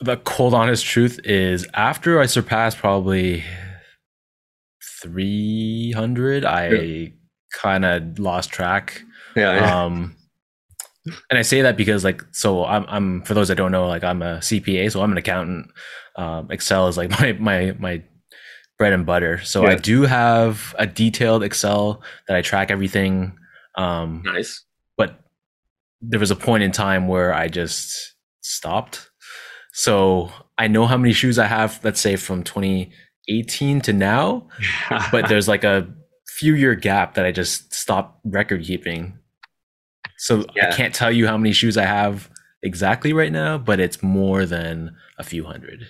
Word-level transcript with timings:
the 0.00 0.16
cold 0.18 0.54
honest 0.54 0.84
truth 0.84 1.20
is 1.24 1.66
after 1.74 2.20
I 2.20 2.26
surpassed 2.26 2.78
probably 2.78 3.44
300, 5.02 6.44
I 6.44 6.68
yeah. 6.68 7.08
kind 7.52 7.84
of 7.84 8.18
lost 8.18 8.50
track. 8.50 9.02
Yeah, 9.36 9.54
yeah. 9.54 9.84
Um, 9.84 10.16
and 11.28 11.38
I 11.38 11.42
say 11.42 11.62
that 11.62 11.76
because 11.76 12.04
like, 12.04 12.24
so 12.32 12.64
I'm, 12.64 12.84
I'm, 12.88 13.22
for 13.22 13.34
those 13.34 13.48
that 13.48 13.56
don't 13.56 13.72
know, 13.72 13.88
like 13.88 14.04
I'm 14.04 14.22
a 14.22 14.38
CPA, 14.38 14.90
so 14.90 15.02
I'm 15.02 15.12
an 15.12 15.18
accountant. 15.18 15.70
Um, 16.16 16.50
Excel 16.50 16.88
is 16.88 16.96
like 16.96 17.10
my, 17.20 17.32
my, 17.32 17.76
my 17.78 18.02
bread 18.78 18.94
and 18.94 19.04
butter. 19.04 19.42
So 19.44 19.62
yeah. 19.64 19.70
I 19.70 19.74
do 19.76 20.02
have 20.02 20.74
a 20.78 20.86
detailed 20.86 21.42
Excel 21.42 22.02
that 22.26 22.36
I 22.36 22.40
track 22.40 22.70
everything. 22.70 23.36
Um, 23.76 24.22
nice. 24.24 24.64
But 24.96 25.20
there 26.00 26.20
was 26.20 26.30
a 26.30 26.36
point 26.36 26.62
in 26.62 26.72
time 26.72 27.06
where 27.06 27.34
I 27.34 27.48
just 27.48 28.14
stopped. 28.40 29.09
So 29.72 30.30
I 30.58 30.68
know 30.68 30.86
how 30.86 30.96
many 30.96 31.12
shoes 31.12 31.38
I 31.38 31.46
have, 31.46 31.80
let's 31.84 32.00
say 32.00 32.16
from 32.16 32.42
2018 32.42 33.80
to 33.82 33.92
now, 33.92 34.48
but 35.12 35.28
there's 35.28 35.48
like 35.48 35.64
a 35.64 35.88
few 36.26 36.54
year 36.54 36.74
gap 36.74 37.14
that 37.14 37.24
I 37.26 37.32
just 37.32 37.72
stopped 37.72 38.20
record 38.24 38.64
keeping. 38.64 39.18
So 40.18 40.44
yeah. 40.54 40.68
I 40.68 40.76
can't 40.76 40.94
tell 40.94 41.10
you 41.10 41.26
how 41.26 41.36
many 41.36 41.52
shoes 41.52 41.76
I 41.76 41.86
have 41.86 42.30
exactly 42.62 43.12
right 43.12 43.32
now, 43.32 43.58
but 43.58 43.80
it's 43.80 44.02
more 44.02 44.44
than 44.44 44.96
a 45.18 45.24
few 45.24 45.44
hundred. 45.44 45.86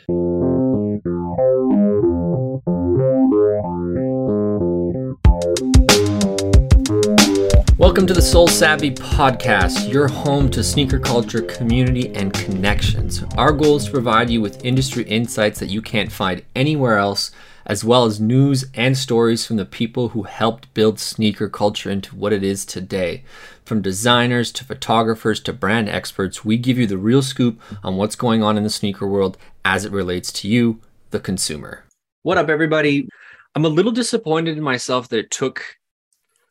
Welcome 8.01 8.15
to 8.15 8.21
the 8.23 8.27
SoleSavy 8.27 8.97
Podcast, 8.97 9.93
your 9.93 10.09
home 10.09 10.51
to 10.53 10.65
sneaker 10.65 10.99
culture, 10.99 11.43
community, 11.43 12.09
and 12.15 12.33
connections. 12.33 13.23
Our 13.37 13.53
goal 13.53 13.77
is 13.77 13.85
to 13.85 13.91
provide 13.91 14.31
you 14.31 14.41
with 14.41 14.65
industry 14.65 15.05
insights 15.05 15.61
that 15.61 15.69
you 15.69 15.83
can't 15.83 16.11
find 16.11 16.43
anywhere 16.57 16.97
else, 16.97 17.31
as 17.67 17.85
well 17.85 18.07
as 18.07 18.19
news 18.19 18.65
and 18.73 18.97
stories 18.97 19.45
from 19.45 19.57
the 19.57 19.67
people 19.67 20.09
who 20.09 20.23
helped 20.23 20.73
build 20.73 20.99
sneaker 20.99 21.47
culture 21.51 21.91
into 21.91 22.17
what 22.17 22.33
it 22.33 22.43
is 22.43 22.65
today. 22.65 23.23
From 23.67 23.83
designers 23.83 24.51
to 24.53 24.65
photographers 24.65 25.39
to 25.41 25.53
brand 25.53 25.91
experts, 25.91 26.43
we 26.43 26.57
give 26.57 26.79
you 26.79 26.87
the 26.87 26.97
real 26.97 27.21
scoop 27.21 27.61
on 27.85 27.99
what's 27.99 28.17
going 28.17 28.43
on 28.43 28.57
in 28.57 28.65
the 28.65 28.71
sneaker 28.71 29.07
world 29.07 29.37
as 29.63 29.85
it 29.85 29.93
relates 29.93 30.33
to 30.33 30.49
you, 30.49 30.81
the 31.11 31.21
consumer. 31.21 31.85
What 32.23 32.39
up, 32.39 32.49
everybody? 32.49 33.11
I'm 33.55 33.67
a 33.67 33.69
little 33.69 33.93
disappointed 33.93 34.57
in 34.57 34.63
myself 34.63 35.11
that 35.11 35.19
it 35.19 35.31
took 35.31 35.77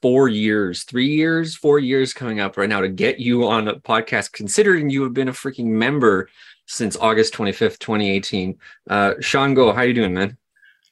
four 0.01 0.29
years, 0.29 0.83
three 0.83 1.07
years, 1.07 1.55
four 1.55 1.79
years 1.79 2.13
coming 2.13 2.39
up 2.39 2.57
right 2.57 2.69
now 2.69 2.81
to 2.81 2.89
get 2.89 3.19
you 3.19 3.47
on 3.47 3.67
a 3.67 3.75
podcast, 3.75 4.31
considering 4.31 4.89
you 4.89 5.03
have 5.03 5.13
been 5.13 5.27
a 5.27 5.33
freaking 5.33 5.65
member 5.65 6.29
since 6.65 6.95
August 6.97 7.33
25th, 7.33 7.79
2018. 7.79 8.57
Uh, 8.89 9.13
Sean 9.19 9.53
Go, 9.53 9.73
how 9.73 9.81
you 9.81 9.93
doing, 9.93 10.13
man? 10.13 10.37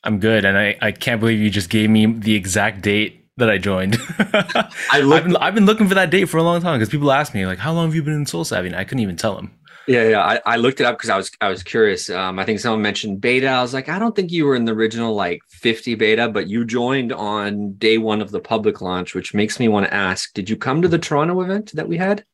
I'm 0.04 0.20
good. 0.20 0.46
And 0.46 0.58
I, 0.58 0.78
I 0.82 0.92
can't 0.92 1.20
believe 1.20 1.40
you 1.40 1.50
just 1.50 1.70
gave 1.70 1.90
me 1.90 2.06
the 2.06 2.36
exact 2.36 2.82
date 2.82 3.26
that 3.38 3.50
I 3.50 3.58
joined. 3.58 3.98
I 4.20 4.70
I've, 4.92 5.24
been, 5.24 5.36
I've 5.38 5.56
been 5.56 5.66
looking 5.66 5.88
for 5.88 5.96
that 5.96 6.10
date 6.10 6.26
for 6.26 6.38
a 6.38 6.44
long 6.44 6.62
time 6.62 6.80
because 6.80 6.90
people 6.90 7.12
ask 7.12 7.34
me 7.34 7.46
like, 7.46 7.60
how 7.60 7.74
long 7.74 7.88
have 7.88 7.96
you 7.96 8.04
been 8.04 8.14
in 8.14 8.26
SoleSavy? 8.26 8.68
And 8.68 8.76
I 8.76 8.84
couldn't 8.84 9.02
even 9.02 9.16
tell 9.16 9.36
them. 9.36 9.57
Yeah, 9.88 10.10
yeah. 10.10 10.22
I, 10.22 10.42
I 10.46 10.56
looked 10.58 10.82
it 10.82 10.86
up 10.86 10.98
because 10.98 11.10
I 11.10 11.18
was 11.18 11.32
I 11.40 11.50
was 11.50 11.64
curious. 11.64 12.10
Um, 12.10 12.40
I 12.40 12.46
think 12.46 12.60
someone 12.60 12.82
mentioned 12.82 13.22
beta. 13.22 13.48
I 13.48 13.62
was 13.62 13.74
like, 13.74 13.88
I 13.88 13.98
don't 13.98 14.16
think 14.16 14.32
you 14.32 14.46
were 14.46 14.56
in 14.56 14.66
the 14.66 14.74
original 14.74 15.16
like 15.16 15.42
50 15.50 15.96
beta, 15.96 16.28
but 16.28 16.48
you 16.48 16.66
joined 16.66 17.14
on 17.14 17.74
day 17.74 17.98
one 17.98 18.22
of 18.22 18.32
the 18.32 18.42
public 18.42 18.82
launch, 18.82 19.16
which 19.16 19.34
makes 19.34 19.60
me 19.60 19.70
want 19.70 19.86
to 19.86 19.94
ask: 19.94 20.34
Did 20.34 20.50
you 20.50 20.58
come 20.58 20.82
to 20.82 20.90
the 20.90 21.00
Toronto 21.00 21.40
event 21.42 21.72
that 21.74 21.88
we 21.88 21.96
had? 21.98 22.26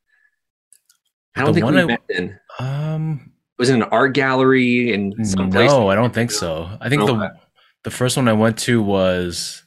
I 1.36 1.42
don't 1.42 1.54
the 1.54 1.62
think 1.62 1.72
we 1.72 1.82
I, 1.82 1.86
met 1.86 2.02
then. 2.10 2.40
Um, 2.60 3.32
was 3.60 3.70
it 3.70 3.76
an 3.76 3.84
art 3.84 4.14
gallery 4.14 4.92
in 4.92 5.24
some 5.24 5.50
no, 5.50 5.52
place? 5.52 5.70
No, 5.70 5.90
I 5.90 5.96
don't 5.96 6.14
think 6.14 6.32
so. 6.32 6.70
I 6.82 6.90
think 6.90 7.06
the 7.06 7.34
the 7.84 7.92
first 7.92 8.18
one 8.18 8.28
I 8.28 8.34
went 8.34 8.58
to 8.60 8.82
was 8.82 9.64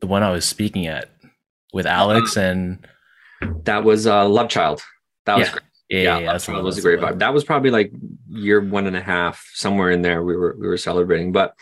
the 0.00 0.06
one 0.06 0.22
I 0.22 0.30
was 0.30 0.44
speaking 0.44 0.86
at 0.86 1.10
with 1.72 1.86
Alex 1.86 2.36
uh-huh. 2.36 2.46
and 2.46 2.88
that 3.64 3.84
was 3.84 4.06
uh, 4.06 4.28
Love 4.28 4.48
Child. 4.48 4.82
That 5.24 5.38
was 5.38 5.48
yeah. 5.48 5.52
great. 5.52 5.62
Yeah, 5.88 6.00
yeah, 6.00 6.18
yeah 6.18 6.38
that 6.38 6.62
was 6.62 6.78
a 6.78 6.82
great 6.82 7.00
vibe. 7.00 7.18
That 7.20 7.32
was 7.32 7.44
probably 7.44 7.70
like 7.70 7.92
year 8.28 8.60
one 8.60 8.86
and 8.86 8.96
a 8.96 9.00
half, 9.00 9.48
somewhere 9.54 9.90
in 9.90 10.02
there. 10.02 10.22
We 10.22 10.36
were 10.36 10.56
we 10.58 10.66
were 10.66 10.76
celebrating, 10.76 11.32
but 11.32 11.54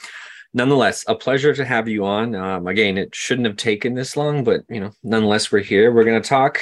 nonetheless, 0.54 1.04
a 1.08 1.14
pleasure 1.14 1.54
to 1.54 1.64
have 1.64 1.88
you 1.88 2.06
on. 2.06 2.34
Um, 2.34 2.66
again, 2.66 2.96
it 2.96 3.14
shouldn't 3.14 3.46
have 3.46 3.56
taken 3.56 3.94
this 3.94 4.16
long, 4.16 4.44
but 4.44 4.62
you 4.68 4.80
know, 4.80 4.92
nonetheless, 5.02 5.52
we're 5.52 5.60
here. 5.60 5.92
We're 5.92 6.04
gonna 6.04 6.20
talk. 6.22 6.60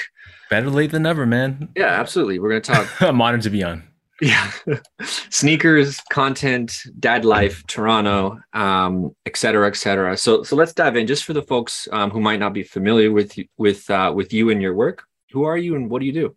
Better 0.50 0.70
late 0.70 0.90
than 0.90 1.02
never, 1.02 1.24
man. 1.24 1.68
Yeah, 1.76 1.86
absolutely. 1.86 2.38
We're 2.40 2.48
gonna 2.48 2.60
talk. 2.60 2.88
I'm 3.00 3.20
honored 3.20 3.42
to 3.42 3.50
be 3.50 3.62
on. 3.62 3.84
Yeah, 4.20 4.52
sneakers, 5.02 6.00
content, 6.10 6.82
dad 7.00 7.24
life, 7.24 7.66
Toronto, 7.66 8.38
um, 8.52 9.16
et 9.26 9.36
cetera, 9.36 9.66
et 9.66 9.74
cetera. 9.74 10.16
So, 10.16 10.44
so 10.44 10.54
let's 10.54 10.72
dive 10.72 10.96
in. 10.96 11.08
Just 11.08 11.24
for 11.24 11.32
the 11.32 11.42
folks 11.42 11.88
um, 11.90 12.10
who 12.10 12.20
might 12.20 12.38
not 12.38 12.52
be 12.52 12.62
familiar 12.62 13.10
with 13.10 13.36
with 13.56 13.90
uh, 13.90 14.12
with 14.14 14.32
you 14.32 14.50
and 14.50 14.62
your 14.62 14.74
work, 14.74 15.04
who 15.32 15.44
are 15.44 15.56
you 15.56 15.74
and 15.74 15.90
what 15.90 16.00
do 16.00 16.06
you 16.06 16.12
do? 16.12 16.36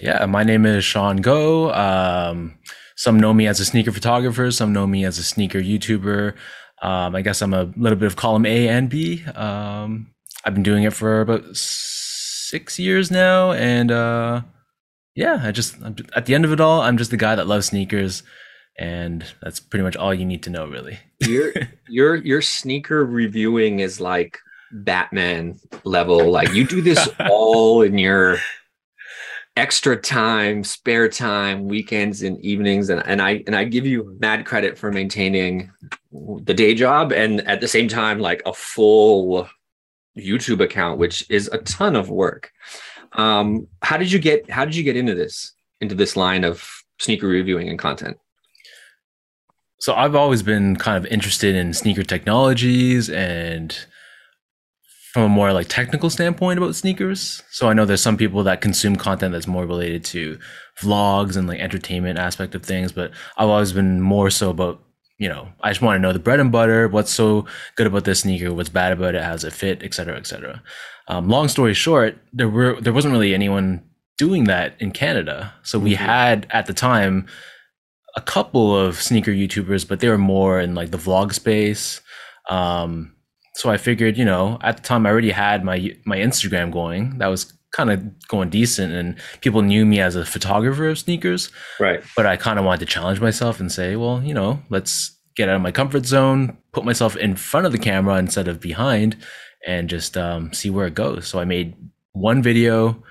Yeah, 0.00 0.26
my 0.26 0.44
name 0.44 0.66
is 0.66 0.84
Sean 0.84 1.18
Go. 1.18 1.72
Um, 1.72 2.58
some 2.96 3.18
know 3.18 3.32
me 3.32 3.46
as 3.46 3.60
a 3.60 3.64
sneaker 3.64 3.92
photographer, 3.92 4.50
some 4.50 4.72
know 4.72 4.86
me 4.86 5.04
as 5.04 5.18
a 5.18 5.22
sneaker 5.22 5.58
YouTuber. 5.60 6.34
Um, 6.82 7.14
I 7.14 7.22
guess 7.22 7.40
I'm 7.40 7.54
a 7.54 7.72
little 7.76 7.98
bit 7.98 8.06
of 8.06 8.16
column 8.16 8.44
A 8.44 8.68
and 8.68 8.90
B. 8.90 9.24
Um, 9.34 10.12
I've 10.44 10.54
been 10.54 10.62
doing 10.62 10.84
it 10.84 10.92
for 10.92 11.20
about 11.22 11.44
six 11.56 12.78
years 12.78 13.10
now, 13.10 13.52
and 13.52 13.90
uh, 13.90 14.42
yeah, 15.14 15.40
I 15.42 15.50
just 15.50 15.76
I'm, 15.82 15.96
at 16.14 16.26
the 16.26 16.34
end 16.34 16.44
of 16.44 16.52
it 16.52 16.60
all, 16.60 16.82
I'm 16.82 16.98
just 16.98 17.10
the 17.10 17.16
guy 17.16 17.34
that 17.34 17.46
loves 17.46 17.66
sneakers, 17.66 18.22
and 18.78 19.24
that's 19.40 19.60
pretty 19.60 19.82
much 19.82 19.96
all 19.96 20.12
you 20.12 20.26
need 20.26 20.42
to 20.44 20.50
know, 20.50 20.66
really. 20.66 20.98
your 21.20 21.52
your 21.88 22.14
your 22.16 22.42
sneaker 22.42 23.04
reviewing 23.04 23.80
is 23.80 24.00
like 24.00 24.38
Batman 24.72 25.58
level. 25.84 26.30
Like 26.30 26.52
you 26.52 26.66
do 26.66 26.82
this 26.82 27.08
all 27.30 27.80
in 27.82 27.96
your 27.96 28.38
extra 29.56 29.96
time, 29.96 30.62
spare 30.62 31.08
time, 31.08 31.66
weekends 31.66 32.22
and 32.22 32.38
evenings, 32.40 32.90
and, 32.90 33.04
and 33.06 33.22
I 33.22 33.42
and 33.46 33.56
I 33.56 33.64
give 33.64 33.86
you 33.86 34.16
mad 34.20 34.44
credit 34.44 34.78
for 34.78 34.92
maintaining 34.92 35.70
the 36.12 36.54
day 36.54 36.74
job 36.74 37.12
and 37.12 37.40
at 37.48 37.60
the 37.60 37.68
same 37.68 37.88
time 37.88 38.20
like 38.20 38.42
a 38.46 38.52
full 38.52 39.48
YouTube 40.16 40.60
account, 40.60 40.98
which 40.98 41.28
is 41.30 41.48
a 41.48 41.58
ton 41.58 41.96
of 41.96 42.10
work. 42.10 42.52
Um, 43.12 43.66
how 43.82 43.96
did 43.96 44.12
you 44.12 44.18
get 44.18 44.48
how 44.50 44.64
did 44.64 44.76
you 44.76 44.82
get 44.82 44.96
into 44.96 45.14
this 45.14 45.52
into 45.80 45.94
this 45.94 46.16
line 46.16 46.44
of 46.44 46.68
sneaker 46.98 47.26
reviewing 47.26 47.68
and 47.68 47.78
content? 47.78 48.18
So 49.78 49.94
I've 49.94 50.14
always 50.14 50.42
been 50.42 50.76
kind 50.76 50.96
of 50.96 51.10
interested 51.12 51.54
in 51.54 51.74
sneaker 51.74 52.02
technologies 52.02 53.10
and 53.10 53.76
from 55.16 55.24
a 55.24 55.28
more 55.30 55.50
like 55.54 55.66
technical 55.68 56.10
standpoint 56.10 56.58
about 56.58 56.74
sneakers. 56.74 57.42
So 57.50 57.70
I 57.70 57.72
know 57.72 57.86
there's 57.86 58.02
some 58.02 58.18
people 58.18 58.42
that 58.42 58.60
consume 58.60 58.96
content 58.96 59.32
that's 59.32 59.46
more 59.46 59.64
related 59.64 60.04
to 60.12 60.38
vlogs 60.78 61.38
and 61.38 61.48
like 61.48 61.58
entertainment 61.58 62.18
aspect 62.18 62.54
of 62.54 62.62
things, 62.62 62.92
but 62.92 63.12
I've 63.38 63.48
always 63.48 63.72
been 63.72 64.02
more 64.02 64.28
so 64.28 64.50
about 64.50 64.78
you 65.16 65.26
know 65.26 65.48
I 65.62 65.70
just 65.70 65.80
want 65.80 65.96
to 65.96 66.02
know 66.02 66.12
the 66.12 66.18
bread 66.18 66.38
and 66.38 66.52
butter. 66.52 66.86
What's 66.86 67.10
so 67.10 67.46
good 67.76 67.86
about 67.86 68.04
this 68.04 68.20
sneaker? 68.20 68.52
What's 68.52 68.68
bad 68.68 68.92
about 68.92 69.14
it? 69.14 69.22
how's 69.22 69.42
it 69.42 69.54
fit? 69.54 69.82
Etc. 69.82 70.14
Etc. 70.14 70.62
Um, 71.08 71.30
long 71.30 71.48
story 71.48 71.72
short, 71.72 72.18
there 72.34 72.50
were 72.50 72.78
there 72.78 72.92
wasn't 72.92 73.12
really 73.12 73.32
anyone 73.32 73.82
doing 74.18 74.44
that 74.44 74.74
in 74.80 74.90
Canada. 74.90 75.54
So 75.62 75.78
we 75.78 75.94
mm-hmm. 75.94 76.04
had 76.04 76.46
at 76.50 76.66
the 76.66 76.74
time 76.74 77.26
a 78.16 78.20
couple 78.20 78.78
of 78.78 79.00
sneaker 79.00 79.32
YouTubers, 79.32 79.88
but 79.88 80.00
they 80.00 80.10
were 80.10 80.18
more 80.18 80.60
in 80.60 80.74
like 80.74 80.90
the 80.90 80.98
vlog 80.98 81.32
space. 81.32 82.02
Um, 82.50 83.15
so 83.56 83.70
I 83.70 83.78
figured, 83.78 84.18
you 84.18 84.24
know, 84.24 84.58
at 84.60 84.76
the 84.76 84.82
time 84.82 85.06
I 85.06 85.10
already 85.10 85.30
had 85.30 85.64
my 85.64 85.96
my 86.04 86.18
Instagram 86.18 86.70
going. 86.70 87.18
That 87.18 87.28
was 87.28 87.54
kind 87.72 87.90
of 87.90 88.28
going 88.28 88.50
decent 88.50 88.92
and 88.92 89.16
people 89.40 89.60
knew 89.60 89.84
me 89.84 89.98
as 90.00 90.14
a 90.14 90.24
photographer 90.24 90.88
of 90.88 90.98
sneakers. 90.98 91.50
Right. 91.80 92.02
But 92.14 92.26
I 92.26 92.36
kind 92.36 92.58
of 92.58 92.64
wanted 92.64 92.80
to 92.80 92.92
challenge 92.92 93.20
myself 93.20 93.58
and 93.58 93.72
say, 93.72 93.96
well, 93.96 94.22
you 94.22 94.34
know, 94.34 94.62
let's 94.68 95.16
get 95.36 95.48
out 95.48 95.56
of 95.56 95.62
my 95.62 95.72
comfort 95.72 96.06
zone, 96.06 96.56
put 96.72 96.84
myself 96.84 97.16
in 97.16 97.34
front 97.34 97.66
of 97.66 97.72
the 97.72 97.78
camera 97.78 98.16
instead 98.16 98.46
of 98.46 98.60
behind 98.60 99.16
and 99.66 99.88
just 99.88 100.16
um, 100.16 100.52
see 100.52 100.70
where 100.70 100.86
it 100.86 100.94
goes. 100.94 101.26
So 101.26 101.38
I 101.38 101.44
made 101.44 101.74
one 102.12 102.42
video 102.42 103.02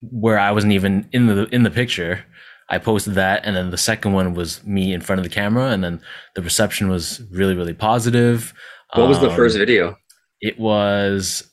where 0.00 0.38
I 0.38 0.52
wasn't 0.52 0.72
even 0.72 1.06
in 1.12 1.26
the 1.26 1.46
in 1.54 1.64
the 1.64 1.70
picture. 1.70 2.24
I 2.68 2.78
posted 2.78 3.14
that, 3.14 3.44
and 3.44 3.54
then 3.54 3.70
the 3.70 3.78
second 3.78 4.12
one 4.12 4.34
was 4.34 4.64
me 4.66 4.92
in 4.92 5.00
front 5.00 5.20
of 5.20 5.22
the 5.22 5.30
camera, 5.30 5.70
and 5.70 5.84
then 5.84 6.00
the 6.34 6.42
reception 6.42 6.88
was 6.88 7.22
really, 7.30 7.54
really 7.54 7.74
positive. 7.74 8.52
What 8.94 9.08
was 9.08 9.20
the 9.20 9.30
um, 9.30 9.36
first 9.36 9.56
video? 9.56 9.96
It 10.40 10.58
was 10.58 11.50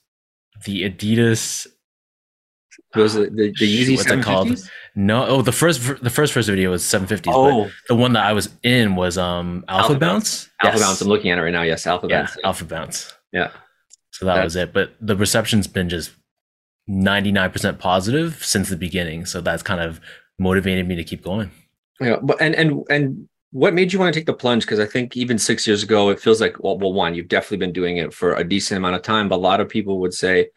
the 0.65 0.89
Adidas. 0.89 1.67
Was 2.95 3.15
it 3.15 3.35
the, 3.35 3.53
the 3.59 3.85
Yeezy 3.85 3.97
What's 3.97 4.09
it 4.09 4.23
called? 4.23 4.69
No, 4.95 5.25
oh, 5.25 5.41
the 5.41 5.51
first 5.51 5.81
the 6.03 6.09
first 6.09 6.33
first 6.33 6.47
video 6.47 6.71
was 6.71 6.83
750s. 6.83 7.23
Oh, 7.27 7.71
the 7.87 7.95
one 7.95 8.13
that 8.13 8.23
I 8.23 8.33
was 8.33 8.49
in 8.61 8.95
was 8.95 9.17
um 9.17 9.65
Alpha, 9.67 9.93
Alpha 9.93 9.99
Bounce. 9.99 10.43
Bounce. 10.43 10.49
Alpha 10.63 10.77
yes. 10.77 10.87
Bounce. 10.87 11.01
I'm 11.01 11.07
looking 11.07 11.31
at 11.31 11.39
it 11.39 11.41
right 11.41 11.51
now. 11.51 11.63
Yes, 11.63 11.87
Alpha 11.87 12.07
yeah, 12.07 12.21
Bounce. 12.21 12.37
Yeah. 12.39 12.47
Alpha 12.47 12.65
Bounce. 12.65 13.13
Yeah. 13.31 13.51
So 14.11 14.25
that 14.25 14.35
That's... 14.35 14.43
was 14.43 14.55
it. 14.55 14.73
But 14.73 14.93
the 15.01 15.15
reception's 15.15 15.65
been 15.65 15.89
just 15.89 16.11
99% 16.89 17.79
positive 17.79 18.45
since 18.45 18.69
the 18.69 18.75
beginning. 18.75 19.25
So 19.25 19.41
that's 19.41 19.63
kind 19.63 19.81
of 19.81 19.99
motivated 20.37 20.87
me 20.87 20.95
to 20.95 21.03
keep 21.03 21.23
going. 21.23 21.49
Yeah, 21.99 22.17
but 22.21 22.41
and 22.41 22.53
and 22.55 22.83
and 22.89 23.29
what 23.53 23.73
made 23.73 23.93
you 23.93 23.99
want 23.99 24.13
to 24.13 24.19
take 24.19 24.25
the 24.25 24.33
plunge? 24.33 24.63
Because 24.63 24.79
I 24.79 24.85
think 24.85 25.15
even 25.15 25.37
six 25.37 25.65
years 25.65 25.83
ago, 25.83 26.09
it 26.09 26.19
feels 26.19 26.41
like 26.41 26.61
well, 26.63 26.77
well, 26.77 26.91
one, 26.91 27.15
you've 27.15 27.27
definitely 27.29 27.57
been 27.57 27.71
doing 27.71 27.97
it 27.97 28.13
for 28.13 28.33
a 28.35 28.43
decent 28.43 28.77
amount 28.77 28.95
of 28.95 29.01
time, 29.03 29.29
but 29.29 29.35
a 29.35 29.37
lot 29.37 29.61
of 29.61 29.69
people 29.69 29.99
would 30.01 30.13
say 30.13 30.49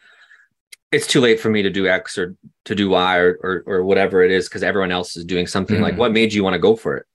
it's 0.93 1.06
too 1.06 1.20
late 1.20 1.38
for 1.38 1.50
me 1.50 1.62
to 1.62 1.70
do 1.70 1.87
X 1.87 2.16
or 2.16 2.34
to 2.64 2.75
do 2.75 2.88
Y 2.90 3.16
or 3.16 3.38
or, 3.43 3.62
or 3.66 3.84
whatever 3.84 4.22
it 4.22 4.31
is 4.31 4.48
because 4.48 4.62
everyone 4.62 4.90
else 4.93 5.16
is 5.16 5.25
doing 5.25 5.46
something. 5.46 5.81
Like, 5.81 5.94
Mhm. 5.94 5.98
what 5.98 6.12
made 6.12 6.32
you 6.32 6.43
want 6.43 6.54
to 6.54 6.58
go 6.58 6.75
for 6.75 6.96
it? 6.96 7.06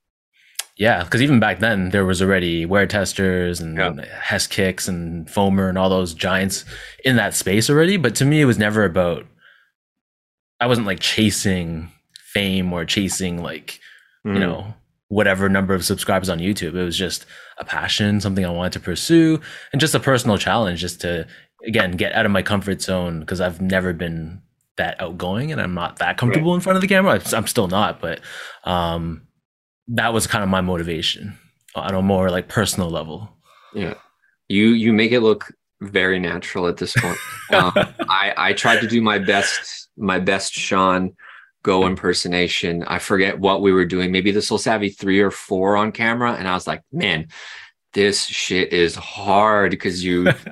Yeah, 0.76 1.04
because 1.04 1.20
even 1.20 1.38
back 1.40 1.58
then 1.60 1.90
there 1.90 2.04
was 2.06 2.22
already 2.22 2.64
wear 2.64 2.86
testers 2.86 3.60
and 3.60 3.76
Yeah. 3.76 4.04
Hess 4.20 4.46
kicks 4.46 4.88
and 4.88 5.26
Foamer 5.26 5.68
and 5.68 5.76
all 5.76 5.90
those 5.90 6.14
giants 6.14 6.64
in 7.04 7.16
that 7.16 7.34
space 7.34 7.68
already. 7.68 7.96
But 7.98 8.14
to 8.16 8.24
me, 8.24 8.40
it 8.40 8.46
was 8.46 8.58
never 8.58 8.84
about. 8.84 9.26
I 10.60 10.66
wasn't 10.66 10.86
like 10.86 11.00
chasing 11.00 11.90
fame 12.32 12.72
or 12.72 12.84
chasing 12.84 13.42
like 13.42 13.80
Mm. 14.24 14.34
you 14.34 14.40
know 14.40 14.74
whatever 15.12 15.46
number 15.46 15.74
of 15.74 15.84
subscribers 15.84 16.30
on 16.30 16.38
YouTube. 16.38 16.74
It 16.74 16.82
was 16.82 16.96
just 16.96 17.26
a 17.58 17.66
passion, 17.66 18.18
something 18.18 18.46
I 18.46 18.50
wanted 18.50 18.72
to 18.72 18.80
pursue, 18.80 19.38
and 19.70 19.78
just 19.80 19.94
a 19.94 20.00
personal 20.00 20.38
challenge, 20.38 20.80
just 20.80 21.02
to 21.02 21.26
again 21.66 21.92
get 21.92 22.14
out 22.14 22.24
of 22.24 22.32
my 22.32 22.40
comfort 22.40 22.80
zone 22.80 23.20
because 23.20 23.38
I've 23.38 23.60
never 23.60 23.92
been 23.92 24.40
that 24.78 24.98
outgoing 25.00 25.52
and 25.52 25.60
I'm 25.60 25.74
not 25.74 25.98
that 25.98 26.16
comfortable 26.16 26.54
in 26.54 26.62
front 26.62 26.76
of 26.76 26.80
the 26.80 26.88
camera. 26.88 27.20
I'm 27.34 27.46
still 27.46 27.68
not, 27.68 28.00
but 28.00 28.20
um, 28.64 29.26
that 29.88 30.14
was 30.14 30.26
kind 30.26 30.42
of 30.42 30.48
my 30.48 30.62
motivation 30.62 31.36
on 31.74 31.94
a 31.94 32.00
more 32.00 32.30
like 32.30 32.48
personal 32.48 32.88
level. 32.88 33.28
Yeah, 33.74 33.94
you 34.48 34.68
you 34.68 34.94
make 34.94 35.12
it 35.12 35.20
look 35.20 35.52
very 35.82 36.20
natural 36.20 36.68
at 36.68 36.78
this 36.78 36.94
point. 36.98 37.18
um, 37.52 37.72
I 38.08 38.32
I 38.38 38.52
tried 38.54 38.80
to 38.80 38.86
do 38.86 39.02
my 39.02 39.18
best 39.18 39.90
my 39.98 40.18
best 40.18 40.54
Sean 40.54 41.14
Go 41.62 41.86
impersonation. 41.86 42.82
I 42.84 42.98
forget 42.98 43.38
what 43.38 43.62
we 43.62 43.72
were 43.72 43.84
doing. 43.84 44.10
Maybe 44.10 44.32
the 44.32 44.40
SoleSavy 44.40 44.96
three 44.96 45.20
or 45.20 45.30
four 45.30 45.76
on 45.76 45.92
camera, 45.92 46.32
and 46.34 46.48
I 46.48 46.54
was 46.54 46.66
like, 46.66 46.82
man, 46.92 47.28
this 47.92 48.24
shit 48.24 48.72
is 48.72 48.94
hard 48.94 49.70
because 49.70 50.04
you. 50.04 50.28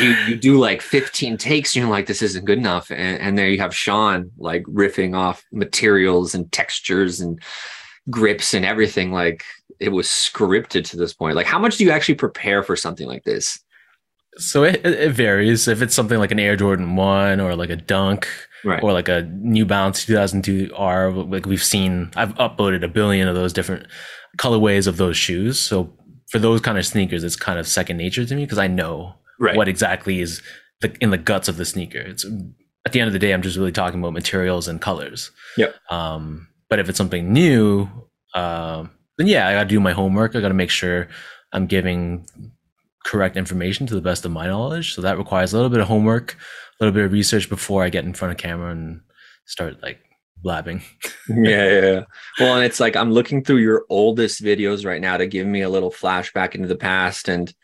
you 0.00 0.10
you 0.26 0.36
do 0.36 0.58
like 0.58 0.82
15 0.82 1.36
takes 1.36 1.76
and 1.76 1.82
you're 1.82 1.90
like 1.90 2.06
this 2.06 2.20
isn't 2.20 2.44
good 2.44 2.58
enough 2.58 2.90
and, 2.90 3.20
and 3.20 3.38
there 3.38 3.48
you 3.48 3.60
have 3.60 3.72
sean 3.72 4.32
like 4.36 4.64
riffing 4.64 5.16
off 5.16 5.44
materials 5.52 6.34
and 6.34 6.50
textures 6.50 7.20
and 7.20 7.40
grips 8.10 8.52
and 8.52 8.64
everything 8.64 9.12
like 9.12 9.44
it 9.78 9.90
was 9.90 10.08
scripted 10.08 10.84
to 10.86 10.96
this 10.96 11.14
point 11.14 11.36
like 11.36 11.46
how 11.46 11.60
much 11.60 11.76
do 11.76 11.84
you 11.84 11.92
actually 11.92 12.16
prepare 12.16 12.64
for 12.64 12.74
something 12.74 13.06
like 13.06 13.22
this 13.22 13.60
So 14.38 14.64
it, 14.64 14.84
it 14.84 15.12
varies. 15.12 15.68
If 15.68 15.82
it's 15.82 15.94
something 15.94 16.18
like 16.18 16.30
an 16.30 16.38
Air 16.38 16.56
Jordan 16.56 16.96
One 16.96 17.40
or 17.40 17.56
like 17.56 17.70
a 17.70 17.76
Dunk 17.76 18.28
right 18.64 18.82
or 18.82 18.92
like 18.92 19.08
a 19.08 19.22
New 19.22 19.64
Balance 19.64 20.04
2002 20.04 20.72
R, 20.74 21.10
like 21.10 21.46
we've 21.46 21.64
seen, 21.64 22.10
I've 22.16 22.34
uploaded 22.34 22.84
a 22.84 22.88
billion 22.88 23.28
of 23.28 23.34
those 23.34 23.52
different 23.52 23.86
colorways 24.38 24.86
of 24.86 24.96
those 24.96 25.16
shoes. 25.16 25.58
So 25.58 25.92
for 26.30 26.38
those 26.38 26.60
kind 26.60 26.78
of 26.78 26.86
sneakers, 26.86 27.24
it's 27.24 27.36
kind 27.36 27.58
of 27.58 27.66
second 27.66 27.96
nature 27.96 28.24
to 28.24 28.34
me 28.34 28.44
because 28.44 28.58
I 28.58 28.66
know 28.66 29.14
right 29.40 29.56
what 29.56 29.68
exactly 29.68 30.20
is 30.20 30.42
the, 30.80 30.94
in 31.00 31.10
the 31.10 31.18
guts 31.18 31.48
of 31.48 31.56
the 31.56 31.64
sneaker. 31.64 32.00
It's 32.00 32.26
at 32.84 32.92
the 32.92 33.00
end 33.00 33.08
of 33.08 33.12
the 33.12 33.18
day, 33.18 33.32
I'm 33.32 33.42
just 33.42 33.56
really 33.56 33.72
talking 33.72 33.98
about 33.98 34.12
materials 34.12 34.68
and 34.68 34.80
colors. 34.80 35.30
Yep. 35.56 35.74
Um, 35.90 36.48
but 36.68 36.78
if 36.78 36.88
it's 36.88 36.98
something 36.98 37.32
new, 37.32 37.88
um, 38.34 38.90
then 39.18 39.26
yeah, 39.26 39.48
I 39.48 39.54
got 39.54 39.62
to 39.64 39.68
do 39.68 39.80
my 39.80 39.92
homework. 39.92 40.36
I 40.36 40.40
got 40.40 40.48
to 40.48 40.54
make 40.54 40.70
sure 40.70 41.08
I'm 41.52 41.66
giving 41.66 42.26
correct 43.06 43.36
information 43.36 43.86
to 43.86 43.94
the 43.94 44.00
best 44.00 44.24
of 44.24 44.32
my 44.32 44.48
knowledge. 44.48 44.94
So 44.94 45.02
that 45.02 45.16
requires 45.16 45.52
a 45.52 45.56
little 45.56 45.70
bit 45.70 45.80
of 45.80 45.86
homework, 45.86 46.32
a 46.34 46.84
little 46.84 46.92
bit 46.92 47.04
of 47.04 47.12
research 47.12 47.48
before 47.48 47.84
I 47.84 47.88
get 47.88 48.04
in 48.04 48.12
front 48.12 48.32
of 48.32 48.38
camera 48.38 48.72
and 48.72 49.00
start 49.44 49.80
like 49.80 50.00
blabbing. 50.42 50.82
yeah, 51.28 51.80
yeah. 51.80 52.04
Well, 52.40 52.56
and 52.56 52.64
it's 52.64 52.80
like 52.80 52.96
I'm 52.96 53.12
looking 53.12 53.44
through 53.44 53.58
your 53.58 53.84
oldest 53.88 54.42
videos 54.42 54.84
right 54.84 55.00
now 55.00 55.16
to 55.16 55.26
give 55.26 55.46
me 55.46 55.60
a 55.62 55.68
little 55.68 55.92
flashback 55.92 56.56
into 56.56 56.66
the 56.66 56.76
past, 56.76 57.28
and 57.28 57.54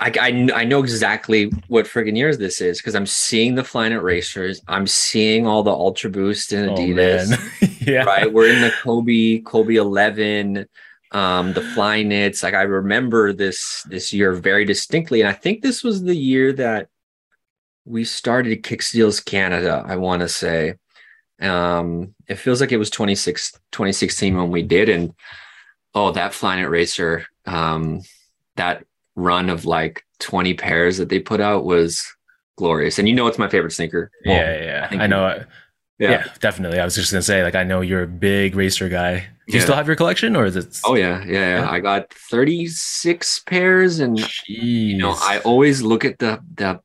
I 0.00 0.12
I, 0.20 0.48
I 0.54 0.64
know 0.64 0.80
exactly 0.80 1.52
what 1.68 1.86
friggin' 1.86 2.16
years 2.16 2.38
this 2.38 2.60
is 2.60 2.78
because 2.78 2.96
I'm 2.96 3.06
seeing 3.06 3.54
the 3.54 3.62
Flyknit 3.62 4.02
racers, 4.02 4.60
I'm 4.66 4.88
seeing 4.88 5.46
all 5.46 5.62
the 5.62 5.70
Ultra 5.70 6.10
Boost 6.10 6.52
and 6.52 6.70
Oh, 6.70 6.74
Adidas, 6.74 7.30
man. 7.30 7.76
yeah. 7.80 8.02
right? 8.02 8.32
We're 8.32 8.52
in 8.52 8.60
the 8.60 8.72
Kobe 8.82 9.38
Kobe 9.38 9.76
11, 9.76 10.66
um, 11.12 11.52
the 11.52 11.60
Flyknits. 11.60 12.42
Like 12.42 12.54
I 12.54 12.62
remember 12.62 13.32
this 13.32 13.82
this 13.88 14.12
year 14.12 14.32
very 14.32 14.64
distinctly, 14.64 15.20
and 15.20 15.28
I 15.28 15.32
think 15.32 15.62
this 15.62 15.82
was 15.84 16.02
the 16.02 16.14
year 16.16 16.52
that 16.54 16.88
we 17.84 18.04
started 18.04 18.62
KickSteals 18.62 19.24
Canada. 19.24 19.84
I 19.86 19.96
want 19.96 20.20
to 20.20 20.28
say 20.28 20.74
um 21.40 22.14
it 22.28 22.36
feels 22.36 22.60
like 22.60 22.70
it 22.70 22.76
was 22.76 22.90
26 22.90 23.52
2016 23.72 24.36
when 24.36 24.50
we 24.50 24.62
did 24.62 24.88
and 24.88 25.12
oh 25.92 26.12
that 26.12 26.30
flyknit 26.30 26.70
racer 26.70 27.26
um 27.46 28.00
that 28.54 28.84
run 29.16 29.50
of 29.50 29.64
like 29.64 30.04
20 30.20 30.54
pairs 30.54 30.98
that 30.98 31.08
they 31.08 31.18
put 31.18 31.40
out 31.40 31.64
was 31.64 32.04
glorious 32.56 33.00
and 33.00 33.08
you 33.08 33.14
know 33.14 33.26
it's 33.26 33.38
my 33.38 33.48
favorite 33.48 33.72
sneaker 33.72 34.08
Well, 34.24 34.36
yeah, 34.36 34.62
yeah, 34.62 34.88
think 34.88 35.02
I 35.02 35.06
know. 35.08 35.26
it. 35.28 35.46
yeah. 35.98 36.10
Yeah. 36.10 36.26
definitely. 36.38 36.78
I 36.78 36.84
was 36.84 36.94
just 36.94 37.10
gonna 37.10 37.22
say, 37.22 37.42
like, 37.42 37.56
I 37.56 37.64
know 37.64 37.80
you're 37.80 38.04
a 38.04 38.06
big 38.06 38.54
racer 38.54 38.88
guy. 38.88 39.26
Do 39.46 39.52
you 39.54 39.58
Yeah. 39.58 39.64
still 39.64 39.74
have 39.76 39.86
your 39.88 39.96
collection, 39.96 40.36
or 40.36 40.44
is 40.44 40.54
it? 40.56 40.80
oh 40.84 40.94
yeah, 40.94 41.24
yeah 41.24 41.60
yeah 41.62 41.70
i 41.70 41.80
got 41.80 42.12
36 42.12 43.40
pairs 43.40 43.98
and 43.98 44.16
Jeez. 44.18 44.40
you 44.48 44.98
know 44.98 45.14
i 45.18 45.38
always 45.40 45.82
look 45.82 46.04
at 46.04 46.18
the 46.18 46.40
the 46.54 46.80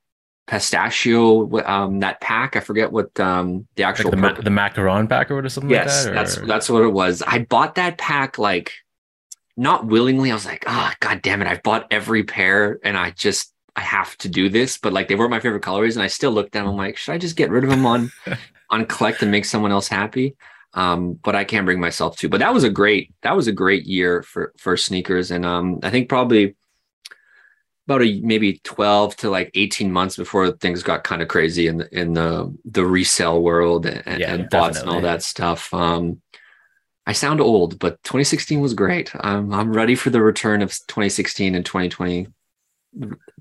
pistachio 0.48 1.50
um 1.68 2.00
that 2.00 2.20
pack 2.22 2.56
i 2.56 2.60
forget 2.60 2.92
what 2.92 3.18
um 3.20 3.68
the 3.76 3.84
actual 3.84 4.06
like 4.10 4.12
the, 4.12 4.18
ma- 4.18 4.42
the 4.42 4.50
macaron 4.50 5.08
pack 5.08 5.30
or 5.30 5.48
something 5.50 5.70
yes 5.70 6.06
like 6.06 6.14
that. 6.14 6.14
that's 6.16 6.38
or- 6.38 6.46
that's 6.48 6.70
what 6.70 6.84
it 6.84 6.90
was 6.90 7.22
i 7.28 7.40
bought 7.40 7.76
that 7.76 7.98
pack 7.98 8.38
like 8.40 8.72
not 9.56 9.86
willingly 9.86 10.32
i 10.32 10.34
was 10.34 10.46
like 10.46 10.64
oh 10.68 10.92
god 11.00 11.22
damn 11.22 11.42
it 11.42 11.48
i've 11.48 11.62
bought 11.64 11.86
every 11.92 12.24
pair 12.24 12.80
and 12.84 12.98
i 12.98 13.12
just 13.12 13.54
i 13.76 13.82
have 13.82 14.18
to 14.18 14.30
do 14.30 14.48
this 14.50 14.78
but 14.78 14.94
like 14.94 15.08
they 15.10 15.16
were 15.16 15.28
my 15.30 15.40
favorite 15.40 15.62
colorways 15.64 15.94
and 15.94 16.02
i 16.04 16.08
still 16.08 16.32
looked 16.32 16.56
at 16.56 16.60
them 16.62 16.70
i'm 16.70 16.78
like 16.78 16.96
should 16.98 17.12
i 17.14 17.18
just 17.18 17.36
get 17.36 17.50
rid 17.50 17.64
of 17.64 17.70
them 17.70 17.86
on 17.86 18.12
on 18.70 18.86
collect 18.86 19.22
and 19.22 19.32
make 19.32 19.46
someone 19.46 19.72
else 19.72 19.88
happy 19.88 20.36
um 20.74 21.14
but 21.24 21.36
i 21.36 21.44
can't 21.44 21.66
bring 21.66 21.80
myself 21.80 22.18
to 22.18 22.30
but 22.30 22.40
that 22.40 22.54
was 22.54 22.64
a 22.64 22.70
great 22.70 23.14
that 23.22 23.36
was 23.36 23.48
a 23.48 23.52
great 23.52 23.86
year 23.86 24.22
for 24.24 24.54
for 24.58 24.76
sneakers 24.78 25.32
and 25.32 25.46
um 25.46 25.80
i 25.84 25.90
think 25.90 26.10
probably 26.10 26.56
about 27.88 28.02
a 28.04 28.20
maybe 28.22 28.60
12 28.64 29.16
to 29.16 29.30
like 29.30 29.50
18 29.54 29.92
months 29.92 30.18
before 30.18 30.52
things 30.52 30.84
got 30.84 31.04
kind 31.06 31.22
of 31.22 31.28
crazy 31.30 31.68
in 31.68 31.78
the 31.78 32.00
in 32.00 32.14
the 32.14 32.54
the 32.66 32.86
resale 32.86 33.42
world 33.42 33.86
and, 33.86 34.20
Yeah, 34.20 34.34
and 34.34 34.50
bots 34.50 34.80
and 34.82 34.90
all 34.90 35.02
that 35.02 35.24
stuff 35.24 35.74
um 35.74 36.22
i 37.06 37.14
sound 37.14 37.40
old 37.40 37.80
but 37.80 38.04
2016 38.04 38.60
was 38.60 38.74
great 38.74 39.12
i'm 39.22 39.54
i'm 39.54 39.72
ready 39.72 39.96
for 39.96 40.10
the 40.10 40.22
return 40.22 40.62
of 40.62 40.72
2016 40.88 41.56
and 41.56 41.66
2020 41.66 42.28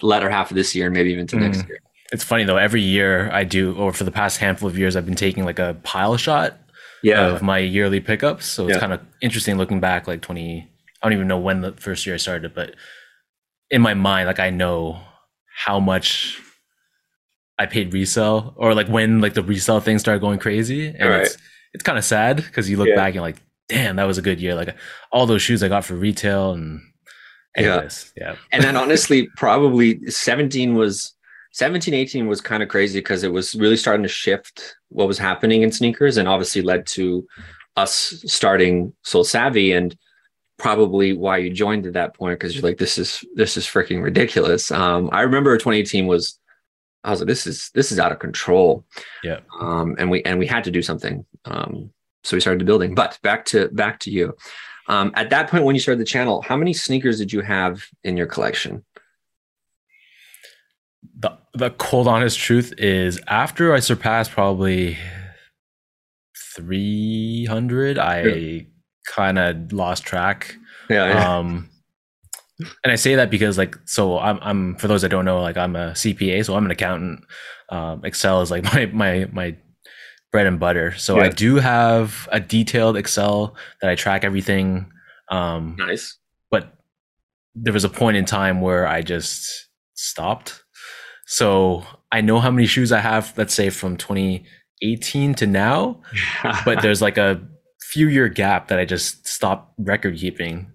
latter 0.03 0.31
half 0.31 0.51
of 0.51 0.55
this 0.57 0.75
year 0.75 0.87
and 0.87 0.95
maybe 0.95 1.11
even 1.13 1.27
to 1.27 1.37
next 1.37 1.63
Mhm. 1.63 1.69
year 1.69 1.79
It's 2.13 2.23
funny 2.23 2.45
though. 2.45 2.57
Every 2.57 2.83
year 2.83 3.29
I 3.33 3.43
do, 3.43 3.75
or 3.75 3.93
for 3.93 4.05
the 4.05 4.13
past 4.13 4.39
handful 4.39 4.69
of 4.69 4.79
years, 4.79 4.95
I've 4.95 5.07
been 5.07 5.17
taking 5.17 5.45
like 5.45 5.59
a 5.59 5.77
pile 5.83 6.17
shot 6.17 6.57
yeah 7.03 7.27
of 7.29 7.43
my 7.43 7.59
yearly 7.59 8.01
pickups. 8.01 8.47
So 8.47 8.67
it's 8.67 8.77
Yeah. 8.77 8.81
kind 8.81 8.93
of 8.93 9.01
interesting 9.21 9.57
looking 9.59 9.81
back, 9.81 10.07
like 10.07 10.23
twenty. 10.23 10.71
I 11.03 11.07
don't 11.07 11.13
even 11.13 11.29
know 11.29 11.39
when 11.39 11.61
the 11.61 11.73
first 11.73 12.07
year 12.07 12.15
I 12.15 12.19
started, 12.19 12.55
but 12.55 12.75
in 13.71 13.83
my 13.83 13.95
mind, 13.95 14.27
like 14.27 14.41
I 14.41 14.51
know 14.51 15.01
how 15.55 15.79
much 15.81 16.39
I 17.59 17.67
paid 17.67 17.93
resale, 17.93 18.55
or 18.57 18.75
like 18.75 18.89
when 18.89 19.21
like 19.21 19.35
the 19.35 19.43
resale 19.43 19.81
thing 19.81 19.99
started 19.99 20.21
going 20.21 20.39
crazy, 20.39 20.89
and 20.89 21.09
Right. 21.09 21.23
it's 21.23 21.37
it's 21.75 21.83
kind 21.85 21.99
of 21.99 22.05
sad 22.05 22.37
because 22.37 22.69
you 22.71 22.77
look 22.77 22.89
Yeah. 22.89 22.97
back 22.97 23.15
and 23.15 23.23
like, 23.23 23.37
damn, 23.69 23.97
that 23.97 24.05
was 24.05 24.19
a 24.19 24.23
good 24.23 24.41
year. 24.41 24.55
Like 24.55 24.75
all 25.13 25.27
those 25.27 25.43
shoes 25.43 25.63
I 25.63 25.69
got 25.69 25.85
for 25.85 25.95
retail, 25.95 26.53
and 26.53 26.81
Yeah. 27.59 27.89
yeah, 28.17 28.37
and 28.53 28.63
then 28.63 28.77
honestly 28.83 29.29
probably 29.37 30.01
17 30.11 30.75
was 30.75 31.15
17 31.53 31.95
18 31.95 32.27
was 32.27 32.41
kind 32.43 32.63
of 32.63 32.69
crazy 32.69 32.99
because 33.01 33.25
it 33.25 33.33
was 33.33 33.55
really 33.55 33.77
starting 33.79 34.03
to 34.03 34.09
shift 34.09 34.76
what 34.89 35.09
was 35.09 35.19
happening 35.19 35.63
in 35.63 35.73
sneakers 35.73 36.17
and 36.17 36.29
obviously 36.29 36.63
led 36.63 36.87
to 36.87 37.27
us 37.77 38.23
starting 38.27 38.93
SoleSavy 39.05 39.77
and 39.77 39.97
probably 40.59 41.13
why 41.13 41.37
you 41.37 41.53
joined 41.53 41.87
at 41.87 41.93
that 41.93 42.15
point 42.15 42.39
because 42.39 42.55
you're 42.55 42.63
like 42.63 42.79
this 42.79 42.97
is 42.97 43.25
this 43.35 43.57
is 43.57 43.67
freaking 43.67 44.03
ridiculous. 44.03 44.71
Um 44.71 45.11
i 45.13 45.21
remember 45.21 45.57
2018 45.57 46.07
was 46.07 46.39
i 47.05 47.11
was 47.11 47.21
like 47.21 47.27
this 47.27 47.47
is 47.47 47.71
this 47.75 47.93
is 47.93 47.99
out 47.99 48.13
of 48.13 48.19
control. 48.19 48.85
Yeah. 49.23 49.41
um 49.61 49.97
and 49.99 50.11
we 50.11 50.23
and 50.25 50.39
we 50.39 50.47
had 50.47 50.65
to 50.65 50.71
do 50.71 50.83
something. 50.83 51.27
Um 51.45 51.91
so 52.25 52.37
we 52.37 52.41
started 52.41 52.61
the 52.61 52.65
building 52.65 52.95
but 52.95 53.19
back 53.23 53.45
to 53.47 53.69
back 53.69 54.01
to 54.01 54.11
you. 54.11 54.35
Um 54.89 55.13
at 55.15 55.29
that 55.31 55.51
point 55.51 55.65
when 55.65 55.75
you 55.75 55.81
started 55.81 56.01
the 56.01 56.07
channel 56.07 56.41
how 56.41 56.57
many 56.57 56.73
sneakers 56.73 57.19
did 57.19 57.33
you 57.33 57.43
have 57.43 57.85
in 58.03 58.17
your 58.17 58.27
collection? 58.27 58.83
The 61.19 61.37
the 61.57 61.71
cold 61.71 62.07
honest 62.09 62.39
truth 62.39 62.73
is 62.79 63.21
after 63.27 63.75
I 63.75 63.81
surpassed 63.81 64.31
probably 64.31 64.97
300 66.57 67.99
I 67.99 68.67
kind 69.07 69.39
of 69.39 69.73
lost 69.73 70.05
track 70.05 70.57
yeah 70.91 71.37
um 71.39 71.69
and 72.83 72.93
I 72.93 72.97
say 72.97 73.15
that 73.17 73.31
because 73.31 73.59
like 73.59 73.77
so 73.85 74.19
I'm 74.19 74.39
I'm 74.43 74.77
for 74.77 74.89
those 74.89 75.03
that 75.03 75.11
don't 75.11 75.25
know 75.25 75.43
like 75.43 75.57
I'm 75.57 75.77
a 75.77 75.93
CPA 75.93 76.45
so 76.45 76.57
I'm 76.57 76.65
an 76.65 76.71
accountant 76.71 77.25
um 77.69 78.05
Excel 78.05 78.43
is 78.43 78.51
like 78.51 78.65
my 78.75 78.87
my 78.87 79.29
my 79.33 79.57
bread 80.33 80.47
and 80.47 80.61
butter. 80.61 80.93
So 80.99 81.19
I 81.19 81.31
do 81.31 81.57
have 81.57 82.29
a 82.31 82.39
detailed 82.39 82.99
Excel 82.99 83.57
that 83.81 83.91
I 83.91 83.95
track 83.95 84.23
everything. 84.23 84.91
Um, 85.31 85.77
Nice. 85.79 86.19
but 86.51 86.75
there 87.55 87.73
was 87.73 87.85
a 87.85 87.89
point 87.89 88.19
in 88.19 88.27
time 88.27 88.61
where 88.61 88.87
I 88.87 89.01
just 89.01 89.69
stopped. 89.95 90.63
So 91.27 91.85
I 92.13 92.21
know 92.21 92.41
how 92.41 92.51
many 92.51 92.67
shoes 92.67 92.93
I 92.93 93.01
have, 93.01 93.35
let's 93.37 93.55
say 93.55 93.69
from 93.71 93.97
2018 93.97 95.35
to 95.35 95.47
now, 95.47 96.01
but 96.65 96.83
there's 96.83 97.03
like 97.03 97.19
a 97.19 97.41
few 97.83 98.09
year 98.09 98.29
gap 98.29 98.69
that 98.69 98.79
I 98.79 98.85
just 98.85 99.27
stopped 99.27 99.75
record 99.79 100.17
keeping. 100.17 100.73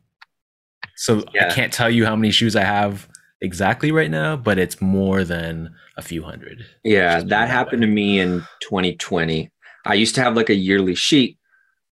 So 0.97 1.23
Yeah. 1.33 1.47
I 1.47 1.53
can't 1.53 1.73
tell 1.73 1.89
you 1.89 2.05
how 2.05 2.15
many 2.15 2.31
shoes 2.31 2.55
I 2.55 2.63
have 2.63 3.07
exactly 3.41 3.91
right 3.91 4.11
now, 4.11 4.35
but 4.35 4.59
it's 4.59 4.81
more 4.81 5.23
than 5.23 5.73
a 5.97 6.01
few 6.01 6.21
hundred. 6.23 6.65
Yeah, 6.83 7.15
Just 7.15 7.23
put 7.23 7.27
it 7.27 7.29
that 7.29 7.49
happened 7.49 7.81
to 7.81 7.87
me 7.87 8.19
in 8.19 8.41
2020. 8.61 9.49
I 9.85 9.93
used 9.95 10.15
to 10.15 10.21
have 10.21 10.35
like 10.35 10.49
a 10.49 10.55
yearly 10.55 10.95
sheet, 10.95 11.37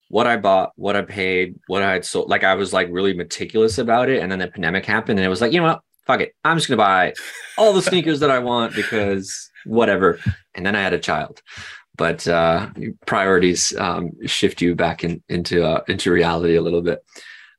what 0.10 0.28
I 0.28 0.38
bought, 0.38 0.72
what 0.76 0.96
I 0.96 1.02
paid, 1.02 1.60
what 1.68 1.82
I 1.84 1.92
had 1.92 2.06
sold. 2.06 2.30
Like 2.30 2.44
I 2.44 2.54
was 2.56 2.72
like 2.72 2.88
really 2.92 3.14
meticulous 3.14 3.78
about 3.78 4.10
it. 4.10 4.22
And 4.22 4.32
then 4.32 4.40
the 4.40 4.48
pandemic 4.48 4.86
happened 4.86 5.20
and 5.20 5.26
it 5.26 5.30
was 5.30 5.42
like, 5.42 5.52
you 5.52 5.60
know 5.60 5.68
what? 5.68 5.82
Fuck 6.06 6.22
it. 6.22 6.36
I'm 6.44 6.58
just 6.58 6.68
gonna 6.68 6.78
buy 6.78 7.14
all 7.58 7.74
the 7.74 7.82
sneakers 7.82 8.20
that 8.22 8.30
I 8.32 8.40
want 8.40 8.76
because 8.76 9.50
whatever. 9.66 10.20
And 10.56 10.66
then 10.66 10.76
I 10.76 10.82
had 10.82 10.94
a 10.94 11.00
child. 11.00 11.42
But 11.96 12.28
uh 12.28 12.70
priorities 13.06 13.74
um 13.78 14.12
shift 14.26 14.62
you 14.62 14.76
back 14.76 15.04
in, 15.04 15.22
into 15.30 15.64
uh, 15.64 15.82
into 15.88 16.12
reality 16.12 16.56
a 16.56 16.62
little 16.62 16.82
bit. 16.82 17.04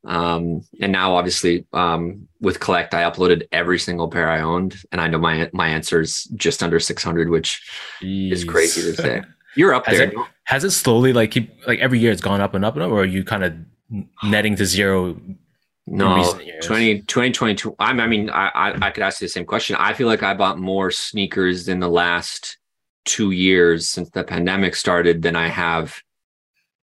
Um, 0.07 0.61
and 0.83 0.93
now 0.93 1.15
obviously 1.15 1.65
um, 1.73 2.29
with 2.41 2.61
collect, 2.61 2.93
I 2.93 3.11
uploaded 3.11 3.45
every 3.53 3.79
single 3.79 4.09
pair 4.11 4.29
I 4.29 4.41
owned, 4.43 4.77
and 4.93 5.01
I 5.01 5.07
know 5.09 5.17
my 5.19 5.49
my 5.55 5.69
answer 5.69 6.01
is 6.03 6.25
just 6.37 6.63
under 6.63 6.79
600, 6.79 7.31
which 7.31 7.63
is 8.03 8.45
crazy 8.45 8.83
to 8.83 8.89
Jeez. 8.89 8.97
say. 9.03 9.23
You're 9.57 9.73
up 9.73 9.87
Has 9.87 9.97
there. 9.99 10.09
it- 10.09 10.15
Has 10.45 10.65
it 10.65 10.73
slowly 10.73 11.13
like 11.15 11.31
keep 11.31 11.55
like 11.67 11.79
every 11.79 11.99
year 12.01 12.13
it's 12.13 12.21
gone 12.21 12.43
up 12.43 12.55
and 12.55 12.65
up 12.67 12.75
and 12.75 12.83
up, 12.83 12.91
or 12.91 13.01
are 13.01 13.05
you 13.07 13.25
kind 13.25 13.45
of 13.45 13.55
netting 14.25 14.57
to 14.57 14.67
zero? 14.67 15.17
No, 15.87 16.14
recent 16.17 16.47
years. 16.47 16.67
20, 16.67 17.00
2022. 17.03 17.76
I'm, 17.79 18.00
I 18.00 18.07
mean, 18.07 18.31
I, 18.31 18.49
I 18.49 18.87
I 18.87 18.91
could 18.91 19.03
ask 19.03 19.21
you 19.21 19.26
the 19.26 19.33
same 19.33 19.45
question. 19.45 19.76
I 19.79 19.93
feel 19.93 20.07
like 20.07 20.23
I 20.23 20.35
bought 20.35 20.59
more 20.59 20.91
sneakers 20.91 21.69
in 21.69 21.81
the 21.81 21.88
last 21.88 22.59
two 23.05 23.33
years 23.33 23.88
since 23.88 24.09
the 24.11 24.25
pandemic 24.25 24.75
started 24.76 25.21
than 25.23 25.37
I 25.37 25.49
have 25.49 26.00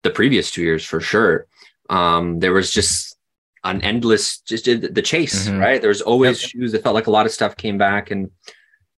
the 0.02 0.10
previous 0.10 0.50
two 0.50 0.62
years 0.62 0.84
for 0.84 1.00
sure. 1.00 1.46
Um, 1.90 2.40
there 2.40 2.52
was 2.52 2.70
just 2.72 3.16
an 3.64 3.82
endless 3.82 4.38
just 4.40 4.64
did 4.64 4.94
the 4.94 5.02
chase, 5.02 5.48
Mhm. 5.48 5.60
right? 5.60 5.80
There 5.80 5.88
was 5.88 6.02
always 6.02 6.40
Yep. 6.42 6.50
shoes. 6.50 6.74
It 6.74 6.82
felt 6.82 6.94
like 6.94 7.06
a 7.06 7.12
lot 7.12 7.26
of 7.26 7.32
stuff 7.32 7.56
came 7.56 7.78
back, 7.78 8.10
and 8.10 8.30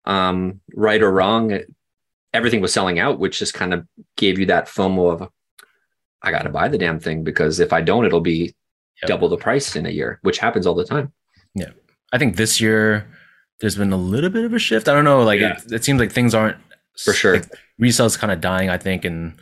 um, 0.07 0.61
right 0.75 1.02
or 1.02 1.11
wrong, 1.12 1.50
it, 1.50 1.71
everything 2.33 2.61
was 2.62 2.73
selling 2.73 2.99
out, 2.99 3.19
which 3.19 3.38
just 3.38 3.52
kind 3.54 3.75
of 3.75 3.87
gave 4.16 4.38
you 4.38 4.47
that 4.47 4.66
FOMO 4.66 5.12
of 5.21 5.28
I 6.23 6.30
got 6.30 6.42
to 6.42 6.50
buy 6.50 6.69
the 6.69 6.78
damn 6.78 7.00
thing 7.00 7.23
because 7.25 7.61
if 7.61 7.73
I 7.73 7.80
don't, 7.80 8.04
it'll 8.07 8.21
be 8.21 8.54
Yep. 9.02 9.09
double 9.09 9.28
the 9.28 9.37
price 9.37 9.76
in 9.76 9.87
a 9.87 9.90
year, 9.90 10.19
which 10.23 10.38
happens 10.38 10.66
all 10.66 10.75
the 10.75 10.85
time. 10.85 11.12
Yeah. 11.54 11.71
I 12.12 12.19
think 12.19 12.37
this 12.37 12.61
year 12.61 13.07
there's 13.61 13.76
been 13.76 13.92
a 13.92 13.97
little 13.97 14.30
bit 14.30 14.45
of 14.45 14.52
a 14.52 14.59
shift. 14.59 14.88
I 14.88 14.92
don't 14.95 15.04
know, 15.04 15.23
like 15.23 15.40
Yeah. 15.40 15.57
it, 15.66 15.73
it 15.73 15.85
seems 15.85 16.00
like 16.00 16.12
things 16.12 16.35
aren't 16.35 16.57
For 17.02 17.12
sure. 17.12 17.35
Like, 17.35 17.49
resale's 17.80 18.16
kind 18.16 18.30
of 18.33 18.40
dying, 18.40 18.69
I 18.69 18.76
think, 18.78 19.04
and 19.04 19.35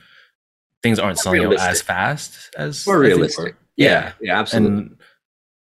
things 0.83 0.99
aren't 0.99 1.19
selling 1.19 1.45
out 1.45 1.59
as 1.59 1.83
fast 1.83 2.55
as 2.57 2.87
More 2.87 2.99
realistic. 3.01 3.45
were. 3.55 3.59
Yeah, 3.77 4.13
yeah, 4.21 4.39
absolutely. 4.41 4.79
and 4.79 4.97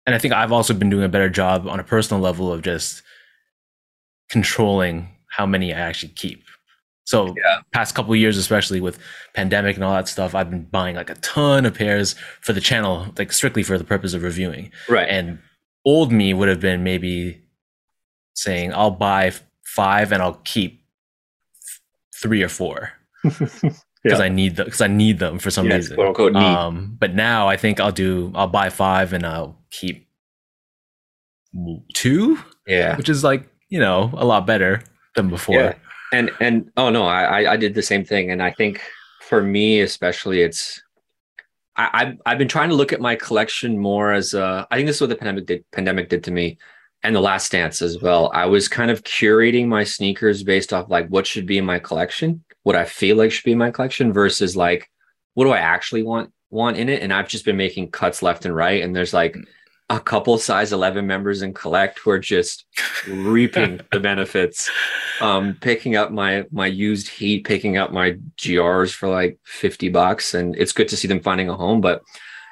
and 0.06 0.16
I 0.16 0.20
think 0.20 0.34
I've 0.34 0.52
also 0.52 0.74
been 0.74 0.90
doing 0.90 1.04
a 1.04 1.10
better 1.10 1.30
job 1.30 1.68
on 1.68 1.80
a 1.80 1.84
personal 1.84 2.22
level 2.22 2.52
of 2.52 2.62
just 2.64 3.04
controlling 4.30 5.10
how 5.30 5.46
many 5.46 5.74
I 5.74 5.78
actually 5.80 6.14
keep. 6.14 6.44
So 7.10 7.34
Yeah. 7.44 7.62
past 7.72 7.96
couple 7.96 8.14
of 8.14 8.20
years, 8.20 8.38
especially 8.38 8.80
with 8.82 9.00
pandemic 9.34 9.76
and 9.76 9.84
all 9.84 9.94
that 9.96 10.08
stuff, 10.08 10.36
I've 10.36 10.52
been 10.52 10.66
buying 10.66 10.96
like 10.96 11.10
a 11.10 11.16
ton 11.16 11.66
of 11.66 11.74
pairs 11.74 12.14
for 12.42 12.54
the 12.54 12.62
channel, 12.62 13.12
like 13.18 13.32
strictly 13.34 13.64
for 13.64 13.80
the 13.80 13.84
purpose 13.84 14.14
of 14.14 14.22
reviewing. 14.22 14.72
right. 14.88 15.10
And 15.10 15.40
old 15.86 16.12
me 16.12 16.36
would 16.36 16.50
have 16.50 16.60
been 16.60 16.84
maybe 16.84 17.42
saying, 18.36 18.74
I'll 18.76 18.92
buy 18.92 19.32
five 19.66 20.12
and 20.12 20.22
I'll 20.22 20.40
keep 20.44 20.84
three 22.22 22.44
or 22.44 22.50
four 22.50 22.92
because 23.24 23.74
Yeah. 24.06 24.18
I 24.20 24.30
need 24.30 24.56
them 24.58 24.66
because 24.66 24.82
I 24.82 24.88
need 24.88 25.18
them 25.18 25.40
for 25.40 25.50
some 25.50 25.66
reason. 25.68 25.96
quote 25.96 26.08
unquote 26.10 26.34
need. 26.34 26.44
Um, 26.44 26.96
but 27.00 27.16
now 27.16 27.48
I 27.48 27.58
think 27.58 27.80
I'll 27.80 27.92
do 27.92 28.32
I'll 28.36 28.48
buy 28.62 28.70
five 28.70 29.14
and 29.14 29.26
I'll 29.26 29.58
keep 29.72 30.08
two, 31.94 32.38
yeah. 32.68 32.96
which 32.98 33.10
is 33.10 33.24
like 33.24 33.48
you 33.70 33.80
know 33.80 34.12
a 34.16 34.26
lot 34.26 34.46
better 34.46 34.84
than 35.16 35.30
before. 35.30 35.76
And 36.12 36.32
and 36.40 36.72
oh 36.78 36.90
no, 36.90 37.06
I 37.06 37.52
I- 37.52 37.58
did 37.58 37.76
the 37.76 37.82
same 37.82 38.04
thing, 38.04 38.32
and 38.32 38.42
I 38.42 38.52
think 38.52 38.82
for 39.22 39.42
me 39.42 39.82
especially, 39.82 40.42
it's 40.42 40.82
I 41.76 41.90
I've, 41.94 42.22
I've 42.26 42.38
been 42.38 42.48
trying 42.48 42.70
to 42.70 42.76
look 42.76 42.94
at 42.94 43.02
my 43.02 43.16
collection 43.16 43.78
more 43.78 44.12
as. 44.12 44.34
I 44.34 44.66
think 44.72 44.88
this 44.88 44.98
is 44.98 45.02
what 45.02 45.10
the 45.10 45.16
pandemic 45.16 45.46
did 45.46 45.66
pandemic 45.72 46.10
did 46.10 46.24
to 46.26 46.32
me, 46.32 46.58
and 47.04 47.16
the 47.16 47.22
Last 47.22 47.52
Dance 47.52 47.82
as 47.82 48.02
well. 48.02 48.32
I 48.34 48.46
was 48.46 48.68
kind 48.68 48.92
of 48.92 49.04
curating 49.04 49.68
my 49.68 49.84
sneakers 49.84 50.44
based 50.44 50.74
off 50.74 50.90
like 50.90 51.08
what 51.10 51.28
should 51.28 51.46
be 51.46 51.58
in 51.58 51.66
my 51.66 51.80
collection, 51.80 52.44
what 52.64 52.76
I 52.76 52.86
feel 52.86 53.18
like 53.18 53.32
should 53.32 53.46
be 53.46 53.54
in 53.54 53.58
my 53.58 53.72
collection, 53.72 54.12
versus 54.12 54.58
like 54.58 54.90
what 55.36 55.46
do 55.46 55.52
I 55.52 55.60
actually 55.60 56.04
want 56.04 56.32
want 56.50 56.78
in 56.78 56.90
it. 56.90 57.04
And 57.04 57.14
I've 57.14 57.30
just 57.30 57.46
been 57.46 57.58
making 57.58 57.92
cuts 57.92 58.24
left 58.24 58.46
and 58.46 58.56
right, 58.56 58.82
and 58.84 58.96
there's 58.96 59.14
like 59.14 59.34
mm. 59.34 59.46
A 59.92 60.00
couple 60.00 60.38
size 60.38 60.72
11 60.72 61.06
members 61.08 61.42
in 61.42 61.54
collect 61.54 61.98
who 62.00 62.12
are 62.12 62.20
just 62.20 62.66
reaping 63.08 63.80
the 63.92 64.00
benefits 64.00 64.70
um 65.22 65.58
picking 65.62 65.96
up 65.96 66.12
my 66.12 66.46
my 66.52 66.68
used 66.68 67.08
heat 67.08 67.44
picking 67.46 67.78
up 67.78 67.92
my 67.92 68.12
grs 68.38 68.94
for 68.94 69.10
like 69.10 69.40
50 69.46 69.90
bucks 69.90 70.34
and 70.34 70.56
it's 70.58 70.72
good 70.74 70.88
to 70.90 70.98
see 70.98 71.08
them 71.08 71.20
finding 71.20 71.50
a 71.50 71.56
home 71.56 71.82
but 71.82 72.04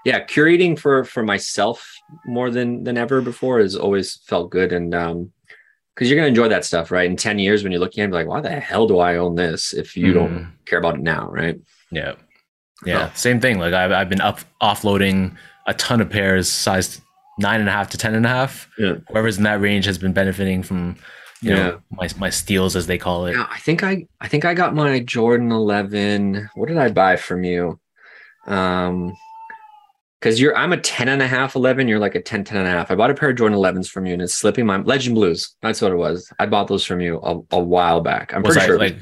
yeah 0.03 0.23
curating 0.25 0.77
for 0.77 1.03
for 1.03 1.21
myself 1.23 1.93
more 2.25 2.49
than 2.49 2.83
than 2.83 2.97
ever 2.97 3.21
before 3.21 3.59
has 3.59 3.75
always 3.75 4.15
felt 4.25 4.49
good 4.49 4.71
and 4.73 4.95
um 4.95 5.31
because 5.93 6.09
you're 6.09 6.17
gonna 6.17 6.27
enjoy 6.27 6.47
that 6.47 6.65
stuff 6.65 6.91
right 6.91 7.09
in 7.09 7.15
10 7.17 7.37
years 7.39 7.61
when 7.63 7.71
you're 7.71 7.81
looking 7.81 8.03
at 8.03 8.09
it 8.09 8.13
like 8.13 8.27
why 8.27 8.41
the 8.41 8.49
hell 8.49 8.87
do 8.87 8.97
i 8.99 9.17
own 9.17 9.35
this 9.35 9.73
if 9.73 9.95
you 9.95 10.11
don't 10.13 10.31
Mhm. 10.31 10.51
care 10.65 10.79
about 10.79 10.95
it 10.95 11.01
now 11.01 11.27
right 11.29 11.59
Yeah. 11.91 12.13
Yeah. 12.85 13.11
Same 13.13 13.39
thing. 13.39 13.57
Like 13.57 13.73
I've, 13.73 13.91
I've 13.91 14.07
been 14.09 14.21
up 14.21 14.39
offloading 14.61 15.35
a 15.65 15.73
ton 15.73 15.99
of 15.99 16.09
pairs 16.11 16.47
sized 16.47 17.01
nine 17.37 17.59
and 17.59 17.69
a 17.69 17.71
half 17.71 17.89
to 17.91 17.97
ten 17.97 18.15
and 18.15 18.25
a 18.25 18.29
half. 18.29 18.69
Yeah. 18.77 18.95
Whoever's 19.09 19.37
in 19.37 19.43
that 19.43 19.61
range 19.61 19.85
has 19.85 19.97
been 19.97 20.13
benefiting 20.13 20.63
from, 20.63 20.97
you 21.41 21.53
know, 21.53 21.79
my, 21.91 22.09
my 22.17 22.29
steals 22.29 22.75
as 22.75 22.87
they 22.87 22.97
call 22.97 23.25
it. 23.25 23.33
Yeah, 23.33 23.47
I 23.49 23.59
think 23.59 23.83
I 23.83 24.07
I 24.19 24.27
think 24.27 24.45
I 24.45 24.53
got 24.53 24.73
my 24.75 24.99
Jordan 24.99 25.51
11. 25.51 26.49
What 26.55 26.67
did 26.67 26.77
I 26.77 26.89
buy 26.89 27.15
from 27.15 27.43
you? 27.43 27.79
Um 28.47 29.15
because 30.19 30.41
you're 30.41 30.55
I'm 30.55 30.73
a 30.73 30.77
10 30.77 31.09
and 31.09 31.21
a 31.21 31.27
half 31.27 31.55
11, 31.55 31.87
you're 31.87 31.99
like 31.99 32.15
a 32.15 32.21
10, 32.21 32.43
10 32.43 32.57
and 32.57 32.67
a 32.67 32.71
half. 32.71 32.89
I 32.89 32.95
bought 32.95 33.11
a 33.11 33.13
pair 33.13 33.29
of 33.29 33.35
Jordan 33.37 33.57
11s 33.57 33.87
from 33.87 34.05
you 34.07 34.13
and 34.13 34.21
it's 34.21 34.33
slipping 34.33 34.65
my 34.65 34.77
Legend 34.77 35.15
Blues. 35.15 35.55
That's 35.61 35.81
what 35.81 35.91
it 35.91 35.95
was. 35.95 36.31
I 36.39 36.47
bought 36.47 36.67
those 36.67 36.83
from 36.83 37.01
you 37.01 37.19
a, 37.21 37.39
a 37.51 37.59
while 37.59 38.01
back. 38.01 38.33
I'm 38.33 38.41
Was 38.41 38.55
pretty 38.55 38.63
I 38.63 38.67
sure. 38.67 38.79
like 38.79 38.97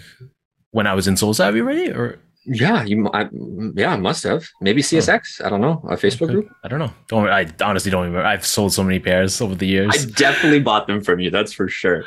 when 0.72 0.88
I 0.88 0.94
was 0.94 1.08
in 1.08 1.16
SoleSavy 1.16 1.62
already 1.62 1.90
or 1.90 2.20
yeah, 2.46 2.84
you 2.84 3.10
I, 3.14 3.28
yeah, 3.76 3.94
I 3.94 3.98
must 3.98 4.24
have. 4.24 4.48
Maybe 4.62 4.82
CSX. 4.82 5.44
I 5.44 5.50
don't 5.50 5.62
know. 5.62 5.82
A 5.90 5.96
Facebook 5.96 6.30
group. 6.30 6.50
I 6.64 6.68
don't 6.68 6.80
know. 6.80 6.94
Don't 7.08 7.28
I 7.28 7.48
honestly 7.62 7.92
don't 7.92 8.06
remember. 8.06 8.26
I've 8.26 8.46
sold 8.46 8.74
so 8.74 8.84
many 8.84 9.00
pairs 9.00 9.42
over 9.42 9.56
the 9.56 9.66
years. 9.66 9.92
I 9.94 10.10
definitely 10.12 10.60
bought 10.60 10.88
them 10.88 11.02
from 11.02 11.20
you, 11.20 11.32
that's 11.32 11.54
for 11.54 11.68
sure. 11.68 12.04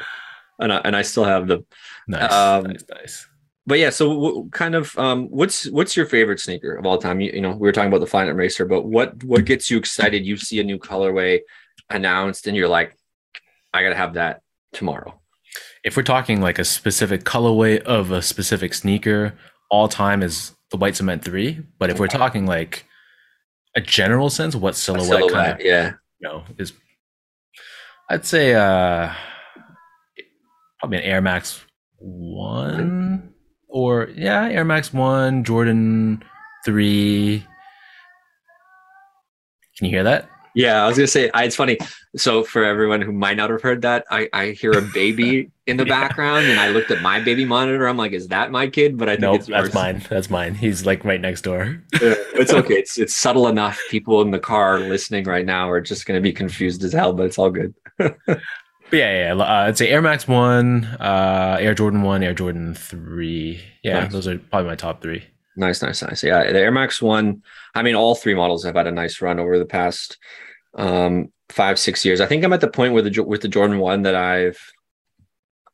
And 0.60 0.72
I, 0.72 0.76
and 0.78 0.96
I 0.96 1.02
still 1.02 1.24
have 1.24 1.46
them. 1.48 1.66
nice, 2.08 2.32
um, 2.32 2.64
nice, 2.64 2.84
nice. 2.90 3.26
but 3.66 3.78
yeah, 3.78 3.90
so 3.90 4.08
w- 4.08 4.48
kind 4.50 4.74
of 4.74 4.96
um, 4.98 5.26
what's 5.26 5.68
what's 5.70 5.96
your 5.96 6.06
favorite 6.06 6.40
sneaker 6.40 6.74
of 6.74 6.86
all 6.86 6.98
time? 6.98 7.20
You, 7.20 7.32
you 7.32 7.40
know, 7.40 7.50
we 7.50 7.66
were 7.66 7.72
talking 7.72 7.92
about 7.92 8.00
the 8.00 8.10
Flyknit 8.10 8.36
Racer, 8.36 8.64
but 8.64 8.82
what 8.84 9.22
what 9.24 9.44
gets 9.44 9.70
you 9.70 9.78
excited? 9.78 10.24
You 10.24 10.36
see 10.36 10.60
a 10.60 10.64
new 10.64 10.78
colorway 10.78 11.40
announced, 11.90 12.46
and 12.46 12.56
you're 12.56 12.68
like, 12.68 12.96
I 13.72 13.82
gotta 13.82 13.96
have 13.96 14.14
that 14.14 14.42
tomorrow. 14.72 15.20
If 15.84 15.96
we're 15.96 16.02
talking 16.02 16.40
like 16.40 16.58
a 16.58 16.64
specific 16.64 17.24
colorway 17.24 17.80
of 17.82 18.10
a 18.10 18.20
specific 18.20 18.74
sneaker, 18.74 19.34
all 19.70 19.88
time 19.88 20.22
is 20.22 20.52
the 20.70 20.76
white 20.76 20.96
cement 20.96 21.24
three. 21.24 21.62
But 21.78 21.90
if 21.90 21.98
we're 21.98 22.06
talking 22.06 22.46
like 22.46 22.84
a 23.76 23.80
general 23.80 24.30
sense, 24.30 24.54
what 24.54 24.74
A 24.74 24.76
silhouette, 24.76 25.30
kind 25.30 25.52
of 25.52 25.60
yeah, 25.60 25.92
you 26.18 26.28
know 26.28 26.44
is 26.58 26.72
I'd 28.10 28.24
say 28.24 28.54
uh 28.54 29.12
probably 30.80 30.98
an 30.98 31.04
Air 31.04 31.20
Max 31.20 31.64
one 31.98 33.32
or 33.68 34.08
yeah, 34.14 34.48
Air 34.48 34.64
Max 34.64 34.92
one, 34.92 35.44
Jordan 35.44 36.22
three. 36.64 37.44
Can 39.76 39.86
you 39.86 39.90
hear 39.90 40.04
that? 40.04 40.28
Yeah. 40.58 40.82
I 40.84 40.88
was 40.88 40.96
gonna 40.98 41.06
say, 41.06 41.30
I, 41.32 41.44
it's 41.44 41.54
funny. 41.56 41.78
So 42.16 42.42
for 42.42 42.64
everyone 42.64 43.00
who 43.00 43.12
might 43.12 43.36
not 43.36 43.50
have 43.50 43.62
heard 43.62 43.82
that, 43.82 44.04
I 44.10 44.28
I 44.32 44.44
hear 44.50 44.72
a 44.72 44.82
baby 44.82 45.50
in 45.66 45.76
the 45.76 45.86
Yeah. 45.86 46.00
background, 46.00 46.46
and 46.46 46.58
I 46.58 46.68
looked 46.70 46.90
at 46.90 47.00
my 47.02 47.20
baby 47.20 47.44
monitor. 47.44 47.86
I'm 47.86 47.96
like, 47.96 48.12
is 48.12 48.28
that 48.28 48.50
my 48.50 48.66
kid? 48.66 48.96
But 48.98 49.08
I 49.08 49.12
think 49.12 49.22
Nope, 49.22 49.36
it's 49.40 49.46
that's 49.48 49.74
mine. 49.74 50.02
That's 50.08 50.30
mine. 50.30 50.54
He's 50.54 50.84
like 50.84 51.04
right 51.04 51.20
next 51.20 51.42
door. 51.42 51.82
Yeah, 52.02 52.14
it's 52.34 52.52
okay. 52.52 52.74
It's 52.74 52.98
it's 52.98 53.14
subtle 53.14 53.46
enough. 53.48 53.78
People 53.90 54.20
in 54.22 54.30
the 54.32 54.38
car 54.40 54.80
listening 54.80 55.24
right 55.24 55.46
now 55.46 55.70
are 55.70 55.80
just 55.80 56.06
gonna 56.06 56.20
be 56.20 56.32
confused 56.32 56.82
as 56.84 56.92
hell, 56.92 57.12
but 57.12 57.26
it's 57.26 57.38
all 57.38 57.50
good. 57.50 57.74
But 58.90 58.96
yeah, 58.96 59.34
yeah. 59.34 59.42
Uh, 59.44 59.66
I'd 59.68 59.76
say 59.76 59.90
Air 59.90 60.00
Max 60.00 60.26
One, 60.26 60.84
uh, 60.98 61.58
Air 61.60 61.74
Jordan 61.74 62.00
One, 62.00 62.22
Air 62.22 62.32
Jordan 62.32 62.74
Three. 62.74 63.60
Yeah, 63.82 64.00
Nice. 64.00 64.12
those 64.12 64.26
are 64.26 64.38
probably 64.38 64.68
my 64.70 64.76
top 64.76 65.02
three. 65.02 65.24
Nice, 65.56 65.82
nice, 65.82 66.00
nice. 66.02 66.22
Yeah, 66.24 66.50
the 66.50 66.58
Air 66.58 66.70
Max 66.72 67.02
One. 67.02 67.42
I 67.74 67.82
mean, 67.82 67.94
all 67.94 68.14
three 68.14 68.34
models 68.34 68.64
have 68.64 68.76
had 68.76 68.86
a 68.86 68.90
nice 68.90 69.20
run 69.20 69.38
over 69.38 69.58
the 69.58 69.66
past 69.66 70.16
um, 70.74 71.32
five, 71.48 71.78
six 71.78 72.04
years. 72.04 72.20
I 72.20 72.26
think 72.26 72.44
I'm 72.44 72.52
at 72.52 72.60
the 72.60 72.68
point 72.68 72.94
with 72.94 73.12
the 73.12 73.22
with 73.22 73.42
the 73.42 73.48
Jordan 73.48 73.78
One 73.78 74.02
that 74.02 74.14
I've 74.14 74.60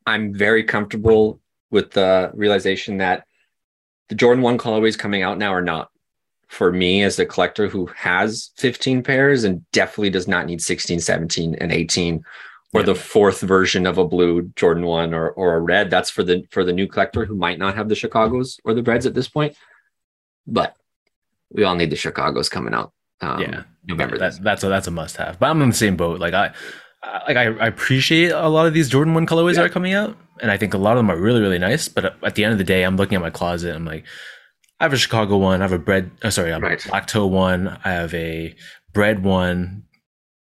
I'm 0.05 0.33
very 0.33 0.63
comfortable 0.63 1.39
with 1.71 1.91
the 1.91 2.31
realization 2.33 2.97
that 2.97 3.25
the 4.09 4.15
Jordan 4.15 4.43
One 4.43 4.57
colorways 4.57 4.97
coming 4.97 5.23
out 5.23 5.37
now 5.37 5.53
are 5.53 5.61
not 5.61 5.89
for 6.47 6.71
me 6.71 7.01
as 7.01 7.17
a 7.17 7.25
collector 7.25 7.67
who 7.67 7.87
has 7.87 8.51
15 8.57 9.03
pairs 9.03 9.43
and 9.43 9.69
definitely 9.71 10.11
does 10.11 10.27
not 10.27 10.45
need 10.45 10.61
16, 10.61 10.99
17, 10.99 11.55
and 11.55 11.71
18 11.71 12.23
or 12.73 12.81
yeah. 12.81 12.85
the 12.85 12.95
fourth 12.95 13.41
version 13.41 13.87
of 13.87 13.97
a 13.97 14.05
blue 14.05 14.43
Jordan 14.55 14.85
1 14.85 15.13
or 15.13 15.31
or 15.31 15.55
a 15.55 15.59
red. 15.59 15.89
That's 15.89 16.09
for 16.09 16.23
the 16.23 16.45
for 16.51 16.63
the 16.63 16.73
new 16.73 16.87
collector 16.87 17.25
who 17.25 17.35
might 17.35 17.59
not 17.59 17.75
have 17.75 17.89
the 17.89 17.95
Chicago's 17.95 18.59
or 18.63 18.73
the 18.73 18.83
Reds 18.83 19.05
at 19.05 19.13
this 19.13 19.27
point. 19.27 19.55
But 20.45 20.75
we 21.49 21.63
all 21.63 21.75
need 21.75 21.89
the 21.89 21.95
Chicago's 21.95 22.49
coming 22.49 22.73
out. 22.73 22.91
Um, 23.21 23.41
yeah, 23.41 23.63
November. 23.87 24.17
That, 24.17 24.41
that's 24.41 24.63
a 24.63 24.67
that's 24.67 24.87
a 24.87 24.91
must 24.91 25.17
have. 25.17 25.39
But 25.39 25.49
I'm 25.49 25.61
in 25.61 25.69
the 25.69 25.75
same 25.75 25.95
boat. 25.95 26.19
Like 26.19 26.33
I, 26.33 26.53
like 27.27 27.37
I, 27.37 27.45
I 27.45 27.67
appreciate 27.67 28.31
a 28.31 28.47
lot 28.49 28.65
of 28.65 28.73
these 28.73 28.89
Jordan 28.89 29.13
One 29.13 29.25
colorways 29.25 29.53
yeah. 29.53 29.61
that 29.61 29.65
are 29.65 29.73
coming 29.73 29.93
out, 29.93 30.17
and 30.41 30.51
I 30.51 30.57
think 30.57 30.73
a 30.73 30.77
lot 30.77 30.93
of 30.93 30.97
them 30.97 31.11
are 31.11 31.17
really 31.17 31.41
really 31.41 31.59
nice. 31.59 31.87
But 31.87 32.15
at 32.23 32.35
the 32.35 32.43
end 32.43 32.51
of 32.51 32.57
the 32.57 32.63
day, 32.63 32.83
I'm 32.83 32.97
looking 32.97 33.15
at 33.15 33.21
my 33.21 33.29
closet. 33.29 33.69
And 33.69 33.77
I'm 33.77 33.85
like, 33.85 34.05
I 34.79 34.85
have 34.85 34.93
a 34.93 34.97
Chicago 34.97 35.37
one. 35.37 35.61
I 35.61 35.63
have 35.63 35.71
a 35.71 35.79
bread. 35.79 36.11
Oh, 36.23 36.29
sorry, 36.29 36.49
I 36.49 36.53
have 36.53 36.61
right. 36.61 36.83
a 36.83 36.89
black 36.89 37.07
toe 37.07 37.25
one. 37.25 37.79
I 37.83 37.91
have 37.91 38.13
a 38.13 38.55
bread 38.93 39.23
one. 39.23 39.83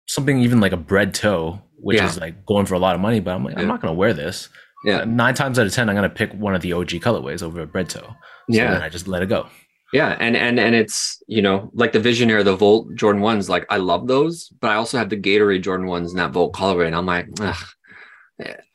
Something 0.09 0.41
even 0.41 0.61
like 0.61 0.73
a 0.73 0.77
bread 0.77 1.15
toe, 1.15 1.61
which 1.77 1.99
yeah. 1.99 2.07
is 2.07 2.19
like 2.19 2.47
going 2.47 2.67
for 2.67 2.75
a 2.75 2.79
lot 2.79 2.95
of 2.95 3.01
money. 3.01 3.21
But 3.21 3.35
I'm 3.35 3.45
like, 3.45 3.57
yeah. 3.57 3.63
I'm 3.63 3.69
not 3.69 3.81
going 3.81 3.93
to 3.93 3.99
wear 3.99 4.15
this. 4.15 4.49
Yeah. 4.85 5.05
Nine 5.05 5.35
times 5.35 5.59
out 5.59 5.67
of 5.67 5.73
ten, 5.73 5.89
I'm 5.89 5.97
going 5.97 6.09
to 6.09 6.15
pick 6.15 6.33
one 6.33 6.55
of 6.55 6.63
the 6.63 6.73
OG 6.73 6.89
colorways 6.89 7.43
over 7.43 7.61
a 7.61 7.67
bread 7.67 7.89
toe. 7.89 8.15
So 8.51 8.57
yeah. 8.57 8.81
I 8.81 8.89
just 8.89 9.09
let 9.09 9.23
it 9.23 9.27
go. 9.27 9.49
Yeah, 9.97 10.15
and 10.21 10.37
and 10.37 10.61
and 10.61 10.75
it's 10.75 11.23
you 11.27 11.41
know 11.41 11.71
like 11.73 11.93
the 11.93 11.99
Visionaire, 11.99 12.45
the 12.45 12.55
Volt 12.55 12.95
Jordan 12.97 13.23
ones. 13.23 13.49
Like 13.49 13.65
I 13.71 13.79
love 13.79 14.07
those, 14.07 14.51
but 14.61 14.71
I 14.71 14.75
also 14.75 14.99
have 14.99 15.09
the 15.09 15.17
Gatorade 15.17 15.63
Jordan 15.63 15.87
ones 15.87 16.11
and 16.11 16.21
that 16.21 16.33
Volt 16.33 16.53
colorway, 16.53 16.87
and 16.87 16.95
I'm 16.95 17.07
like, 17.07 17.29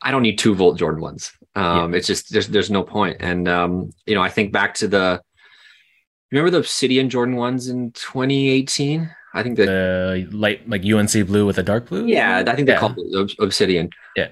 I 0.02 0.10
don't 0.10 0.22
need 0.22 0.36
two 0.36 0.52
Volt 0.56 0.80
Jordan 0.80 1.00
ones. 1.00 1.30
Um, 1.54 1.92
yeah. 1.92 1.98
It's 1.98 2.08
just 2.08 2.32
there's 2.32 2.48
there's 2.48 2.72
no 2.72 2.82
point. 2.82 3.18
And 3.20 3.46
um, 3.46 3.92
you 4.04 4.16
know, 4.16 4.20
I 4.20 4.30
think 4.30 4.52
back 4.52 4.74
to 4.74 4.88
the 4.88 5.22
remember 6.32 6.50
the 6.50 6.58
Obsidian 6.58 7.08
Jordan 7.08 7.36
ones 7.36 7.68
in 7.68 7.92
2018. 7.92 9.08
I 9.32 9.42
think 9.44 9.58
the 9.58 10.26
uh, 10.28 10.36
light 10.36 10.68
like 10.68 10.84
UNC 10.84 11.12
blue 11.28 11.46
with 11.46 11.58
a 11.58 11.62
dark 11.62 11.86
blue. 11.86 12.04
Yeah, 12.04 12.42
I 12.44 12.56
think 12.56 12.66
they 12.66 12.72
yeah. 12.72 12.80
called 12.80 12.98
it 12.98 13.34
Obsidian. 13.38 13.90
Yeah, 14.16 14.30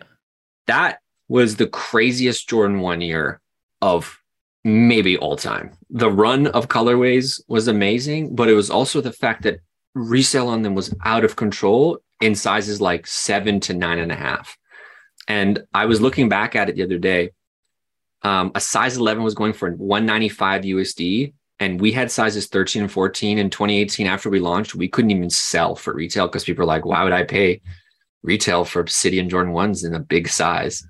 that 0.67 0.99
was 1.29 1.55
the 1.55 1.69
craziest 1.69 2.49
Jordan 2.49 2.81
one 2.81 3.01
year 3.01 3.41
of 3.81 4.20
maybe 4.65 5.17
all 5.17 5.37
time. 5.37 5.73
The 5.89 6.11
run 6.11 6.47
of 6.49 6.69
colorways 6.69 7.41
was 7.49 7.69
amazing, 7.69 8.35
but 8.35 8.49
it 8.49 8.55
was 8.55 8.71
also 8.71 9.01
the 9.01 9.13
fact 9.13 9.43
that 9.43 9.61
resale 9.95 10.49
on 10.49 10.63
them 10.63 10.75
was 10.75 10.95
out 11.05 11.25
of 11.25 11.37
control 11.37 11.99
in 12.21 12.35
sizes 12.35 12.81
like 12.81 13.07
seven 13.07 13.61
to 13.61 13.75
nine 13.75 13.99
and 13.99 14.13
a 14.13 14.17
half. 14.17 14.57
And 15.29 15.63
I 15.73 15.87
was 15.87 16.01
looking 16.01 16.29
back 16.29 16.57
at 16.57 16.69
it 16.69 16.77
the 16.77 16.83
other 16.83 16.99
day. 16.99 17.31
Um, 18.23 18.53
a 18.55 18.61
size 18.61 18.97
11 18.97 19.23
was 19.23 19.35
going 19.35 19.55
for 19.55 19.71
195 19.71 20.63
USD, 20.63 21.33
and 21.59 21.81
we 21.81 21.93
had 21.93 22.11
sizes 22.11 22.49
13 22.49 22.83
and 22.83 22.93
14 22.93 23.39
in 23.39 23.49
2018. 23.49 24.07
After 24.07 24.29
we 24.29 24.41
launched, 24.41 24.75
we 24.75 24.89
couldn't 24.89 25.11
even 25.11 25.31
sell 25.31 25.75
for 25.75 25.95
retail 25.95 26.27
because 26.27 26.45
people 26.45 26.65
are 26.65 26.67
like, 26.67 26.85
why 26.85 27.03
would 27.03 27.13
I 27.13 27.23
pay 27.23 27.63
retail 28.23 28.65
for 28.65 28.87
City 28.87 29.19
and 29.19 29.31
Jordan 29.31 29.53
ones 29.53 29.85
in 29.85 29.95
a 29.95 30.01
big 30.01 30.29
size? 30.29 30.87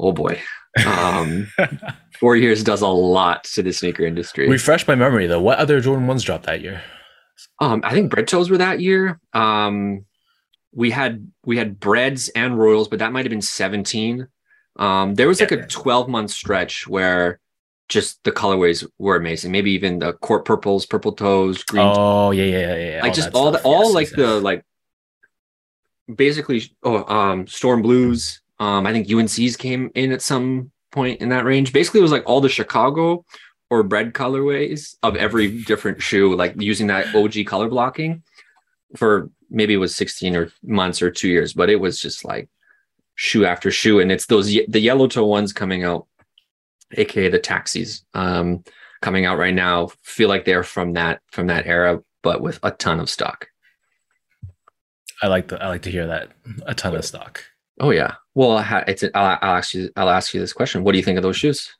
Oh 0.00 0.12
boy. 0.12 0.40
Um, 0.86 1.48
four 2.18 2.36
years 2.36 2.62
does 2.62 2.82
a 2.82 2.88
lot 2.88 3.44
to 3.44 3.62
the 3.62 3.72
sneaker 3.72 4.04
industry. 4.04 4.48
Refresh 4.48 4.86
my 4.86 4.94
memory 4.94 5.26
though. 5.26 5.40
What 5.40 5.58
other 5.58 5.80
Jordan 5.80 6.06
ones 6.06 6.22
dropped 6.22 6.46
that 6.46 6.60
year? 6.60 6.82
Um, 7.60 7.80
I 7.84 7.92
think 7.92 8.10
bread 8.10 8.28
toes 8.28 8.50
were 8.50 8.58
that 8.58 8.80
year. 8.80 9.20
Um, 9.32 10.04
we 10.72 10.90
had 10.90 11.30
we 11.44 11.56
had 11.56 11.80
breads 11.80 12.28
and 12.30 12.58
royals, 12.58 12.88
but 12.88 12.98
that 12.98 13.12
might 13.12 13.24
have 13.24 13.30
been 13.30 13.42
17. 13.42 14.26
Um, 14.76 15.14
there 15.14 15.28
was 15.28 15.40
like 15.40 15.50
yeah. 15.50 15.58
a 15.58 15.66
12 15.66 16.08
month 16.08 16.30
stretch 16.30 16.86
where 16.86 17.40
just 17.88 18.22
the 18.24 18.32
colorways 18.32 18.86
were 18.98 19.16
amazing. 19.16 19.50
Maybe 19.50 19.72
even 19.72 19.98
the 19.98 20.12
court 20.12 20.44
purples, 20.44 20.86
purple 20.86 21.12
toes, 21.12 21.62
green. 21.64 21.86
Oh 21.86 22.30
yeah, 22.32 22.44
yeah, 22.44 22.76
yeah. 22.76 23.00
Like 23.02 23.10
all 23.10 23.14
just 23.14 23.34
all 23.34 23.50
the 23.50 23.62
all 23.62 23.84
yes, 23.86 23.94
like 23.94 24.06
yes. 24.08 24.16
the 24.16 24.40
like 24.40 24.64
basically 26.14 26.62
oh 26.82 27.04
um 27.12 27.46
storm 27.46 27.82
blues. 27.82 28.42
Um, 28.60 28.86
I 28.86 28.92
think 28.92 29.10
UNC's 29.10 29.56
came 29.56 29.90
in 29.94 30.10
at 30.10 30.20
some 30.20 30.72
point 30.90 31.20
in 31.20 31.28
that 31.30 31.44
range. 31.44 31.72
Basically, 31.72 32.00
it 32.00 32.02
was 32.02 32.12
like 32.12 32.24
all 32.26 32.40
the 32.40 32.48
Chicago 32.48 33.24
or 33.70 33.82
bread 33.82 34.14
colorways 34.14 34.96
of 35.02 35.16
every 35.16 35.62
different 35.62 36.02
shoe, 36.02 36.34
like 36.34 36.54
using 36.60 36.86
that 36.86 37.14
OG 37.14 37.46
color 37.46 37.68
blocking 37.68 38.22
for 38.96 39.30
maybe 39.50 39.74
it 39.74 39.78
was 39.78 39.94
16 39.94 40.36
or 40.36 40.50
months 40.62 41.02
or 41.02 41.10
two 41.10 41.28
years, 41.28 41.52
but 41.52 41.70
it 41.70 41.76
was 41.76 42.00
just 42.00 42.24
like 42.24 42.48
shoe 43.14 43.44
after 43.44 43.70
shoe. 43.70 44.00
And 44.00 44.10
it's 44.10 44.26
those 44.26 44.46
the 44.46 44.80
yellow 44.80 45.06
toe 45.06 45.26
ones 45.26 45.52
coming 45.52 45.84
out, 45.84 46.06
aka 46.92 47.28
the 47.28 47.38
taxis, 47.38 48.04
um, 48.14 48.64
coming 49.02 49.26
out 49.26 49.38
right 49.38 49.54
now, 49.54 49.88
feel 50.02 50.28
like 50.28 50.44
they're 50.44 50.64
from 50.64 50.94
that 50.94 51.20
from 51.30 51.48
that 51.48 51.66
era, 51.66 52.02
but 52.22 52.40
with 52.40 52.58
a 52.62 52.70
ton 52.70 53.00
of 53.00 53.10
stock. 53.10 53.48
I 55.20 55.26
like 55.26 55.48
the 55.48 55.62
I 55.62 55.68
like 55.68 55.82
to 55.82 55.90
hear 55.90 56.06
that 56.06 56.30
a 56.66 56.74
ton 56.74 56.94
of 56.94 57.04
stock. 57.04 57.44
Oh 57.80 57.90
yeah. 57.90 58.14
Well, 58.34 58.64
it's 58.86 59.04
I'll, 59.14 59.38
I'll 59.42 59.56
ask 59.56 59.74
you 59.74 59.90
I'll 59.96 60.10
ask 60.10 60.34
you 60.34 60.40
this 60.40 60.52
question. 60.52 60.84
What 60.84 60.92
do 60.92 60.98
you 60.98 61.04
think 61.04 61.16
of 61.16 61.22
those 61.22 61.36
shoes? 61.36 61.74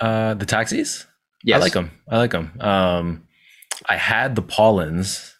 Uh, 0.00 0.34
the 0.34 0.46
taxis. 0.46 1.06
Yeah, 1.44 1.56
I 1.56 1.60
like 1.60 1.72
them. 1.72 1.90
I 2.08 2.18
like 2.18 2.32
them. 2.32 2.52
Um, 2.60 3.26
I 3.88 3.96
had 3.96 4.34
the 4.34 4.42
Pollens, 4.42 5.34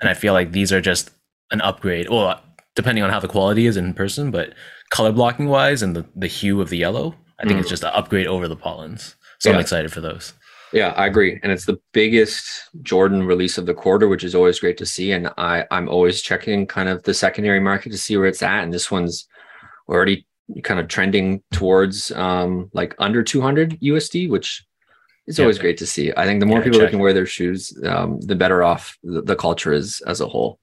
and 0.00 0.10
I 0.10 0.14
feel 0.14 0.32
like 0.32 0.52
these 0.52 0.72
are 0.72 0.80
just 0.80 1.10
an 1.50 1.60
upgrade. 1.60 2.08
Well, 2.10 2.40
depending 2.74 3.04
on 3.04 3.10
how 3.10 3.20
the 3.20 3.28
quality 3.28 3.66
is 3.66 3.76
in 3.76 3.94
person, 3.94 4.30
but 4.30 4.54
color 4.90 5.12
blocking 5.12 5.48
wise 5.48 5.82
and 5.82 5.94
the, 5.94 6.04
the 6.14 6.26
hue 6.26 6.60
of 6.60 6.68
the 6.68 6.76
yellow, 6.76 7.14
I 7.38 7.44
think 7.44 7.58
mm. 7.58 7.60
it's 7.60 7.70
just 7.70 7.84
an 7.84 7.90
upgrade 7.92 8.26
over 8.26 8.48
the 8.48 8.56
Pollens. 8.56 9.14
So 9.38 9.48
yeah. 9.48 9.56
I'm 9.56 9.60
excited 9.60 9.92
for 9.92 10.00
those. 10.00 10.32
Yeah, 10.72 10.88
I 10.96 11.06
agree. 11.06 11.38
And 11.42 11.52
it's 11.52 11.64
the 11.64 11.78
biggest 11.92 12.70
Jordan 12.82 13.22
release 13.22 13.56
of 13.56 13.66
the 13.66 13.74
quarter, 13.74 14.08
which 14.08 14.24
is 14.24 14.34
always 14.34 14.60
great 14.60 14.76
to 14.78 14.86
see. 14.86 15.12
And 15.12 15.30
I, 15.38 15.64
I'm 15.70 15.88
always 15.88 16.20
checking 16.20 16.66
kind 16.66 16.88
of 16.88 17.02
the 17.04 17.14
secondary 17.14 17.60
market 17.60 17.92
to 17.92 17.98
see 17.98 18.16
where 18.16 18.26
it's 18.26 18.42
at. 18.42 18.64
And 18.64 18.72
this 18.72 18.90
one's 18.90 19.28
already 19.88 20.26
kind 20.62 20.80
of 20.80 20.88
trending 20.88 21.42
towards 21.52 22.10
um, 22.12 22.70
like 22.72 22.94
under 22.98 23.22
200 23.22 23.80
USD, 23.80 24.28
which 24.28 24.64
is 25.26 25.38
yeah, 25.38 25.44
always 25.44 25.58
great 25.58 25.76
to 25.78 25.86
see. 25.86 26.12
I 26.16 26.24
think 26.24 26.40
the 26.40 26.46
more 26.46 26.58
yeah, 26.58 26.64
people 26.64 26.80
that 26.80 26.90
can 26.90 26.98
wear 26.98 27.12
their 27.12 27.26
shoes, 27.26 27.76
um, 27.84 28.20
the 28.20 28.36
better 28.36 28.62
off 28.62 28.96
the, 29.02 29.22
the, 29.22 29.36
culture 29.36 29.72
is 29.72 30.00
as 30.06 30.20
a 30.20 30.26
whole. 30.26 30.58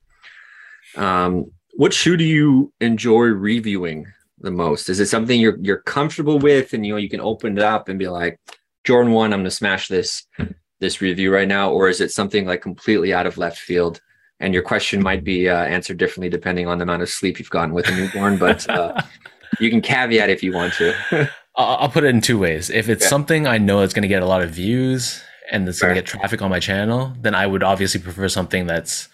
Um, 0.95 1.51
what 1.75 1.93
shoe 1.93 2.17
do 2.17 2.23
you 2.23 2.71
enjoy 2.79 3.25
reviewing 3.25 4.05
the 4.39 4.51
most? 4.51 4.89
Is 4.89 4.99
it 4.99 5.07
something 5.07 5.39
you're 5.39 5.57
you're 5.59 5.81
comfortable 5.81 6.39
with, 6.39 6.73
and 6.73 6.85
you 6.85 6.93
know 6.93 6.97
you 6.97 7.09
can 7.09 7.19
open 7.19 7.57
it 7.57 7.63
up 7.63 7.89
and 7.89 7.97
be 7.97 8.07
like, 8.07 8.39
Jordan 8.83 9.13
one, 9.13 9.33
I'm 9.33 9.39
going 9.39 9.45
to 9.45 9.51
smash 9.51 9.87
this 9.87 10.25
this 10.79 11.01
review 11.01 11.33
right 11.33 11.47
now, 11.47 11.71
or 11.71 11.87
is 11.87 12.01
it 12.01 12.11
something 12.11 12.45
like 12.45 12.61
completely 12.61 13.13
out 13.13 13.25
of 13.25 13.37
left 13.37 13.57
field? 13.57 14.01
And 14.39 14.53
your 14.53 14.63
question 14.63 15.01
might 15.01 15.23
be 15.23 15.47
uh, 15.47 15.63
answered 15.63 15.97
differently 15.97 16.29
depending 16.29 16.67
on 16.67 16.77
the 16.77 16.83
amount 16.83 17.01
of 17.01 17.09
sleep 17.09 17.39
you've 17.39 17.49
gotten 17.49 17.73
with 17.73 17.87
a 17.87 17.91
newborn, 17.91 18.37
but 18.37 18.69
uh, 18.69 19.01
you 19.59 19.69
can 19.69 19.79
caveat 19.79 20.29
if 20.29 20.43
you 20.43 20.53
want 20.53 20.73
to. 20.73 21.29
I'll 21.55 21.89
put 21.89 22.03
it 22.03 22.07
in 22.07 22.19
two 22.19 22.39
ways. 22.39 22.69
If 22.69 22.89
it's 22.89 23.03
yeah. 23.03 23.09
something 23.09 23.47
I 23.47 23.59
know 23.59 23.81
it's 23.81 23.93
going 23.93 24.01
to 24.01 24.07
get 24.07 24.23
a 24.23 24.25
lot 24.25 24.41
of 24.41 24.49
views 24.49 25.23
and 25.51 25.69
it's 25.69 25.79
going 25.79 25.93
to 25.93 26.01
get 26.01 26.07
traffic 26.07 26.41
on 26.41 26.49
my 26.49 26.59
channel, 26.59 27.13
then 27.21 27.35
I 27.35 27.45
would 27.45 27.61
obviously 27.61 28.01
prefer 28.01 28.27
something 28.27 28.65
that's 28.65 29.07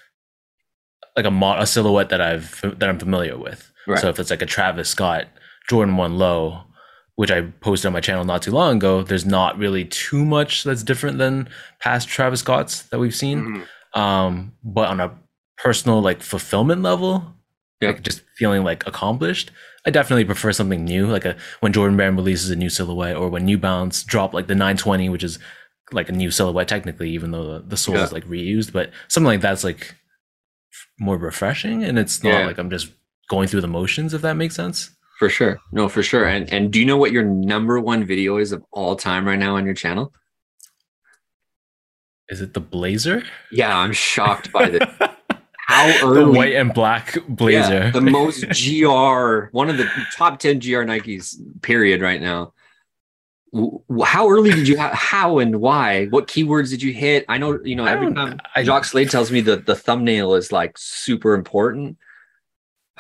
like 1.18 1.26
a, 1.26 1.32
mo- 1.32 1.60
a 1.60 1.68
silhouette 1.68 2.10
that 2.10 2.22
I've 2.22 2.62
that 2.80 2.88
I'm 2.88 2.98
familiar 2.98 3.38
with. 3.38 3.70
Right. 3.86 4.00
So 4.00 4.08
if 4.08 4.20
it's 4.20 4.30
like 4.30 4.42
a 4.42 4.46
Travis 4.46 4.90
Scott 4.90 5.28
Jordan 5.70 5.98
One 5.98 6.18
Low, 6.18 6.64
which 7.20 7.32
I 7.32 7.42
posted 7.42 7.88
on 7.88 7.92
my 7.92 8.00
channel 8.00 8.24
not 8.24 8.44
too 8.44 8.52
long 8.52 8.78
ago, 8.78 9.04
there's 9.04 9.26
not 9.26 9.58
really 9.58 9.84
too 9.84 10.24
much 10.24 10.64
that's 10.64 10.84
different 10.84 11.18
than 11.18 11.50
past 11.82 12.08
Travis 12.08 12.40
Scotts 12.40 12.84
that 12.84 13.00
we've 13.00 13.14
seen. 13.14 13.42
Mm-hmm. 13.42 14.00
Um, 14.00 14.54
but 14.64 14.88
on 14.88 15.02
a 15.02 15.12
personal 15.58 16.02
like 16.02 16.22
fulfillment 16.22 16.82
level, 16.82 17.36
yep. 17.82 17.96
like 17.96 18.04
just 18.04 18.22
feeling 18.38 18.64
like 18.64 18.88
accomplished, 18.88 19.52
I 19.86 19.90
definitely 19.90 20.24
prefer 20.24 20.54
something 20.54 20.86
new. 20.86 21.08
Like 21.08 21.26
a 21.26 21.36
when 21.60 21.74
Jordan 21.74 21.98
Brand 21.98 22.16
releases 22.16 22.52
a 22.52 22.56
new 22.56 22.70
silhouette, 22.70 23.18
or 23.18 23.28
when 23.28 23.44
New 23.44 23.58
Balance 23.58 24.02
drop 24.06 24.34
like 24.34 24.48
the 24.48 24.56
920, 24.56 25.10
which 25.10 25.26
is 25.26 25.40
like 25.92 26.08
a 26.08 26.14
new 26.14 26.32
silhouette 26.32 26.70
technically, 26.70 27.10
even 27.10 27.32
though 27.32 27.56
the, 27.56 27.66
the 27.68 27.76
sole 27.76 27.96
yeah. 27.96 28.06
is 28.06 28.14
like 28.14 28.24
reused. 28.28 28.72
But 28.72 28.92
something 29.10 29.28
like 29.28 29.42
that's 29.42 29.66
like 29.66 29.94
more 30.98 31.18
refreshing, 31.18 31.84
and 31.84 32.00
it's 32.00 32.24
not 32.24 32.30
yeah. 32.30 32.46
like 32.46 32.58
I'm 32.58 32.70
just 32.70 32.94
going 33.28 33.50
through 33.50 33.60
the 33.60 33.68
motions. 33.68 34.14
If 34.14 34.22
that 34.22 34.38
makes 34.38 34.56
sense. 34.56 34.92
For 35.20 35.28
sure. 35.30 35.60
No, 35.74 35.90
for 35.90 36.02
sure. 36.02 36.26
And 36.26 36.52
and 36.52 36.72
do 36.72 36.80
you 36.80 36.86
know 36.86 36.96
what 36.98 37.12
your 37.12 37.26
number 37.26 37.78
one 37.80 38.06
video 38.06 38.38
is 38.38 38.54
of 38.54 38.64
all 38.72 38.96
time 38.96 39.28
right 39.28 39.38
now 39.38 39.58
on 39.58 39.66
your 39.66 39.74
channel? 39.76 40.14
Is 42.30 42.40
it 42.42 42.54
the 42.54 42.62
blazer? 42.62 43.24
Yeah, 43.52 43.78
I'm 43.78 43.92
shocked 43.92 44.52
by 44.54 44.70
the 44.70 44.88
how 45.68 45.92
early 46.08 46.24
the 46.24 46.32
white 46.32 46.54
and 46.56 46.74
black 46.74 47.18
blazer. 47.28 47.74
Yeah, 47.74 47.92
the 47.92 48.02
most 48.02 48.46
GR, 48.48 49.50
one 49.52 49.70
of 49.70 49.78
the 49.78 49.90
top 50.16 50.40
10 50.40 50.60
GR 50.60 50.84
Nikes, 50.84 51.36
period, 51.62 52.02
right 52.02 52.22
now. 52.22 52.54
how 54.06 54.30
early 54.30 54.52
did 54.52 54.68
you 54.70 54.78
ha- 54.78 54.94
how 54.94 55.40
and 55.40 55.60
why 55.60 56.06
what 56.12 56.28
keywords 56.28 56.70
did 56.70 56.84
you 56.84 56.94
hit 56.94 57.26
i 57.30 57.36
know 57.36 57.60
you 57.64 57.76
know 57.76 57.86
every 57.86 58.14
time 58.14 58.40
I- 58.56 58.64
Jacques 58.64 58.86
slade 58.86 59.10
tells 59.10 59.32
me 59.32 59.42
that 59.42 59.66
the 59.66 59.76
thumbnail 59.76 60.36
is 60.36 60.52
like 60.52 60.78
super 60.78 61.34
important 61.34 61.98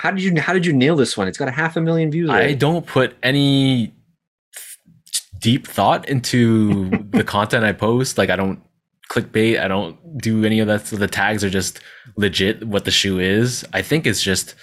how 0.01 0.09
did 0.11 0.21
you 0.23 0.31
how 0.41 0.53
did 0.53 0.65
you 0.65 0.73
nail 0.73 0.95
this 0.95 1.13
one 1.17 1.27
it's 1.27 1.37
got 1.37 1.47
a 1.47 1.51
half 1.61 1.75
a 1.77 1.81
million 1.81 2.09
views 2.11 2.29
I 2.29 2.53
don't 2.53 2.85
put 2.85 3.15
any 3.21 3.93
deep 5.39 5.67
thought 5.67 6.07
into 6.09 6.89
the 7.11 7.23
content 7.23 7.63
I 7.65 7.73
post. 7.73 8.17
Like 8.17 8.29
I 8.29 8.35
don't 8.35 8.59
clickbait. 9.11 9.59
I 9.59 9.67
don't 9.67 9.97
do 10.17 10.43
any 10.45 10.59
of 10.59 10.67
that. 10.67 10.87
So 10.87 10.95
the 10.97 11.07
tags 11.07 11.43
are 11.43 11.49
just 11.49 11.79
legit 12.17 12.65
what 12.67 12.85
the 12.85 12.91
shoe 12.91 13.19
is. 13.19 13.65
I 13.73 13.81
think 13.81 14.05
it's 14.05 14.21
just 14.21 14.55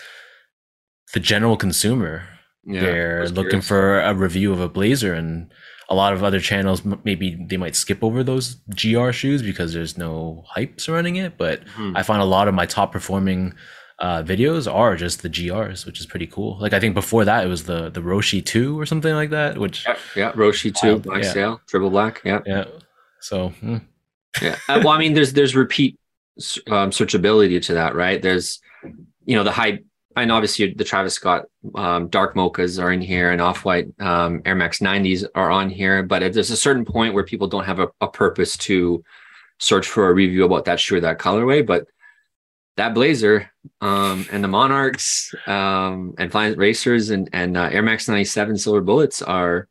the 1.14 1.20
general 1.20 1.56
consumer. 1.56 2.24
yeah, 2.64 2.80
They're 2.80 3.28
looking 3.28 3.60
curious. 3.62 3.68
for 3.68 4.00
a 4.00 4.14
review 4.14 4.52
of 4.52 4.60
a 4.60 4.68
blazer 4.68 5.14
and 5.14 5.50
a 5.88 5.94
lot 5.94 6.12
of 6.12 6.24
other 6.24 6.40
channels 6.40 6.82
maybe 7.04 7.38
they 7.48 7.56
might 7.56 7.76
skip 7.76 8.02
over 8.02 8.24
those 8.24 8.56
GR 8.80 9.12
shoes 9.12 9.40
because 9.40 9.72
there's 9.72 9.96
no 9.96 10.44
hype 10.48 10.80
surrounding 10.80 11.16
it, 11.16 11.38
but 11.38 11.62
Hmm. 11.76 11.96
I 11.96 12.02
find 12.02 12.20
a 12.20 12.24
lot 12.36 12.48
of 12.48 12.54
my 12.54 12.66
top 12.66 12.90
performing 12.92 13.54
uh, 13.98 14.22
videos 14.22 14.72
are 14.72 14.94
just 14.96 15.22
the 15.22 15.30
GRs, 15.30 15.86
which 15.86 16.00
is 16.00 16.06
pretty 16.06 16.26
cool. 16.26 16.58
Like 16.58 16.72
I 16.72 16.80
think 16.80 16.94
before 16.94 17.24
that 17.24 17.44
it 17.44 17.48
was 17.48 17.64
the 17.64 17.90
the 17.90 18.00
Roshe 18.00 18.44
two 18.44 18.78
or 18.78 18.86
something 18.86 19.14
like 19.14 19.30
that, 19.30 19.58
which 19.58 19.86
yeah, 19.86 19.96
yeah 20.14 20.32
Roshe 20.32 20.74
two, 20.74 20.98
black 20.98 21.22
yeah. 21.22 21.32
sale 21.32 21.60
triple 21.66 21.90
black 21.90 22.20
yeah 22.24 22.40
yeah. 22.44 22.64
So 23.20 23.52
mm, 23.62 23.80
yeah 24.42 24.56
Uh, 24.68 24.80
well 24.84 24.90
i 24.90 24.98
mean 24.98 25.14
there's 25.14 25.32
there's 25.32 25.56
repeat 25.56 25.98
um, 26.68 26.90
searchability 26.90 27.62
to 27.62 27.74
that 27.74 27.94
right 27.94 28.20
there's 28.20 28.60
you 29.24 29.34
know 29.34 29.42
the 29.42 29.50
hype 29.50 29.84
and 30.16 30.30
obviously 30.30 30.72
the 30.74 30.84
travis 30.84 31.14
scott 31.14 31.46
um, 31.74 32.08
dark 32.08 32.34
mochas 32.34 32.82
are 32.82 32.92
in 32.92 33.00
here 33.00 33.30
and 33.30 33.40
off-white 33.40 33.88
um, 34.00 34.42
air 34.44 34.54
max 34.54 34.80
90s 34.80 35.24
are 35.34 35.50
on 35.50 35.70
here 35.70 36.02
but 36.02 36.22
if 36.22 36.34
there's 36.34 36.50
a 36.50 36.56
certain 36.56 36.84
point 36.84 37.14
where 37.14 37.24
people 37.24 37.48
don't 37.48 37.64
have 37.64 37.78
a, 37.78 37.88
a 38.00 38.08
purpose 38.08 38.56
to 38.56 39.02
search 39.58 39.88
for 39.88 40.08
a 40.08 40.14
review 40.14 40.44
about 40.44 40.66
that 40.66 40.78
shoe 40.78 40.96
or 40.96 41.00
that 41.00 41.18
colorway 41.18 41.64
but 41.64 41.86
that 42.76 42.94
blazer 42.94 43.50
um, 43.80 44.26
and 44.30 44.44
the 44.44 44.48
monarchs 44.48 45.34
um, 45.46 46.14
and 46.18 46.30
Flyknit 46.30 46.58
racers 46.58 47.10
and, 47.10 47.28
and 47.32 47.56
uh, 47.56 47.68
air 47.72 47.82
max 47.82 48.08
97 48.08 48.58
silver 48.58 48.80
bullets 48.80 49.22
are 49.22 49.68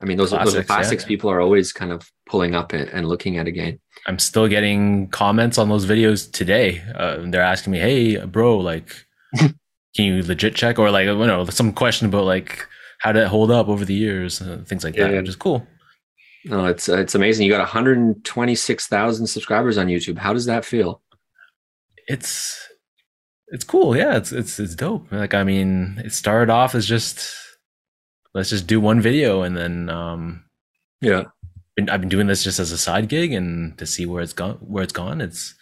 i 0.00 0.04
mean 0.04 0.16
those 0.16 0.32
are 0.32 0.44
those 0.44 0.54
are 0.54 0.62
Classics, 0.62 1.04
yeah. 1.04 1.08
people 1.08 1.30
are 1.30 1.40
always 1.40 1.72
kind 1.72 1.92
of 1.92 2.10
pulling 2.26 2.54
up 2.54 2.72
and, 2.72 2.88
and 2.90 3.08
looking 3.08 3.38
at 3.38 3.46
again 3.46 3.78
I'm 4.06 4.18
still 4.18 4.48
getting 4.48 5.08
comments 5.08 5.56
on 5.56 5.68
those 5.70 5.86
videos 5.86 6.30
today. 6.30 6.82
Uh, 6.94 7.18
they're 7.24 7.40
asking 7.40 7.72
me, 7.72 7.78
"Hey, 7.78 8.18
bro, 8.26 8.58
like, 8.58 9.06
can 9.38 9.54
you 9.96 10.22
legit 10.22 10.54
check?" 10.54 10.78
Or 10.78 10.90
like, 10.90 11.06
you 11.06 11.14
know, 11.14 11.46
some 11.46 11.72
question 11.72 12.06
about 12.08 12.24
like 12.24 12.66
how 12.98 13.12
did 13.12 13.22
it 13.22 13.28
hold 13.28 13.50
up 13.50 13.68
over 13.68 13.84
the 13.84 13.94
years, 13.94 14.42
uh, 14.42 14.62
things 14.66 14.84
like 14.84 14.94
that, 14.96 15.10
Yeah. 15.10 15.20
which 15.20 15.28
is 15.28 15.36
cool. 15.36 15.66
No, 16.44 16.66
it's 16.66 16.88
uh, 16.88 16.98
it's 16.98 17.14
amazing. 17.14 17.46
You 17.46 17.52
got 17.52 17.60
126,000 17.60 19.26
subscribers 19.26 19.78
on 19.78 19.86
YouTube. 19.86 20.18
How 20.18 20.34
does 20.34 20.44
that 20.46 20.64
feel? 20.64 21.00
It's 22.08 22.68
it's 23.48 23.64
cool. 23.64 23.96
Yeah, 23.96 24.16
it's 24.16 24.32
it's 24.32 24.58
it's 24.58 24.74
dope. 24.74 25.10
Like, 25.12 25.34
I 25.34 25.44
mean, 25.44 26.00
it 26.04 26.12
started 26.12 26.50
off 26.50 26.74
as 26.74 26.86
just 26.86 27.34
let's 28.34 28.50
just 28.50 28.66
do 28.66 28.80
one 28.80 29.00
video, 29.00 29.42
and 29.42 29.56
then 29.56 29.88
um, 29.90 30.44
Yeah. 31.00 31.24
I've 31.90 32.00
been 32.00 32.08
doing 32.08 32.28
this 32.28 32.44
just 32.44 32.60
as 32.60 32.70
a 32.70 32.78
side 32.78 33.08
gig, 33.08 33.32
and 33.32 33.76
to 33.78 33.86
see 33.86 34.06
where 34.06 34.22
it's 34.22 34.32
gone, 34.32 34.58
where 34.60 34.84
it's 34.84 34.92
gone, 34.92 35.20
it's 35.20 35.54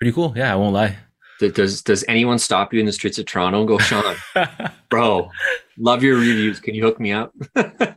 pretty 0.00 0.12
cool. 0.12 0.32
Yeah, 0.36 0.52
I 0.52 0.56
won't 0.56 0.74
lie. 0.74 0.96
Does 1.38 1.82
does 1.82 2.04
anyone 2.08 2.38
stop 2.38 2.72
you 2.72 2.80
in 2.80 2.86
the 2.86 2.92
streets 2.92 3.18
of 3.18 3.26
Toronto 3.26 3.60
and 3.60 3.68
go, 3.68 3.78
Sean, 3.78 4.16
bro, 4.90 5.30
love 5.78 6.02
your 6.02 6.16
reviews. 6.16 6.58
Can 6.60 6.74
you 6.74 6.82
hook 6.82 6.98
me 7.00 7.12
up? 7.12 7.32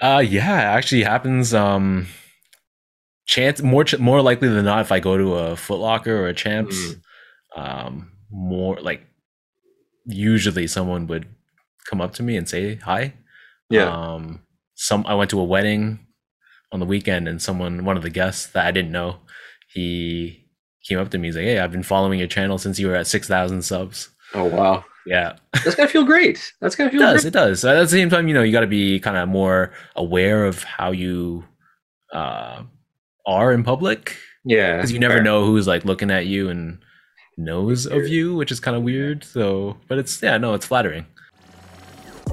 Uh 0.00 0.22
yeah, 0.26 0.72
it 0.72 0.76
actually 0.78 1.02
happens 1.02 1.52
um 1.52 2.06
chance 3.26 3.60
more 3.60 3.84
more 3.98 4.22
likely 4.22 4.48
than 4.48 4.64
not 4.64 4.80
if 4.80 4.90
I 4.90 5.00
go 5.00 5.18
to 5.18 5.34
a 5.34 5.50
Footlocker 5.54 6.06
or 6.06 6.28
a 6.28 6.34
Champs 6.34 6.76
Mm. 6.76 7.00
Um 7.56 8.12
more 8.30 8.76
like 8.80 9.02
usually 10.06 10.66
someone 10.66 11.06
would 11.06 11.26
come 11.88 12.00
up 12.00 12.14
to 12.14 12.22
me 12.22 12.36
and 12.36 12.48
say 12.48 12.76
hi. 12.76 13.14
Yeah. 13.70 13.90
Um 13.90 14.40
some 14.74 15.04
I 15.06 15.14
went 15.14 15.30
to 15.30 15.40
a 15.40 15.44
wedding 15.44 16.00
on 16.72 16.80
the 16.80 16.86
weekend 16.86 17.28
and 17.28 17.40
someone 17.40 17.84
one 17.84 17.96
of 17.96 18.02
the 18.02 18.10
guests 18.10 18.46
that 18.48 18.66
I 18.66 18.70
didn't 18.70 18.92
know 18.92 19.16
he 19.72 20.44
came 20.86 20.98
up 20.98 21.10
to 21.10 21.18
me 21.18 21.28
he's 21.28 21.36
like, 21.36 21.44
"Hey, 21.44 21.58
I've 21.58 21.72
been 21.72 21.82
following 21.82 22.18
your 22.18 22.28
channel 22.28 22.58
since 22.58 22.78
you 22.78 22.86
were 22.88 22.94
at 22.94 23.06
6,000 23.06 23.62
subs." 23.62 24.10
oh 24.34 24.44
wow, 24.44 24.84
Yeah. 25.06 25.36
that's 25.64 25.74
gotta 25.76 25.88
feel 25.88 26.04
great. 26.04 26.52
That's 26.60 26.74
It 26.78 26.90
feel 26.90 27.00
does. 27.00 27.22
great. 27.22 27.28
It 27.28 27.32
does. 27.32 27.64
At 27.64 27.74
the 27.74 27.88
same 27.88 28.10
time, 28.10 28.28
you 28.28 28.34
know, 28.34 28.42
you 28.42 28.52
got 28.52 28.60
to 28.60 28.66
be 28.66 28.98
kind 29.00 29.16
of 29.16 29.28
more 29.28 29.72
aware 29.94 30.44
of 30.44 30.62
how 30.64 30.90
you 30.90 31.44
uh, 32.12 32.62
are 33.26 33.52
in 33.52 33.62
public 33.62 34.16
Yeah, 34.44 34.76
because 34.76 34.92
you 34.92 34.98
never 34.98 35.14
fair. 35.14 35.22
know 35.22 35.44
who's 35.46 35.66
like 35.66 35.84
looking 35.84 36.10
at 36.10 36.26
you 36.26 36.48
and 36.50 36.78
knows 37.36 37.86
of 37.86 38.08
you, 38.08 38.34
which 38.34 38.50
is 38.50 38.60
kind 38.60 38.76
of 38.76 38.82
weird. 38.82 39.24
So, 39.24 39.76
but 39.88 39.98
it's 39.98 40.22
yeah, 40.22 40.38
no, 40.38 40.54
it's 40.54 40.66
flattering. 40.66 41.06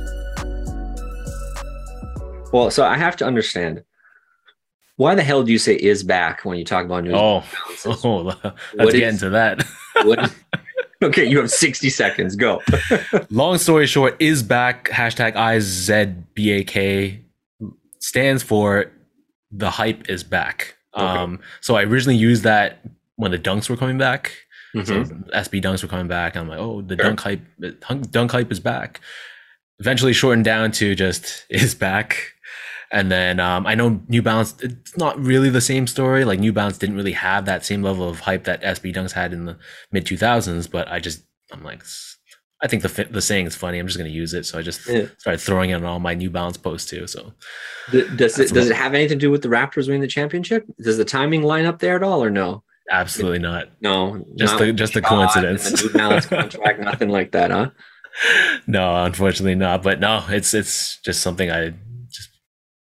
Well, 2.53 2.71
so 2.71 2.85
I 2.85 2.97
have 2.97 3.17
to 3.17 3.25
understand. 3.25 3.83
Why 4.97 5.15
the 5.15 5.23
hell 5.23 5.43
do 5.43 5.53
you 5.53 5.59
say 5.59 5.75
"is 5.75 6.03
back" 6.03 6.45
when 6.45 6.59
you 6.59 6.65
talk 6.65 6.85
about 6.85 7.05
news? 7.05 7.15
Oh, 7.17 7.43
balances? 7.85 7.87
oh 8.05 8.17
let's 8.19 8.43
What 8.75 8.93
get 8.93 9.03
is- 9.03 9.15
into 9.15 9.31
that. 9.31 9.65
What- 10.05 10.33
okay, 11.03 11.25
you 11.25 11.39
have 11.39 11.51
sixty 11.51 11.91
seconds. 11.91 12.37
Go. 12.37 12.63
Long 13.31 13.59
story 13.59 13.87
short, 13.87 14.17
is 14.21 14.43
back. 14.43 14.89
Hashtag 14.91 15.35
IZBAK 15.35 17.21
stands 17.99 18.43
for 18.43 18.91
the 19.51 19.71
hype 19.71 20.09
is 20.09 20.23
back. 20.23 20.77
Okay. 20.97 21.05
Um, 21.05 21.41
so 21.61 21.77
I 21.77 21.83
originally 21.85 22.17
used 22.17 22.45
that 22.45 22.81
when 23.21 23.31
the 23.31 23.39
dunks 23.39 23.69
were 23.69 23.77
coming 23.77 23.99
back. 23.99 24.33
So 24.75 24.81
Mhm. 25.05 25.29
SB 25.33 25.61
dunks 25.61 25.83
were 25.83 25.89
coming 25.89 26.07
back. 26.09 26.37
I'm 26.37 26.49
like, 26.49 26.59
oh, 26.61 26.81
the 26.83 26.95
Sure. 26.97 27.05
dunk 27.05 27.21
hype, 27.21 27.43
dunk- 28.13 28.31
hype 28.33 28.53
is 28.53 28.61
back. 28.61 29.01
Eventually 29.79 30.13
shortened 30.13 30.45
down 30.45 30.71
to 30.73 30.95
just 30.95 31.45
is 31.51 31.75
back. 31.75 32.35
And 32.93 33.11
then 33.11 33.39
um, 33.41 33.67
I 33.67 33.75
know 33.75 34.01
New 34.09 34.23
Balance. 34.23 34.55
It's 34.61 34.97
not 34.97 35.19
really 35.21 35.49
the 35.51 35.61
same 35.61 35.87
story. 35.87 36.25
Like 36.25 36.41
New 36.41 36.53
Balance 36.53 36.79
didn't 36.79 36.97
really 36.97 37.13
have 37.13 37.45
that 37.47 37.65
same 37.65 37.83
level 37.83 38.09
of 38.09 38.21
hype 38.21 38.45
that 38.45 38.63
SB 38.63 38.93
Dunks 38.95 39.13
had 39.13 39.33
in 39.33 39.45
the 39.45 39.57
mid 39.93 40.05
2000s. 40.07 40.69
But 40.71 40.89
I 40.89 40.99
just, 40.99 41.23
I'm 41.53 41.63
like, 41.63 41.83
I 42.63 42.67
think 42.69 42.83
the 42.83 43.07
the 43.11 43.23
saying 43.23 43.47
is 43.47 43.55
funny. 43.57 43.79
I'm 43.79 43.87
just 43.87 43.97
gonna 43.99 44.11
use 44.11 44.35
it. 44.35 44.45
So 44.45 44.59
I 44.59 44.63
just 44.63 44.87
Yeah. 44.89 45.07
started 45.19 45.39
throwing 45.41 45.71
it 45.71 45.75
on 45.75 45.85
all 45.85 45.99
my 46.01 46.15
New 46.15 46.31
Balance 46.31 46.57
posts 46.59 46.91
too. 46.91 47.07
So 47.07 47.33
Does 47.91 48.39
it 48.39 48.53
does 48.53 48.69
it 48.71 48.77
have 48.77 48.93
anything 48.95 49.19
to 49.19 49.27
do 49.27 49.31
with 49.31 49.43
the 49.43 49.49
Raptors 49.49 49.87
winning 49.87 50.01
the 50.03 50.09
championship? 50.09 50.65
Does 50.83 50.97
the 50.99 51.05
timing 51.05 51.43
line 51.43 51.67
up 51.67 51.79
there 51.79 51.97
at 51.97 52.03
all, 52.03 52.23
or 52.23 52.31
no? 52.31 52.63
Absolutely 52.91 53.39
not. 53.39 53.69
No, 53.81 54.25
Just 54.37 54.61
a- 54.61 54.73
just 54.73 54.97
a 54.97 55.01
coincidence. 55.03 55.71
The 55.83 55.91
Balance 55.91 56.27
contract, 56.27 56.81
nothing 56.91 57.09
like 57.09 57.33
that, 57.33 57.51
huh? 57.51 57.71
No, 58.67 59.05
unfortunately 59.05 59.55
not. 59.55 59.83
But 59.83 60.01
no, 60.01 60.25
it's 60.29 60.53
it's 60.55 61.01
just 61.01 61.23
something 61.23 61.51
I 61.51 61.71
just 62.09 62.29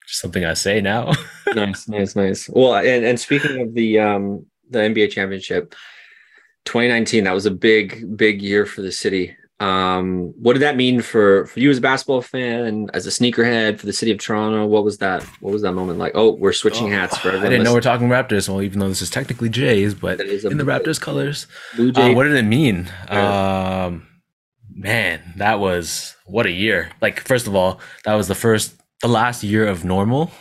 just 0.08 0.20
something 0.22 0.44
I 0.44 0.54
say 0.56 0.82
now. 0.82 1.12
nice, 1.56 1.88
nice, 1.88 2.16
nice. 2.16 2.50
Well, 2.50 2.76
and, 2.76 3.06
and 3.06 3.20
speaking 3.20 3.62
of 3.62 3.74
the 3.74 4.00
um 4.00 4.46
the 4.70 4.80
NBA 4.80 5.12
championship, 5.12 5.76
2019, 6.66 7.26
that 7.26 7.34
was 7.34 7.46
a 7.46 7.52
big, 7.52 8.18
big 8.18 8.42
year 8.42 8.66
for 8.66 8.82
the 8.82 8.92
city. 8.92 9.36
Um, 9.60 10.34
what 10.42 10.54
did 10.54 10.62
that 10.64 10.76
mean 10.76 11.02
for 11.02 11.46
for 11.46 11.60
you 11.60 11.70
as 11.70 11.78
a 11.78 11.82
basketball 11.82 12.22
fan 12.22 12.90
as 12.94 13.06
a 13.08 13.10
sneakerhead 13.10 13.80
for 13.80 13.86
the 13.86 13.94
city 13.94 14.12
of 14.12 14.18
Toronto? 14.18 14.66
What 14.66 14.84
was 14.84 14.98
that? 14.98 15.24
What 15.42 15.54
was 15.54 15.62
that 15.62 15.74
moment 15.74 16.00
like? 16.00 16.12
Oh, 16.16 16.32
we're 16.34 16.54
switching 16.54 16.90
hats 16.90 17.18
for 17.18 17.30
I 17.30 17.36
everyone. 17.36 17.52
didn't 17.52 17.64
know 17.66 17.74
we're 17.74 17.82
talking 17.82 18.10
Raptors. 18.10 18.50
Well, 18.50 18.62
even 18.62 18.80
though 18.80 18.90
this 18.90 19.02
is 19.02 19.10
technically 19.10 19.50
Jays, 19.50 19.94
but 19.94 20.20
in 20.20 20.58
the 20.58 20.64
Raptors 20.66 21.00
colors. 21.00 21.48
Blue 21.76 21.92
Uh, 21.96 22.14
what 22.14 22.24
did 22.24 22.34
it 22.34 22.44
mean? 22.44 22.90
Yeah. 23.10 23.86
Um, 23.86 24.08
man, 24.76 25.22
that 25.38 25.60
was 25.60 26.16
what 26.26 26.46
a 26.46 26.52
year. 26.52 26.90
Like, 27.00 27.22
first 27.22 27.48
of 27.48 27.56
all, 27.56 27.80
that 28.06 28.16
was 28.16 28.28
the 28.28 28.36
first, 28.36 28.76
the 29.02 29.08
last 29.08 29.44
year 29.44 29.66
of 29.68 29.86
normal. 29.86 30.32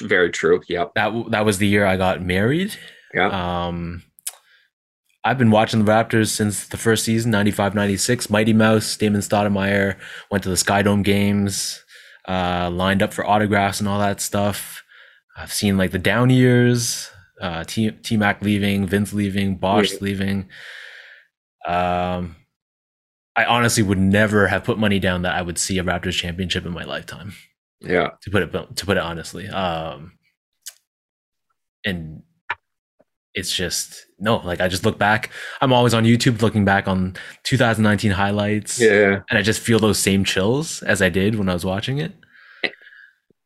Very 0.00 0.30
true. 0.30 0.62
Yep. 0.68 0.92
That 0.94 1.12
that 1.30 1.44
was 1.44 1.58
the 1.58 1.66
year 1.66 1.84
I 1.84 1.96
got 1.96 2.22
married. 2.22 2.74
Yeah. 3.12 3.66
Um, 3.66 4.02
I've 5.24 5.38
been 5.38 5.50
watching 5.50 5.84
the 5.84 5.90
Raptors 5.90 6.28
since 6.28 6.66
the 6.68 6.76
first 6.78 7.04
season, 7.04 7.30
95 7.30 7.74
96. 7.74 8.30
Mighty 8.30 8.52
Mouse, 8.54 8.96
Damon 8.96 9.20
Stoudemire 9.20 9.98
went 10.30 10.42
to 10.44 10.48
the 10.48 10.54
Skydome 10.54 11.04
games, 11.04 11.84
uh, 12.26 12.70
lined 12.72 13.02
up 13.02 13.12
for 13.12 13.26
autographs 13.26 13.80
and 13.80 13.88
all 13.88 13.98
that 13.98 14.20
stuff. 14.20 14.82
I've 15.36 15.52
seen 15.52 15.76
like 15.76 15.90
the 15.90 15.98
down 15.98 16.30
years. 16.30 17.10
uh, 17.40 17.64
T 17.64 17.90
T 17.90 18.16
Mac 18.18 18.42
leaving, 18.42 18.86
Vince 18.86 19.12
leaving, 19.14 19.56
Bosh 19.56 19.92
Yeah. 19.92 19.98
leaving. 20.02 20.48
Um, 21.66 22.36
I 23.36 23.44
honestly 23.46 23.82
would 23.82 23.98
never 23.98 24.46
have 24.48 24.64
put 24.64 24.78
money 24.78 24.98
down 24.98 25.22
that 25.22 25.34
I 25.34 25.40
would 25.42 25.56
see 25.58 25.78
a 25.78 25.84
Raptors 25.84 26.12
championship 26.18 26.66
in 26.66 26.72
my 26.72 26.84
lifetime. 26.84 27.32
Yeah. 27.80 28.10
To 28.22 28.30
put 28.30 28.42
it 28.42 28.76
to 28.76 28.86
put 28.86 28.96
it 28.98 29.02
honestly, 29.02 29.48
um, 29.48 30.18
and 31.84 32.22
it's 33.34 33.54
just 33.54 34.06
no. 34.18 34.36
Like 34.38 34.60
I 34.60 34.68
just 34.68 34.84
look 34.84 34.98
back. 34.98 35.30
I'm 35.60 35.72
always 35.72 35.94
on 35.94 36.04
YouTube 36.04 36.42
looking 36.42 36.64
back 36.64 36.88
on 36.88 37.16
2019 37.44 38.10
highlights, 38.10 38.80
Yeah. 38.80 39.20
and 39.30 39.38
I 39.38 39.42
just 39.42 39.60
feel 39.60 39.78
those 39.78 39.98
same 39.98 40.24
chills 40.24 40.82
as 40.82 41.00
I 41.02 41.08
did 41.08 41.36
when 41.36 41.48
I 41.48 41.54
was 41.54 41.64
watching 41.64 41.98
it. 41.98 42.12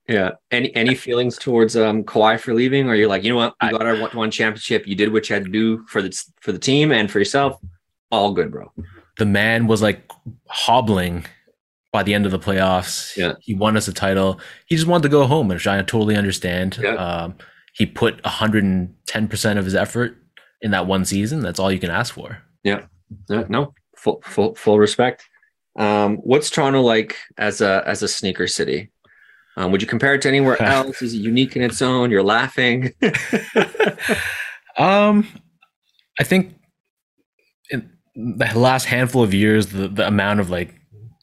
Yeah. 0.08 0.32
Any 0.50 0.74
any 0.76 0.94
feelings 0.94 1.38
towards 1.38 1.76
um 1.76 2.04
Kawhi 2.04 2.38
for 2.38 2.52
leaving, 2.52 2.88
or 2.88 2.94
you're 2.94 3.08
like, 3.08 3.24
you 3.24 3.30
know 3.30 3.36
what, 3.36 3.54
you 3.62 3.70
got 3.70 3.86
our 3.86 3.96
one- 3.98 4.10
one 4.16 4.30
championship. 4.30 4.86
You 4.86 4.94
did 4.94 5.12
what 5.12 5.28
you 5.28 5.34
had 5.34 5.44
to 5.46 5.50
do 5.50 5.84
for 5.86 6.02
the 6.02 6.10
for 6.40 6.52
the 6.52 6.58
team 6.58 6.92
and 6.92 7.10
for 7.10 7.18
yourself. 7.18 7.58
All 8.10 8.32
good, 8.32 8.50
bro. 8.50 8.70
the 9.16 9.24
man 9.26 9.66
was 9.66 9.80
like 9.80 10.10
hobbling 10.48 11.24
by 11.92 12.02
the 12.02 12.12
end 12.12 12.26
of 12.26 12.32
the 12.32 12.38
playoffs. 12.38 13.16
Yeah. 13.16 13.34
He 13.40 13.54
won 13.54 13.76
us 13.76 13.88
a 13.88 13.92
title. 13.92 14.40
He 14.66 14.74
just 14.76 14.86
wanted 14.88 15.04
to 15.04 15.08
go 15.08 15.24
home, 15.26 15.48
which 15.48 15.66
I 15.66 15.78
totally 15.82 16.16
understand. 16.16 16.78
Yeah. 16.82 16.94
Um, 16.96 17.36
he 17.74 17.86
put 17.86 18.22
110% 18.22 19.58
of 19.58 19.64
his 19.64 19.74
effort 19.74 20.16
in 20.62 20.70
that 20.70 20.86
one 20.86 21.04
season. 21.04 21.40
That's 21.40 21.58
all 21.58 21.70
you 21.70 21.78
can 21.78 21.90
ask 21.90 22.14
for. 22.14 22.42
Yeah. 22.62 22.86
no, 23.28 23.74
full 23.96 24.22
full 24.24 24.54
full 24.54 24.78
respect. 24.78 25.24
Um, 25.78 26.16
what's 26.18 26.50
Toronto 26.50 26.80
like 26.80 27.16
as 27.36 27.60
a 27.60 27.82
as 27.86 28.02
a 28.02 28.08
sneaker 28.08 28.46
city? 28.46 28.90
Um, 29.56 29.70
would 29.70 29.82
you 29.82 29.86
compare 29.86 30.14
it 30.14 30.22
to 30.22 30.28
anywhere 30.28 30.60
else? 30.62 31.02
Is 31.02 31.14
it 31.14 31.18
unique 31.18 31.54
in 31.56 31.62
its 31.62 31.82
own? 31.82 32.10
You're 32.10 32.22
laughing. 32.22 32.92
Um, 34.76 35.28
I 36.18 36.24
think 36.24 36.54
in 37.70 37.90
the 38.16 38.50
last 38.58 38.86
handful 38.86 39.22
of 39.22 39.32
years, 39.32 39.68
the, 39.68 39.88
the 39.88 40.06
amount 40.06 40.40
of 40.40 40.50
like 40.50 40.74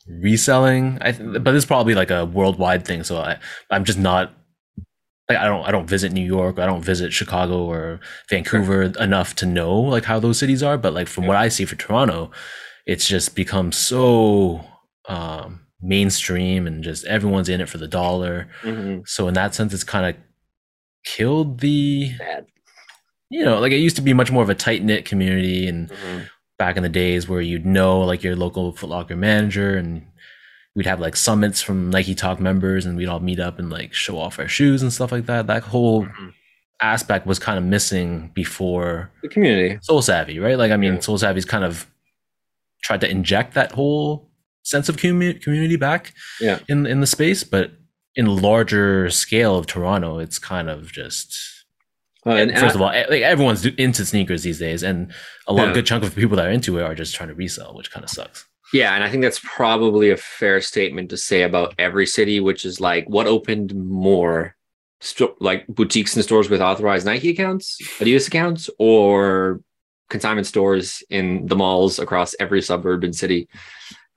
reselling, 0.08 0.98
I 1.02 1.12
th- 1.12 1.44
but 1.44 1.52
this 1.52 1.64
is 1.64 1.66
probably 1.66 1.96
like 1.96 2.12
a 2.12 2.26
worldwide 2.26 2.86
thing. 2.86 3.04
So 3.04 3.18
I, 3.18 3.40
I'm 3.70 3.84
just 3.84 4.00
not 4.00 4.34
like 5.34 5.42
I 5.44 5.48
don't 5.48 5.66
I 5.68 5.72
don't 5.72 5.88
visit 5.88 6.12
New 6.12 6.26
York, 6.26 6.60
I 6.60 6.66
don't 6.66 6.84
visit 6.84 7.14
Chicago 7.14 7.64
or 7.64 8.00
Vancouver 8.30 8.84
enough 9.00 9.36
to 9.38 9.46
know 9.46 9.74
like 9.80 10.06
how 10.06 10.20
those 10.20 10.38
cities 10.40 10.62
are. 10.64 10.78
But 10.78 10.94
like 10.94 11.08
from 11.08 11.26
what 11.28 11.38
I 11.38 11.48
see 11.50 11.66
for 11.66 11.76
Toronto, 11.76 12.32
it's 12.86 13.08
just 13.08 13.36
become 13.36 13.72
so 13.72 14.66
um 15.08 15.62
mainstream 15.82 16.68
and 16.68 16.84
just 16.84 17.06
everyone's 17.06 17.50
in 17.50 17.62
it 17.62 17.70
for 17.70 17.78
the 17.80 17.88
dollar. 17.88 18.48
Mhm. 18.64 19.08
So 19.08 19.28
in 19.28 19.34
that 19.36 19.56
sense, 19.56 19.74
it's 19.74 19.84
kind 19.84 20.06
of 20.06 20.22
killed 21.04 21.60
the 21.62 22.12
Bad. 22.20 22.46
you 23.30 23.44
know, 23.46 23.60
like 23.60 23.72
it 23.72 23.78
used 23.78 23.96
to 23.96 24.02
be 24.02 24.14
much 24.14 24.32
more 24.32 24.44
of 24.44 24.50
a 24.50 24.56
tight 24.56 24.84
knit 24.84 25.06
community, 25.06 25.68
and 25.68 25.90
Mhm. 25.90 26.30
back 26.60 26.78
in 26.78 26.84
the 26.84 26.90
days 26.90 27.28
where 27.28 27.42
you'd 27.42 27.66
know 27.66 28.02
like 28.02 28.22
your 28.24 28.36
local 28.36 28.72
Foot 28.74 28.90
Locker 28.90 29.16
manager, 29.16 29.76
and 29.78 30.06
we'd 30.76 30.86
have 30.86 31.00
like 31.00 31.16
summits 31.16 31.62
from 31.62 31.90
Nike 31.90 32.16
Talk 32.16 32.40
members, 32.40 32.86
and 32.86 32.96
we'd 32.98 33.08
all 33.10 33.20
meet 33.20 33.40
up 33.40 33.60
and 33.60 33.70
like 33.70 33.94
show 33.94 34.18
off 34.18 34.40
our 34.40 34.48
shoes 34.48 34.82
and 34.82 34.92
stuff 34.94 35.12
like 35.12 35.26
that. 35.26 35.48
That 35.48 35.64
whole 35.64 36.06
Mhm. 36.06 36.34
aspect 36.82 37.26
was 37.28 37.40
kind 37.40 37.58
of 37.58 37.64
missing 37.64 38.32
before 38.34 39.12
The 39.22 39.28
community. 39.30 39.78
SoleSavy, 39.88 40.42
right? 40.42 40.58
Like, 40.58 40.72
I 40.72 40.78
mean, 40.78 40.94
Yeah. 40.94 41.00
SoleSavy's 41.00 41.46
kind 41.46 41.64
of 41.64 41.88
tried 42.84 43.02
to 43.02 43.10
inject 43.10 43.54
that 43.54 43.74
whole 43.74 44.30
sense 44.64 44.90
of 44.90 44.98
commu- 44.98 45.42
community 45.42 45.76
back 45.76 46.14
Yeah. 46.40 46.60
in 46.68 46.86
in 46.86 47.00
the 47.02 47.08
space, 47.08 47.44
but 47.44 47.72
in 48.16 48.26
larger 48.28 49.10
scale 49.10 49.58
of 49.58 49.66
Toronto, 49.68 50.20
it's 50.20 50.38
kind 50.40 50.70
of 50.70 50.92
just 50.92 51.38
Uh, 52.26 52.32
and, 52.32 52.52
and 52.52 52.60
first 52.60 52.74
I- 52.74 52.76
of 52.76 52.82
all, 52.82 52.88
like 53.10 53.24
everyone's 53.24 53.66
into 53.66 54.06
sneakers 54.06 54.44
these 54.44 54.60
days, 54.60 54.84
and 54.84 55.12
a 55.48 55.54
lot 55.54 55.68
Yeah. 55.70 55.74
good 55.74 55.86
chunk 55.88 56.04
of 56.04 56.14
the 56.14 56.22
people 56.22 56.38
that 56.38 56.46
are 56.46 56.52
into 56.52 56.78
it 56.78 56.84
are 56.84 56.94
just 56.94 57.16
trying 57.16 57.30
to 57.30 57.36
resell, 57.36 57.74
which 57.76 57.90
kind 57.92 58.04
of 58.04 58.10
sucks. 58.12 58.46
Yeah, 58.74 58.94
and 58.96 59.04
I 59.04 59.10
think 59.10 59.22
that's 59.22 59.42
probably 59.44 60.12
a 60.12 60.18
fair 60.18 60.62
statement 60.62 61.10
to 61.10 61.18
say 61.18 61.44
about 61.44 61.76
every 61.78 62.06
city, 62.06 62.40
which 62.40 62.66
is 62.66 62.80
like 62.80 63.06
what 63.10 63.28
opened 63.28 63.76
more, 63.76 64.56
sto- 65.02 65.36
like 65.42 65.68
boutiques 65.68 66.16
and 66.16 66.24
stores 66.24 66.50
with 66.50 66.62
authorized 66.62 67.06
Nike 67.06 67.32
accounts, 67.32 67.78
Adidas 68.00 68.28
accounts, 68.28 68.70
or 68.80 69.62
consignment 70.10 70.48
stores 70.48 71.04
in 71.10 71.48
the 71.48 71.56
malls 71.56 72.00
across 72.00 72.34
every 72.40 72.62
suburban 72.62 73.12
city. 73.14 73.50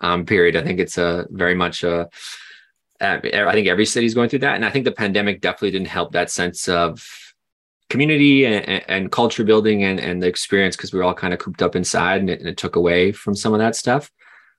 Um, 0.01 0.25
period. 0.27 0.55
I 0.57 0.63
think 0.63 0.81
it's 0.81 0.99
a 0.99 1.27
very 1.31 1.55
much 1.55 1.83
a. 1.83 2.09
uh, 3.01 3.19
I 3.23 3.53
think 3.53 3.69
every 3.69 3.87
city 3.87 4.07
is 4.07 4.15
going 4.15 4.29
through 4.29 4.41
that, 4.41 4.55
and 4.55 4.65
I 4.65 4.71
think 4.71 4.85
the 4.85 4.93
pandemic 4.93 5.41
definitely 5.41 5.71
didn't 5.73 5.89
help 5.89 6.13
that 6.13 6.31
sense 6.31 6.69
of 6.69 7.05
community 7.91 8.45
and, 8.45 8.69
and- 8.69 8.85
and 8.89 9.13
culture 9.13 9.45
building 9.45 9.83
and, 9.85 9.99
and 10.01 10.23
the 10.23 10.27
experience 10.27 10.77
because 10.77 10.93
we 10.93 10.99
were 10.99 11.05
all 11.05 11.15
kind 11.15 11.33
of 11.35 11.41
cooped 11.41 11.63
up 11.63 11.75
inside, 11.75 12.21
and 12.21 12.31
it, 12.31 12.39
and 12.41 12.49
it 12.49 12.57
took 12.57 12.77
away 12.77 13.11
from 13.13 13.35
some 13.35 13.53
of 13.53 13.59
that 13.59 13.75
stuff 13.75 14.11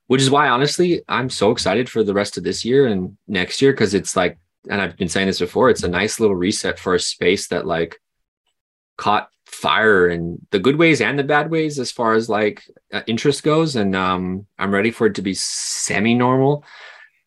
which 0.06 0.22
is 0.22 0.30
why 0.30 0.48
honestly 0.48 1.02
i'm 1.08 1.30
so 1.30 1.50
excited 1.50 1.88
for 1.88 2.02
the 2.02 2.14
rest 2.14 2.36
of 2.36 2.44
this 2.44 2.64
year 2.64 2.86
and 2.86 3.16
next 3.26 3.60
year 3.60 3.72
because 3.72 3.94
it's 3.94 4.16
like 4.16 4.38
and 4.68 4.80
i've 4.80 4.96
been 4.96 5.08
saying 5.08 5.26
this 5.26 5.38
before 5.38 5.70
it's 5.70 5.82
a 5.82 5.88
nice 5.88 6.20
little 6.20 6.36
reset 6.36 6.78
for 6.78 6.94
a 6.94 7.00
space 7.00 7.48
that 7.48 7.66
like 7.66 8.00
caught 8.96 9.28
fire 9.46 10.08
in 10.08 10.38
the 10.50 10.58
good 10.58 10.76
ways 10.76 11.00
and 11.00 11.18
the 11.18 11.24
bad 11.24 11.50
ways 11.50 11.78
as 11.78 11.92
far 11.92 12.14
as 12.14 12.28
like 12.28 12.64
uh, 12.92 13.02
interest 13.06 13.42
goes 13.42 13.76
and 13.76 13.94
um 13.94 14.46
i'm 14.58 14.72
ready 14.72 14.90
for 14.90 15.06
it 15.06 15.14
to 15.14 15.22
be 15.22 15.34
semi 15.34 16.14
normal 16.14 16.64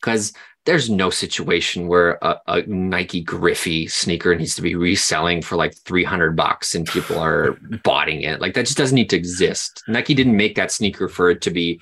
because 0.01 0.33
there's 0.65 0.89
no 0.89 1.09
situation 1.09 1.87
where 1.87 2.19
a, 2.21 2.39
a 2.47 2.61
Nike 2.67 3.21
Griffey 3.21 3.87
sneaker 3.87 4.35
needs 4.35 4.55
to 4.55 4.61
be 4.61 4.75
reselling 4.75 5.41
for 5.41 5.55
like 5.55 5.73
300 5.73 6.35
bucks 6.35 6.75
and 6.75 6.85
people 6.85 7.17
are 7.17 7.57
botting 7.83 8.21
it. 8.21 8.39
Like 8.39 8.53
that 8.53 8.65
just 8.65 8.77
doesn't 8.77 8.95
need 8.95 9.09
to 9.09 9.17
exist. 9.17 9.81
Nike 9.87 10.13
didn't 10.13 10.37
make 10.37 10.55
that 10.55 10.71
sneaker 10.71 11.07
for 11.07 11.31
it 11.31 11.41
to 11.41 11.49
be, 11.49 11.81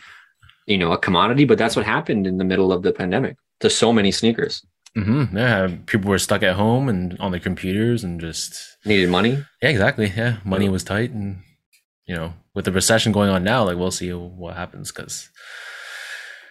you 0.67 0.77
know, 0.77 0.91
a 0.91 0.97
commodity, 0.97 1.45
but 1.45 1.57
that's 1.57 1.75
what 1.75 1.85
happened 1.85 2.27
in 2.27 2.37
the 2.37 2.43
middle 2.43 2.71
of 2.71 2.83
the 2.83 2.91
pandemic 2.93 3.35
to 3.61 3.69
so 3.69 3.91
many 3.91 4.11
sneakers. 4.11 4.63
hmm 4.93 5.25
Yeah, 5.33 5.69
people 5.87 6.09
were 6.11 6.19
stuck 6.19 6.43
at 6.43 6.55
home 6.55 6.89
and 6.89 7.17
on 7.19 7.31
their 7.31 7.39
computers 7.39 8.03
and 8.03 8.21
just 8.21 8.77
Needed 8.85 9.09
money. 9.09 9.43
yeah, 9.61 9.69
exactly. 9.69 10.13
Yeah, 10.15 10.37
money 10.45 10.65
Yeah. 10.65 10.71
was 10.71 10.83
tight, 10.83 11.11
and 11.11 11.37
you 12.05 12.15
know, 12.15 12.33
with 12.53 12.65
the 12.65 12.71
recession 12.71 13.11
going 13.11 13.29
on 13.29 13.43
now, 13.43 13.63
like 13.65 13.77
we'll 13.77 13.91
see 13.91 14.11
what 14.13 14.55
happens 14.55 14.91
because 14.91 15.29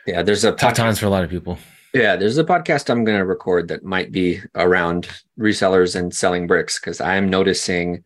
Yeah, 0.06 0.22
there's 0.22 0.44
a 0.44 0.52
tough 0.52 0.72
podcast, 0.72 0.76
times 0.76 0.98
for 0.98 1.06
a 1.06 1.10
lot 1.10 1.24
of 1.24 1.30
people. 1.30 1.58
yeah, 1.94 2.14
there's 2.16 2.38
a 2.38 2.44
podcast 2.44 2.90
I'm 2.90 3.04
going 3.04 3.18
to 3.18 3.24
record 3.24 3.68
that 3.68 3.82
might 3.84 4.12
be 4.12 4.40
around 4.54 5.08
resellers 5.38 5.96
and 5.96 6.14
selling 6.14 6.46
bricks 6.46 6.78
because 6.78 7.00
I 7.00 7.16
am 7.16 7.28
noticing 7.30 8.04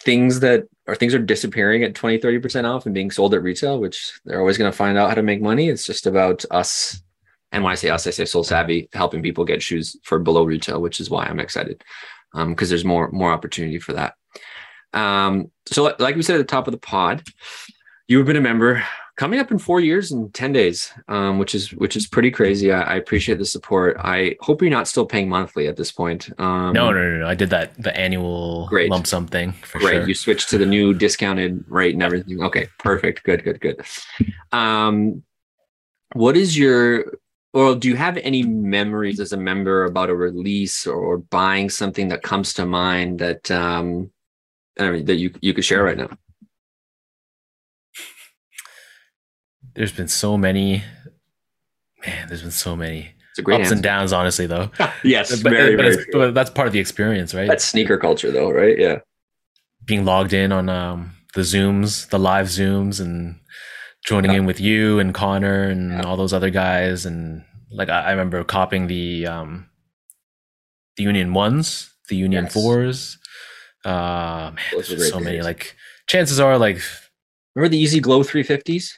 things 0.00 0.40
that 0.40 0.64
or 0.86 0.94
things 0.94 1.14
are 1.14 1.18
disappearing 1.18 1.82
at 1.82 1.94
20 1.94 2.18
30% 2.18 2.64
off 2.64 2.86
and 2.86 2.94
being 2.94 3.10
sold 3.10 3.34
at 3.34 3.42
retail 3.42 3.80
which 3.80 4.18
they're 4.24 4.40
always 4.40 4.58
going 4.58 4.70
to 4.70 4.76
find 4.76 4.96
out 4.96 5.08
how 5.08 5.14
to 5.14 5.22
make 5.22 5.42
money. 5.42 5.68
It's 5.68 5.86
just 5.86 6.06
about 6.06 6.44
us 6.50 7.02
and 7.52 7.62
when 7.62 7.72
i 7.72 7.76
say 7.76 7.90
us 7.90 8.06
i 8.06 8.10
say 8.10 8.24
SoleSavy 8.24 8.92
helping 8.94 9.22
people 9.22 9.44
get 9.44 9.62
shoes 9.62 9.96
for 10.02 10.18
below 10.18 10.44
retail 10.44 10.82
which 10.82 11.00
is 11.00 11.08
why 11.08 11.26
i'm 11.26 11.40
excited 11.40 11.82
because 12.34 12.68
there's 12.68 12.84
more 12.84 13.10
more 13.12 13.32
opportunity 13.32 13.78
for 13.78 13.94
that. 13.94 14.14
Um, 14.92 15.50
so 15.66 15.94
like- 15.98 16.16
we 16.16 16.22
said 16.22 16.36
at 16.36 16.38
the 16.38 16.44
top 16.44 16.66
of 16.68 16.72
the 16.72 16.78
pod 16.78 17.22
you 18.08 18.18
have 18.18 18.26
been 18.26 18.36
a 18.36 18.40
member 18.40 18.84
coming 19.16 19.40
up 19.40 19.50
in 19.50 19.58
four 19.58 19.80
years 19.80 20.12
and 20.12 20.32
10 20.34 20.52
days 20.52 20.92
um, 21.08 21.38
which 21.38 21.54
is 21.54 21.72
which 21.72 21.96
is 21.96 22.06
pretty 22.06 22.30
crazy 22.30 22.70
I, 22.70 22.82
I 22.82 22.94
appreciate 22.96 23.38
the 23.38 23.44
support 23.46 23.96
i 23.98 24.36
hope 24.40 24.60
you're 24.60 24.70
not 24.70 24.88
still 24.88 25.06
paying 25.06 25.28
monthly 25.28 25.68
at 25.68 25.76
this 25.76 25.90
point 25.90 26.28
um, 26.38 26.72
no, 26.74 26.90
no, 26.92 27.02
no, 27.02 27.18
no. 27.20 27.26
I 27.26 27.34
did 27.34 27.50
that 27.50 27.80
the 27.82 27.96
annual 27.96 28.66
Great. 28.68 28.90
lump 28.90 29.06
sum 29.06 29.26
thing 29.26 29.52
for 29.52 29.78
Right. 29.78 29.94
sure. 29.94 30.08
You 30.08 30.14
switched 30.14 30.50
to 30.50 30.58
the 30.58 30.66
new 30.66 30.92
discounted 30.94 31.64
rate 31.68 31.94
and 31.94 32.02
everything. 32.02 32.42
Okay. 32.42 32.68
Perfect. 32.78 33.22
Good, 33.24 33.44
good, 33.44 33.60
good. 33.60 33.84
Um, 34.52 35.22
what 36.14 36.36
is 36.36 36.58
your, 36.58 37.18
or 37.52 37.74
do 37.74 37.88
you 37.88 37.96
have 37.96 38.16
any 38.18 38.42
memories 38.42 39.20
as 39.20 39.32
a 39.32 39.36
member 39.36 39.84
about 39.84 40.10
a 40.10 40.14
release 40.14 40.86
or, 40.86 41.18
buying 41.18 41.70
something 41.70 42.08
that 42.08 42.22
comes 42.22 42.54
to 42.54 42.66
mind 42.66 43.18
that, 43.20 43.50
um, 43.50 44.10
I 44.78 44.90
mean, 44.90 45.04
that 45.06 45.16
you, 45.16 45.32
you 45.40 45.54
could 45.54 45.64
share 45.64 45.84
right 45.84 45.96
now? 45.96 46.10
There's 49.76 49.92
been 49.92 50.08
so 50.08 50.36
many. 50.38 50.82
Man, 52.06 52.28
there's 52.28 52.42
been 52.42 52.50
so 52.50 52.76
many 52.76 53.10
It's 53.30 53.38
a 53.38 53.42
great 53.42 53.56
ups 53.56 53.64
answer. 53.64 53.74
and 53.74 53.82
downs, 53.82 54.12
honestly, 54.12 54.46
though. 54.46 54.70
yes. 55.04 55.42
But, 55.42 55.50
very, 55.52 55.76
but 55.76 55.82
very 55.92 56.04
but 56.12 56.34
that's 56.34 56.50
part 56.50 56.66
of 56.66 56.72
the 56.72 56.78
experience, 56.80 57.34
right? 57.34 57.48
That's 57.48 57.64
sneaker 57.64 57.98
culture 57.98 58.30
though, 58.30 58.50
right? 58.50 58.78
Yeah. 58.78 58.98
being 59.84 60.04
logged 60.04 60.32
in 60.32 60.52
on 60.52 60.68
um, 60.68 61.12
the 61.34 61.42
Zooms, 61.42 62.08
the 62.08 62.18
live 62.18 62.46
Zooms, 62.46 63.00
and 63.00 63.38
joining 64.04 64.32
in 64.32 64.46
with 64.46 64.60
you 64.60 64.98
and 64.98 65.12
Connor 65.14 65.64
and 65.64 65.92
Yeah. 65.92 66.02
all 66.02 66.16
those 66.16 66.32
other 66.32 66.50
guys. 66.50 67.04
And 67.06 67.44
like 67.70 67.88
I, 67.88 68.02
I 68.02 68.10
remember 68.12 68.42
copying 68.44 68.86
the 68.86 69.26
um, 69.26 69.68
the 70.96 71.02
Union 71.02 71.32
ones, 71.34 71.92
the 72.08 72.16
Union 72.16 72.44
Yes. 72.44 72.52
fours. 72.52 73.18
Uh, 73.84 74.52
man, 74.54 74.58
Those 74.72 74.88
there's 74.88 75.08
so 75.10 75.18
great 75.18 75.24
many. 75.24 75.42
Like 75.42 75.76
chances 76.08 76.40
are, 76.40 76.56
like, 76.58 76.80
Remember 77.54 77.70
the 77.70 77.82
Yeezy 77.82 78.00
Glow 78.02 78.20
350s? 78.22 78.90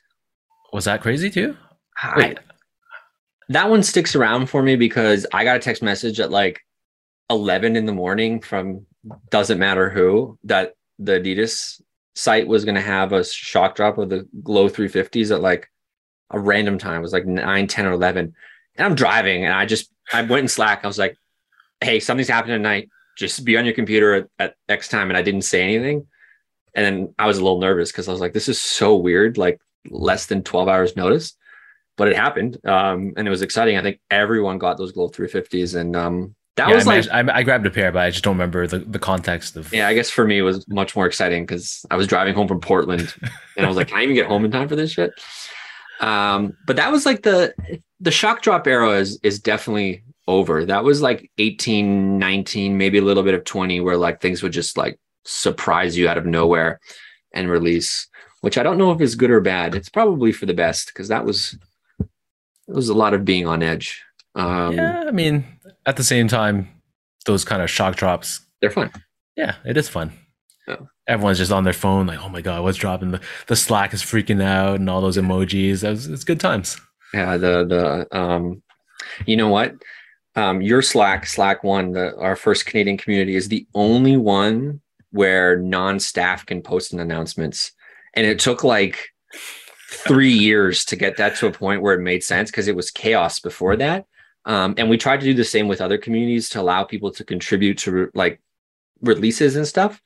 Was 0.72 0.84
that 0.84 1.02
crazy 1.02 1.30
too? 1.30 1.56
I, 1.96 2.36
that 3.48 3.70
one 3.70 3.82
sticks 3.82 4.14
around 4.14 4.46
for 4.48 4.62
me 4.62 4.76
because 4.76 5.26
I 5.32 5.44
got 5.44 5.56
a 5.56 5.60
text 5.60 5.82
message 5.82 6.20
at 6.20 6.30
like 6.30 6.60
11 7.30 7.76
in 7.76 7.86
the 7.86 7.92
morning 7.92 8.40
from 8.40 8.86
doesn't 9.30 9.58
matter 9.58 9.88
who 9.88 10.38
that 10.44 10.74
the 10.98 11.12
Adidas 11.12 11.80
site 12.14 12.46
was 12.46 12.64
going 12.64 12.74
to 12.74 12.80
have 12.80 13.12
a 13.12 13.24
shock 13.24 13.76
drop 13.76 13.98
of 13.98 14.10
the 14.10 14.28
Glow 14.42 14.68
350s 14.68 15.30
at 15.30 15.40
like 15.40 15.70
a 16.30 16.38
random 16.38 16.78
time. 16.78 16.98
It 16.98 17.02
was 17.02 17.12
like 17.12 17.26
9, 17.26 17.66
10, 17.66 17.86
or 17.86 17.92
11. 17.92 18.34
And 18.76 18.86
I'm 18.86 18.94
driving 18.94 19.44
and 19.44 19.54
I 19.54 19.66
just, 19.66 19.90
I 20.12 20.22
went 20.22 20.42
in 20.42 20.48
Slack. 20.48 20.84
I 20.84 20.86
was 20.86 20.98
like, 20.98 21.16
hey, 21.80 22.00
something's 22.00 22.28
happening 22.28 22.56
tonight. 22.56 22.90
Just 23.16 23.44
be 23.44 23.56
on 23.56 23.64
your 23.64 23.74
computer 23.74 24.14
at, 24.14 24.28
at 24.38 24.54
X 24.68 24.88
time. 24.88 25.08
And 25.08 25.16
I 25.16 25.22
didn't 25.22 25.42
say 25.42 25.62
anything. 25.62 26.06
And 26.74 26.84
then 26.84 27.14
I 27.18 27.26
was 27.26 27.38
a 27.38 27.42
little 27.42 27.60
nervous 27.60 27.90
because 27.90 28.08
I 28.08 28.12
was 28.12 28.20
like, 28.20 28.32
this 28.32 28.48
is 28.48 28.60
so 28.60 28.96
weird, 28.96 29.38
like 29.38 29.60
less 29.90 30.26
than 30.26 30.42
12 30.42 30.68
hours 30.68 30.96
notice. 30.96 31.36
But 31.96 32.08
it 32.08 32.16
happened. 32.16 32.58
Um, 32.64 33.14
and 33.16 33.26
it 33.26 33.30
was 33.30 33.42
exciting. 33.42 33.76
I 33.76 33.82
think 33.82 34.00
everyone 34.10 34.58
got 34.58 34.78
those 34.78 34.92
Glow 34.92 35.08
350s. 35.08 35.74
And 35.74 35.96
um, 35.96 36.36
that 36.54 36.68
Yeah, 36.68 36.76
was 36.76 36.86
I, 36.86 37.00
like, 37.00 37.28
I, 37.28 37.38
I 37.38 37.42
grabbed 37.42 37.66
a 37.66 37.70
pair, 37.70 37.90
but 37.90 38.00
I 38.00 38.10
just 38.10 38.22
don't 38.22 38.34
remember 38.34 38.68
the, 38.68 38.78
the 38.78 39.00
context 39.00 39.56
of. 39.56 39.72
yeah, 39.72 39.88
I 39.88 39.94
guess 39.94 40.08
for 40.08 40.24
me 40.24 40.38
it 40.38 40.42
was 40.42 40.66
much 40.68 40.94
more 40.94 41.06
exciting 41.06 41.44
because 41.44 41.84
I 41.90 41.96
was 41.96 42.06
driving 42.06 42.34
home 42.34 42.46
from 42.46 42.60
Portland 42.60 43.12
and 43.56 43.66
I 43.66 43.68
was 43.68 43.76
like, 43.76 43.88
can 43.88 43.98
I 43.98 44.02
even 44.04 44.14
get 44.14 44.26
home 44.26 44.44
in 44.44 44.52
time 44.52 44.68
for 44.68 44.76
this 44.76 44.92
shit? 44.92 45.10
Um, 46.00 46.56
but 46.66 46.76
that 46.76 46.92
was 46.92 47.04
like 47.04 47.22
the 47.22 47.52
the 48.00 48.12
shock 48.12 48.42
drop 48.42 48.66
era 48.68 48.92
is 48.92 49.18
is 49.24 49.40
definitely 49.40 50.04
over. 50.28 50.64
That 50.64 50.84
was 50.84 51.02
like 51.02 51.30
18, 51.38 52.18
19, 52.18 52.78
maybe 52.78 52.98
a 52.98 53.02
little 53.02 53.22
bit 53.24 53.34
of 53.34 53.44
20, 53.44 53.80
where 53.80 53.96
like 53.96 54.20
things 54.20 54.42
would 54.42 54.52
just 54.52 54.76
like 54.76 55.00
surprise 55.24 55.96
you 55.96 56.08
out 56.08 56.18
of 56.18 56.26
nowhere 56.26 56.78
and 57.32 57.50
release, 57.50 58.06
which 58.40 58.58
I 58.58 58.62
don't 58.62 58.78
know 58.78 58.92
if 58.92 59.00
is 59.00 59.14
good 59.14 59.30
or 59.30 59.40
bad. 59.40 59.74
It's 59.74 59.88
probably 59.88 60.32
for 60.32 60.46
the 60.46 60.54
best 60.54 60.88
because 60.88 61.08
that 61.08 61.24
was 61.24 61.56
it 62.00 62.74
was 62.74 62.88
a 62.88 62.94
lot 62.94 63.14
of 63.14 63.24
being 63.24 63.46
on 63.46 63.62
edge. 63.62 64.02
Um 64.34 64.74
yeah, 64.74 65.04
I 65.06 65.10
mean, 65.10 65.44
at 65.86 65.96
the 65.96 66.04
same 66.04 66.28
time, 66.28 66.68
those 67.26 67.44
kind 67.44 67.62
of 67.62 67.70
shock 67.70 67.96
drops, 67.96 68.40
they're 68.60 68.70
fun. 68.70 68.90
yeah, 69.36 69.56
it 69.64 69.76
is 69.76 69.88
fun. 69.88 70.12
Yeah. 70.66 70.76
Everyone's 71.06 71.38
just 71.38 71.52
on 71.52 71.64
their 71.64 71.72
phone, 71.72 72.06
like, 72.06 72.22
oh 72.22 72.28
my 72.28 72.42
god, 72.42 72.62
what's 72.62 72.76
dropping? 72.76 73.12
The 73.12 73.20
the 73.46 73.56
Slack 73.56 73.94
is 73.94 74.02
freaking 74.02 74.42
out, 74.42 74.78
and 74.78 74.90
all 74.90 75.00
those 75.00 75.16
emojis. 75.16 75.80
That 75.80 75.90
was, 75.90 76.06
it's 76.06 76.24
good 76.24 76.40
times. 76.40 76.78
Yeah, 77.14 77.38
the 77.38 77.64
the 77.64 78.18
um, 78.18 78.62
you 79.24 79.36
know 79.36 79.48
what? 79.48 79.74
Um, 80.36 80.60
your 80.60 80.82
Slack, 80.82 81.26
Slack 81.26 81.64
One, 81.64 81.92
the 81.92 82.14
our 82.18 82.36
first 82.36 82.66
Canadian 82.66 82.98
community 82.98 83.34
is 83.34 83.48
the 83.48 83.66
only 83.74 84.16
one 84.16 84.80
where 85.10 85.58
non-staff 85.58 86.44
can 86.44 86.60
post 86.60 86.92
an 86.92 87.00
announcements, 87.00 87.72
and 88.18 88.26
it 88.26 88.40
took 88.40 88.64
like 88.64 89.10
three 89.90 90.32
years 90.32 90.84
to 90.86 90.96
get 90.96 91.18
that 91.18 91.36
to 91.36 91.46
a 91.46 91.52
point 91.52 91.82
where 91.82 91.94
it 91.94 92.00
made 92.00 92.24
sense 92.24 92.50
because 92.50 92.66
it 92.66 92.74
was 92.74 92.90
chaos 92.90 93.38
before 93.38 93.76
that. 93.76 94.06
Um, 94.44 94.74
and 94.76 94.90
we 94.90 94.98
tried 94.98 95.20
to 95.20 95.26
do 95.26 95.34
the 95.34 95.44
same 95.44 95.68
with 95.68 95.80
other 95.80 95.98
communities 95.98 96.48
to 96.50 96.60
allow 96.60 96.82
people 96.82 97.12
to 97.12 97.22
contribute 97.22 97.78
to 97.78 97.92
re- 97.92 98.06
like 98.14 98.40
releases 99.02 99.54
and 99.54 99.68
stuff. 99.68 100.02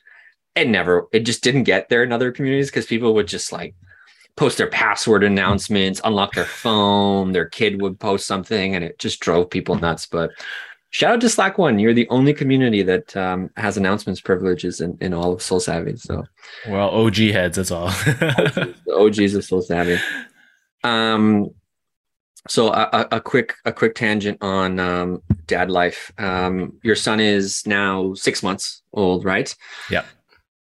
It 0.55 0.69
never, 0.69 1.07
it 1.11 1.21
just 1.21 1.43
didn't 1.43 1.63
get 1.63 1.89
there 1.89 2.03
in 2.03 2.13
other 2.13 2.33
communities 2.33 2.69
because 2.69 2.85
people 2.85 3.15
would 3.15 3.29
just 3.29 3.51
like 3.51 3.75
post 4.37 4.59
their 4.59 4.69
password 4.69 5.25
announcements, 5.25 5.99
unlock 6.05 6.35
their 6.35 6.45
phone, 6.45 7.33
their 7.33 7.47
kid 7.47 7.81
would 7.81 7.99
post 7.99 8.27
something, 8.27 8.75
and 8.75 8.85
it 8.85 8.99
just 8.99 9.21
drove 9.21 9.49
people 9.49 9.77
nuts. 9.77 10.05
But 10.05 10.33
shout 10.93 11.15
out 11.15 11.21
to 11.23 11.29
Slack 11.29 11.59
One. 11.59 11.79
You're 11.79 11.95
the 11.95 12.09
only 12.09 12.33
community 12.33 12.83
that 12.85 13.17
um, 13.17 13.51
has 13.57 13.77
announcements 13.77 14.21
privileges 14.21 14.81
in, 14.81 14.97
in 15.01 15.13
all 15.13 15.33
of 15.33 15.41
SoleSavy. 15.41 15.99
So 15.99 16.25
Well, 16.69 16.91
OG 16.91 17.17
heads, 17.17 17.57
that's 17.57 17.73
all. 17.73 17.89
the 18.07 18.75
OGs 18.89 19.35
of 19.35 19.43
SoleSavy. 19.43 20.01
Um, 20.85 21.51
so 22.49 22.69
a, 22.69 22.89
a, 22.93 23.17
a 23.17 23.21
quick 23.21 23.55
a 23.65 23.73
quick 23.73 23.95
tangent 23.95 24.39
on 24.43 24.79
um, 24.79 25.23
dad 25.47 25.71
life. 25.71 26.13
Um, 26.19 26.79
your 26.83 26.97
son 26.97 27.21
is 27.21 27.67
now 27.67 28.15
six 28.15 28.43
months 28.43 28.83
old, 28.93 29.25
right? 29.25 29.55
Yeah. 29.91 30.05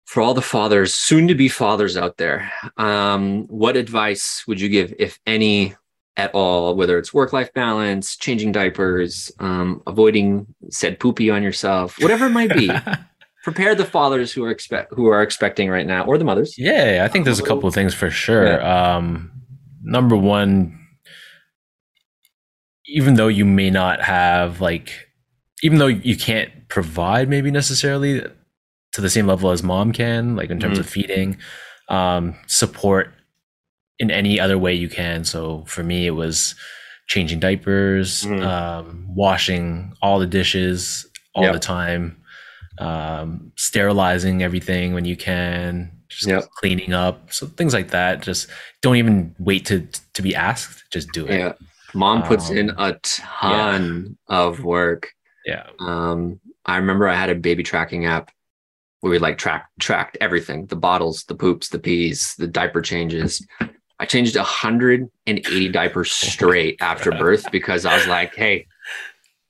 For 0.06 0.22
all 0.22 0.36
the 0.36 0.42
fathers, 0.42 0.94
soon 0.94 1.28
to 1.28 1.36
be 1.36 1.48
fathers 1.48 1.98
out 1.98 2.18
there, 2.18 2.52
um, 2.78 3.48
what 3.48 3.76
advice 3.76 4.44
would 4.46 4.62
you 4.62 4.70
give, 4.70 4.94
if 5.00 5.18
any, 5.26 5.76
at 6.18 6.34
all? 6.34 6.76
Whether 6.76 6.98
it's 6.98 7.14
work 7.14 7.34
life 7.34 7.54
balance, 7.54 8.16
changing 8.18 8.52
diapers, 8.52 9.32
um, 9.40 9.82
avoiding 9.88 10.48
said 10.70 11.00
poopy 11.00 11.30
on 11.30 11.44
yourself, 11.44 12.00
whatever 12.00 12.28
it 12.28 12.32
might 12.32 12.54
be. 12.54 12.72
Prepare 13.44 13.76
the 13.76 13.84
fathers 13.86 14.32
who 14.32 14.46
are 14.46 14.52
expect 14.52 14.94
who 14.94 15.08
are 15.08 15.22
expecting 15.22 15.70
right 15.70 15.86
now, 15.86 16.06
or 16.06 16.18
the 16.18 16.24
mothers. 16.24 16.56
Yeah, 16.58 17.02
I 17.04 17.10
think 17.10 17.26
there's 17.26 17.40
a 17.42 17.44
couple 17.44 17.68
of 17.68 17.74
things 17.74 17.94
for 17.94 18.10
sure. 18.10 18.66
Um, 18.66 19.32
number 19.84 20.16
one, 20.16 20.80
even 22.86 23.16
though 23.16 23.28
you 23.28 23.44
may 23.46 23.70
not 23.70 24.02
have 24.02 24.62
like, 24.62 25.08
even 25.62 25.78
though 25.78 25.88
you 25.88 26.16
can't 26.16 26.52
provide 26.70 27.28
maybe 27.30 27.52
necessarily 27.52 28.22
to 28.94 29.02
the 29.02 29.10
same 29.10 29.28
level 29.28 29.52
as 29.52 29.62
mom 29.62 29.92
can, 29.92 30.36
like 30.38 30.50
in 30.50 30.60
terms 30.60 30.78
Mhm. 30.78 30.82
of 30.82 30.90
feeding, 30.90 31.38
um, 31.90 32.36
support 32.48 33.14
in 34.00 34.12
any 34.12 34.40
other 34.40 34.58
way 34.58 34.74
you 34.74 34.90
can. 34.90 35.24
So 35.24 35.64
for 35.68 35.84
me, 35.84 36.06
it 36.08 36.12
was 36.12 36.56
changing 37.08 37.40
diapers, 37.40 38.24
Mhm. 38.24 38.44
um, 38.44 39.06
washing 39.10 39.94
all 40.02 40.20
the 40.20 40.26
dishes 40.28 41.06
all 41.36 41.44
Yep. 41.44 41.54
the 41.54 41.60
time, 41.60 42.18
um, 42.80 43.52
sterilizing 43.56 44.42
everything 44.42 44.94
when 44.94 45.06
you 45.06 45.16
can, 45.16 45.92
just 46.10 46.28
Yep. 46.28 46.50
cleaning 46.58 46.94
up. 46.94 47.32
So 47.34 47.48
things 47.48 47.74
like 47.74 47.90
that. 47.90 48.22
Just 48.22 48.48
don't 48.82 48.96
even 48.96 49.36
wait 49.40 49.66
to 49.66 49.88
to 50.14 50.22
be 50.22 50.36
asked. 50.36 50.84
Just 50.92 51.12
do 51.12 51.26
it. 51.28 51.38
Yeah. 51.40 51.54
Mom 51.96 52.24
puts 52.24 52.50
Um, 52.50 52.58
in 52.58 52.70
a 52.78 52.94
ton 53.04 54.18
of 54.28 54.64
work. 54.64 55.12
Yeah. 55.46 55.66
Um, 55.80 56.40
I 56.66 56.78
remember 56.78 57.08
I 57.08 57.16
had 57.16 57.30
a 57.30 57.36
baby 57.36 57.62
tracking 57.64 58.06
app 58.06 58.32
where 59.02 59.12
we 59.12 59.20
like 59.20 59.38
track 59.38 59.68
tracked 59.80 60.18
everything, 60.22 60.66
the 60.68 60.76
bottles, 60.76 61.26
the 61.26 61.36
poops, 61.36 61.70
the 61.70 61.80
pees, 61.80 62.36
the 62.38 62.48
diaper 62.48 62.82
changes. 62.82 63.46
I 64.00 64.06
changed 64.06 64.36
180 64.36 65.70
diapers 65.70 66.12
straight 66.12 66.78
after 66.82 67.12
birth 67.12 67.52
because 67.52 67.86
I 67.86 67.96
was 67.96 68.08
like, 68.08 68.36
hey, 68.36 68.68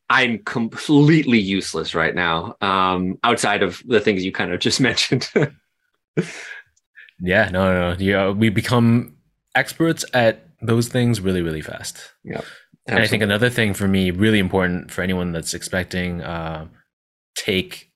I'm 0.10 0.40
completely 0.40 1.40
useless 1.40 1.96
right 1.96 2.14
now. 2.14 2.56
Um, 2.62 3.18
outside 3.24 3.64
of 3.64 3.82
the 3.86 4.00
things 4.00 4.24
you 4.24 4.32
kind 4.32 4.52
of 4.52 4.60
just 4.60 4.80
mentioned. 4.90 5.30
Yeah. 7.20 7.50
No. 7.50 7.74
No. 7.74 7.94
no. 7.94 7.98
Yeah. 8.00 8.30
We 8.30 8.50
become 8.50 9.16
experts 9.56 10.04
at 10.14 10.48
those 10.62 10.88
things 10.88 11.22
really, 11.22 11.42
really 11.42 11.62
fast. 11.62 12.14
Yeah, 12.24 12.42
and 12.88 13.00
I 13.00 13.08
think 13.08 13.24
another 13.24 13.50
thing 13.50 13.74
for 13.74 13.88
me, 13.88 14.12
really 14.12 14.40
important 14.40 14.92
for 14.92 15.02
anyone 15.02 15.32
that's 15.32 15.54
expecting, 15.54 16.22
uh, 16.22 16.68
take 17.36 17.92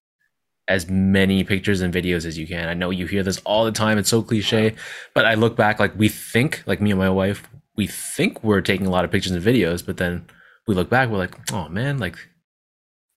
as 0.67 0.89
many 0.89 1.43
pictures 1.43 1.81
and 1.81 1.93
videos 1.93 2.25
as 2.25 2.37
you 2.37 2.45
can. 2.47 2.67
I 2.67 2.73
know 2.73 2.89
you 2.89 3.05
hear 3.07 3.23
this 3.23 3.39
all 3.45 3.63
the 3.65 3.71
time. 3.71 3.97
It's 3.97 4.09
so 4.09 4.21
cliche, 4.21 4.75
but 5.13 5.25
I 5.25 5.35
look 5.35 5.55
back 5.55 5.79
like 5.79 5.97
we 5.97 6.09
think, 6.09 6.63
like 6.65 6.81
me 6.81 6.91
and 6.91 6.99
my 6.99 7.09
wife, 7.09 7.47
we 7.75 7.87
think 7.87 8.43
we're 8.43 8.61
taking 8.61 8.85
a 8.87 8.89
lot 8.89 9.05
of 9.05 9.11
pictures 9.11 9.31
and 9.31 9.43
videos, 9.43 9.85
but 9.85 9.97
then 9.97 10.25
we 10.67 10.75
look 10.75 10.89
back, 10.89 11.09
we're 11.09 11.17
like, 11.17 11.35
oh 11.53 11.69
man, 11.69 11.99
like, 11.99 12.17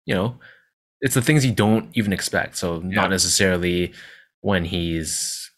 you 0.07 0.15
know, 0.15 0.39
it's 1.01 1.15
the 1.15 1.23
things 1.23 1.45
you 1.45 1.53
don't 1.53 1.89
even 1.95 2.13
expect. 2.13 2.57
So 2.57 2.77
Yeah. 2.81 2.95
not 3.01 3.11
necessarily 3.11 3.93
when 4.43 4.65
he's 4.65 5.51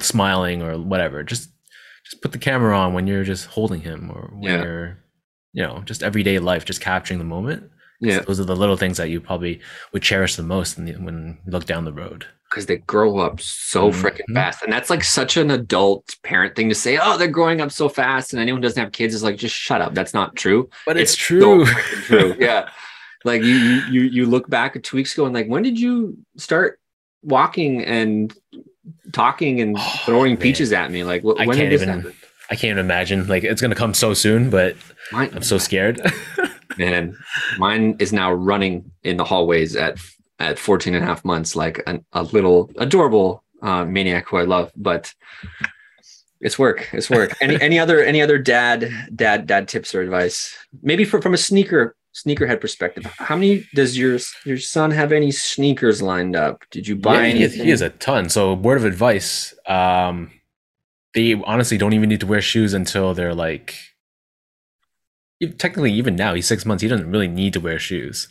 smiling 0.00 0.62
or 0.62 0.78
whatever. 0.78 1.22
Just 1.22 1.50
just 2.04 2.22
put 2.22 2.32
the 2.32 2.38
camera 2.38 2.76
on 2.76 2.94
when 2.94 3.06
you're 3.06 3.24
just 3.24 3.46
holding 3.46 3.82
him 3.82 4.10
or 4.10 4.30
when 4.32 4.52
Yeah. 4.54 4.62
you're 4.62 4.98
you 5.52 5.62
know 5.62 5.82
just 5.84 6.02
everyday 6.02 6.38
life 6.38 6.64
just 6.64 6.80
capturing 6.80 7.18
the 7.18 7.24
moment 7.24 7.70
yeah, 8.00 8.20
those 8.20 8.38
are 8.40 8.44
the 8.44 8.56
little 8.56 8.76
things 8.76 8.96
that 8.98 9.10
you 9.10 9.20
probably 9.20 9.60
would 9.92 10.02
cherish 10.02 10.36
the 10.36 10.42
most 10.42 10.78
in 10.78 10.84
the, 10.84 10.92
when 10.94 11.38
you 11.44 11.50
look 11.52 11.64
down 11.66 11.84
the 11.84 11.92
road 11.92 12.26
because 12.48 12.64
they 12.66 12.76
grow 12.78 13.18
up 13.18 13.40
so 13.40 13.90
freaking 13.92 14.22
Mhm. 14.30 14.34
fast. 14.34 14.62
And 14.62 14.72
that's 14.72 14.88
like 14.88 15.04
such 15.04 15.36
an 15.36 15.50
adult 15.50 16.14
parent 16.22 16.56
thing 16.56 16.68
to 16.70 16.74
say, 16.74 16.96
oh, 17.02 17.18
they're 17.18 17.28
growing 17.28 17.60
up 17.60 17.70
so 17.70 17.88
fast. 17.90 18.32
And 18.32 18.40
anyone 18.40 18.62
who 18.62 18.68
doesn't 18.68 18.82
have 18.82 18.92
kids 18.92 19.14
is 19.14 19.22
like, 19.22 19.36
just 19.36 19.54
shut 19.54 19.82
up. 19.82 19.92
That's 19.94 20.14
not 20.14 20.34
true. 20.34 20.70
but 20.86 20.96
It's 20.96 21.12
it's, 21.12 21.20
true 21.20 21.64
freaking 21.66 22.02
true. 22.06 22.36
yeah. 22.38 22.70
Like 23.24 23.42
you, 23.42 23.54
you 23.90 24.00
you 24.02 24.26
look 24.26 24.48
back 24.48 24.80
two 24.82 24.96
weeks 24.96 25.12
ago 25.12 25.26
and 25.26 25.34
like, 25.34 25.46
when 25.48 25.62
did 25.62 25.78
you 25.78 26.16
start 26.38 26.80
walking 27.22 27.84
and 27.84 28.32
talking 29.12 29.60
and 29.60 29.76
Oh, 29.78 30.00
throwing 30.06 30.32
man. 30.34 30.40
peaches 30.40 30.72
at 30.72 30.90
me? 30.90 31.04
Like, 31.04 31.22
what, 31.24 31.40
I 31.40 31.46
when 31.46 31.56
can't 31.56 31.68
did 31.70 31.80
this 31.80 31.86
even- 31.86 32.00
happen? 32.02 32.14
i 32.50 32.56
can't 32.56 32.78
imagine 32.78 33.26
like 33.28 33.44
it's 33.44 33.60
gonna 33.60 33.74
come 33.74 33.92
so 33.92 34.14
soon 34.14 34.48
but 34.48 34.74
Mine, 35.12 35.28
i'm 35.34 35.42
so 35.42 35.58
scared 35.58 36.00
man, 36.78 37.16
mine 37.58 37.96
is 37.98 38.12
now 38.12 38.32
running 38.32 38.90
in 39.02 39.16
the 39.16 39.24
hallways 39.24 39.76
at 39.76 39.98
at 40.38 40.58
14 40.58 40.94
and 40.94 41.02
a 41.02 41.06
half 41.06 41.24
months, 41.24 41.56
like 41.56 41.82
an, 41.86 42.04
a 42.12 42.22
little 42.22 42.70
adorable 42.76 43.42
uh, 43.62 43.84
maniac 43.84 44.28
who 44.28 44.36
I 44.36 44.44
love, 44.44 44.70
but 44.76 45.12
it's 46.40 46.58
work. 46.58 46.88
It's 46.92 47.10
work. 47.10 47.36
any 47.40 47.60
any 47.60 47.78
other 47.78 48.02
any 48.02 48.22
other 48.22 48.38
dad 48.38 48.90
dad 49.14 49.46
dad 49.46 49.68
tips 49.68 49.94
or 49.94 50.02
advice? 50.02 50.56
Maybe 50.82 51.04
for, 51.04 51.20
from 51.20 51.34
a 51.34 51.38
sneaker 51.38 51.96
sneakerhead 52.14 52.60
perspective. 52.60 53.04
How 53.18 53.36
many 53.36 53.66
does 53.74 53.98
your 53.98 54.18
your 54.44 54.58
son 54.58 54.90
have 54.90 55.12
any 55.12 55.30
sneakers 55.30 56.00
lined 56.00 56.36
up? 56.36 56.64
Did 56.70 56.86
you 56.86 56.96
buy 56.96 57.26
yeah, 57.26 57.32
he, 57.34 57.42
has, 57.42 57.50
anything? 57.52 57.64
he 57.64 57.70
has 57.70 57.80
a 57.80 57.90
ton 57.90 58.28
so 58.28 58.54
word 58.54 58.76
of 58.76 58.84
advice 58.84 59.54
um 59.66 60.30
they 61.14 61.34
honestly 61.34 61.78
don't 61.78 61.92
even 61.92 62.08
need 62.08 62.20
to 62.20 62.26
wear 62.26 62.40
shoes 62.40 62.74
until 62.74 63.14
they're 63.14 63.34
like 63.34 63.74
technically 65.58 65.92
even 65.92 66.16
now 66.16 66.34
he's 66.34 66.46
six 66.46 66.64
months 66.66 66.82
he 66.82 66.88
doesn't 66.88 67.10
really 67.10 67.28
need 67.28 67.52
to 67.52 67.60
wear 67.60 67.78
shoes 67.78 68.28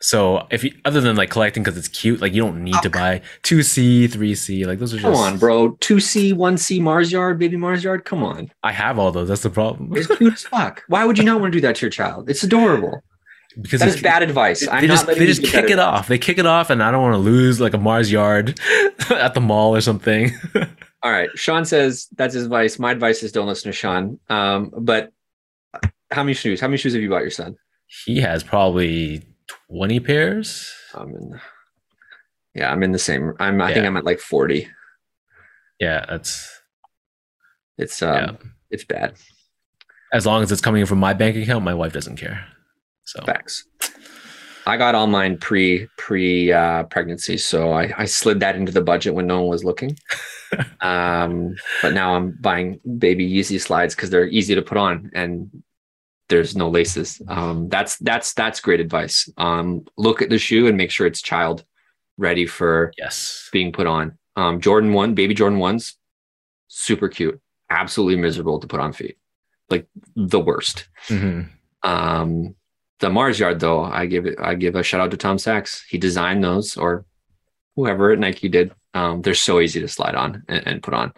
So 0.00 0.46
if 0.50 0.62
you, 0.62 0.72
other 0.84 1.00
than 1.00 1.16
like 1.16 1.30
collecting 1.30 1.62
because 1.62 1.78
it's 1.78 1.88
cute, 1.88 2.20
like 2.20 2.34
you 2.34 2.42
don't 2.42 2.62
need 2.62 2.80
to 2.82 2.90
buy 2.90 3.22
two 3.42 3.62
C, 3.62 4.06
three 4.06 4.34
C. 4.34 4.66
Like 4.66 4.78
those 4.78 4.92
are 4.92 4.98
just. 4.98 5.06
Come 5.06 5.14
on, 5.14 5.38
bro. 5.38 5.70
Two 5.80 6.00
C, 6.00 6.34
one 6.34 6.58
C 6.58 6.78
Mars 6.80 7.10
Yard, 7.10 7.38
baby 7.38 7.56
Mars 7.56 7.82
Yard. 7.82 8.04
Come 8.04 8.22
on. 8.22 8.50
I 8.62 8.72
have 8.72 8.98
all 8.98 9.10
those. 9.10 9.28
That's 9.28 9.42
the 9.42 9.48
problem. 9.48 9.96
It's 9.96 10.06
cute 10.06 10.34
as 10.34 10.42
fuck. 10.44 10.82
Why 10.88 11.06
would 11.06 11.16
you 11.16 11.24
not 11.24 11.40
want 11.40 11.50
to 11.54 11.56
do 11.56 11.62
that 11.62 11.76
to 11.76 11.86
your 11.86 11.90
child? 11.90 12.28
It's 12.28 12.44
adorable. 12.44 13.02
because 13.58 13.80
that 13.80 13.88
is 13.88 14.02
bad 14.02 14.22
advice. 14.22 14.68
I'm 14.68 14.82
they 14.82 14.86
not 14.86 15.06
just 15.06 15.18
they 15.18 15.24
just 15.26 15.42
kick 15.42 15.64
it 15.64 15.70
advice. 15.72 16.00
off. 16.00 16.08
They 16.08 16.18
kick 16.18 16.36
it 16.36 16.46
off, 16.46 16.68
and 16.68 16.82
I 16.82 16.90
don't 16.90 17.00
want 17.02 17.14
to 17.14 17.18
lose 17.32 17.58
like 17.58 17.72
a 17.72 17.78
Mars 17.78 18.12
yard 18.12 18.60
at 19.10 19.32
the 19.32 19.40
mall 19.40 19.74
or 19.74 19.80
something. 19.80 20.30
All 21.02 21.10
right. 21.10 21.30
Sean 21.36 21.64
says 21.64 22.06
that's 22.16 22.34
his 22.34 22.44
advice. 22.44 22.78
My 22.78 22.92
advice 22.92 23.22
is 23.22 23.32
don't 23.32 23.46
listen 23.48 23.70
to 23.72 23.76
Sean. 23.76 24.20
Um, 24.28 24.72
but 24.76 25.10
how 26.10 26.22
many 26.22 26.34
shoes? 26.34 26.60
How 26.60 26.68
many 26.68 26.78
shoes 26.78 26.92
have 26.94 27.02
you 27.02 27.10
bought 27.10 27.22
your 27.22 27.30
son? 27.30 27.56
he 28.04 28.20
has 28.20 28.42
probably 28.42 29.22
twenty 29.68 30.00
pairs. 30.00 30.72
I'm 30.94 31.10
in. 31.10 31.40
Yeah, 32.54 32.72
I'm 32.72 32.82
in 32.82 32.92
the 32.92 32.98
same. 32.98 33.32
I'm. 33.38 33.60
I 33.60 33.72
think 33.72 33.86
I'm 33.86 33.96
at 33.96 34.04
like 34.04 34.18
40. 34.18 34.66
Yeah, 35.78 36.04
that's 36.08 36.48
It's 37.78 38.00
um, 38.02 38.14
Yeah. 38.16 38.32
it's 38.70 38.84
bad. 38.84 39.14
as 40.12 40.24
long 40.26 40.42
as 40.42 40.50
it's 40.50 40.60
coming 40.62 40.86
from 40.86 40.98
my 40.98 41.12
bank 41.12 41.36
account. 41.36 41.64
My 41.64 41.74
wife 41.74 41.92
doesn't 41.92 42.16
care. 42.16 42.46
So 43.04 43.22
Facts. 43.24 43.64
I 44.66 44.76
got 44.76 44.94
all 44.96 45.06
mine 45.06 45.36
pre 45.38 45.86
pre 45.96 46.50
uh, 46.50 46.84
pregnancy, 46.84 47.36
so 47.36 47.72
I, 47.72 47.92
I 47.98 48.04
slid 48.06 48.40
that 48.40 48.56
into 48.56 48.72
the 48.72 48.80
budget 48.80 49.14
when 49.14 49.26
no 49.28 49.40
one 49.42 49.48
was 49.50 49.62
looking. 49.62 49.96
um, 50.80 51.54
but 51.82 51.92
now 51.94 52.14
I'm 52.16 52.36
buying 52.40 52.80
baby 52.98 53.30
Yeezy 53.30 53.60
slides 53.60 53.94
because 53.94 54.10
they're 54.10 54.26
easy 54.26 54.54
to 54.56 54.62
put 54.62 54.78
on 54.78 55.10
and 55.14 55.50
there's 56.28 56.56
no 56.56 56.68
laces. 56.68 57.20
Um, 57.28 57.68
that's 57.68 57.96
that's 57.98 58.34
that's 58.34 58.60
great 58.60 58.80
advice. 58.80 59.28
Um, 59.36 59.86
look 59.96 60.22
at 60.22 60.30
the 60.30 60.38
shoe 60.38 60.66
and 60.66 60.76
make 60.76 60.90
sure 60.90 61.06
it's 61.06 61.22
child 61.22 61.64
ready 62.18 62.46
for 62.46 62.92
yes, 62.98 63.48
being 63.52 63.72
put 63.72 63.86
on. 63.86 64.18
Um, 64.36 64.60
Jordan 64.60 64.92
one, 64.92 65.14
baby 65.14 65.34
Jordan 65.34 65.58
ones, 65.58 65.96
super 66.68 67.08
cute, 67.08 67.40
absolutely 67.70 68.16
miserable 68.16 68.58
to 68.60 68.66
put 68.66 68.80
on 68.80 68.92
feet, 68.92 69.18
like 69.70 69.86
the 70.14 70.40
worst. 70.40 70.88
hmm 71.08 71.42
Um, 71.82 72.54
the 72.98 73.10
Mars 73.10 73.38
Yard, 73.38 73.60
though, 73.60 73.84
I 73.84 74.06
give 74.06 74.26
it, 74.26 74.38
I 74.40 74.54
give 74.54 74.74
a 74.74 74.82
shout 74.82 75.00
out 75.00 75.10
to 75.10 75.16
Tom 75.16 75.38
Sachs. 75.38 75.84
He 75.88 75.98
designed 75.98 76.42
those, 76.42 76.76
or 76.76 77.04
whoever 77.76 78.10
at 78.10 78.18
Nike 78.18 78.48
did. 78.48 78.72
Um, 78.94 79.20
they're 79.20 79.34
so 79.34 79.60
easy 79.60 79.80
to 79.80 79.88
slide 79.88 80.14
on 80.14 80.42
and, 80.48 80.66
and 80.66 80.82
put 80.82 80.94
on. 80.94 81.12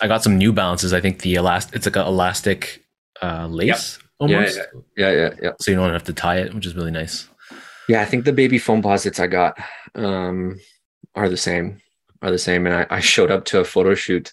I 0.00 0.08
got 0.08 0.22
some 0.22 0.36
New 0.38 0.52
Balances. 0.52 0.92
I 0.92 1.00
think 1.00 1.20
the 1.20 1.34
elast 1.34 1.74
it's 1.74 1.86
like 1.86 1.96
an 1.96 2.06
elastic 2.06 2.84
uh, 3.22 3.46
lace 3.46 3.98
almost, 4.18 4.58
Yeah, 4.96 5.10
yeah, 5.10 5.30
yeah. 5.42 5.50
so 5.60 5.70
you 5.70 5.76
don't 5.76 5.92
have 5.92 6.04
to 6.04 6.12
tie 6.12 6.38
it, 6.38 6.54
which 6.54 6.66
is 6.66 6.74
really 6.74 6.90
nice. 6.90 7.28
Yeah, 7.88 8.00
I 8.00 8.04
think 8.04 8.24
the 8.24 8.32
baby 8.32 8.58
Foamposites 8.58 9.20
I 9.20 9.26
got 9.26 9.58
um, 9.94 10.58
are 11.14 11.28
the 11.28 11.36
same. 11.36 11.80
Are 12.22 12.30
the 12.30 12.38
same. 12.38 12.66
And 12.66 12.74
I, 12.74 12.86
I 12.88 13.00
showed 13.00 13.30
up 13.30 13.44
to 13.46 13.60
a 13.60 13.64
photo 13.64 13.94
shoot, 13.94 14.32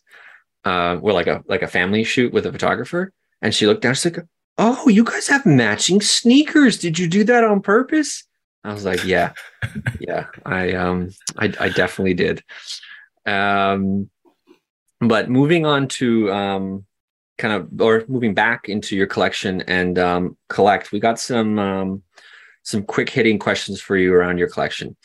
uh, 0.64 0.98
well, 1.02 1.16
like 1.16 1.28
a 1.28 1.44
like 1.48 1.64
a 1.64 1.68
family 1.68 2.04
shoot 2.04 2.32
with 2.32 2.46
a 2.46 2.52
photographer, 2.52 3.12
and 3.42 3.54
she 3.54 3.66
looked 3.66 3.82
down. 3.82 3.96
She's 3.96 4.06
like, 4.06 4.24
"Oh, 4.60 4.88
you 4.88 5.04
guys 5.04 5.28
have 5.28 5.46
matching 5.46 6.00
sneakers. 6.00 6.78
Did 6.78 7.00
you 7.00 7.08
do 7.08 7.24
that 7.24 7.44
on 7.44 7.62
purpose?" 7.62 8.24
I 8.64 8.74
was 8.74 8.86
like, 8.86 9.04
"Yeah, 9.04 9.34
yeah, 10.00 10.28
I 10.46 10.74
um, 10.74 11.10
I, 11.38 11.52
I 11.60 11.70
definitely 11.70 12.14
did." 12.14 12.44
Um, 13.26 14.10
but 15.02 15.30
moving 15.30 15.66
on 15.66 15.88
to 15.88 16.32
um, 16.32 16.86
kind 17.40 17.54
of 17.54 17.82
or 17.82 18.04
moving 18.08 18.34
back 18.36 18.70
into 18.70 18.96
your 18.96 19.08
collection 19.08 19.62
and 19.62 19.98
um, 19.98 20.38
collect, 20.50 20.92
we 20.92 21.00
got 21.00 21.20
some 21.20 21.58
um, 21.58 22.04
some 22.64 22.84
quick 22.84 23.10
hitting 23.10 23.40
questions 23.40 23.82
for 23.82 23.98
you 23.98 24.14
around 24.14 24.38
your 24.38 24.50
collection. 24.50 24.96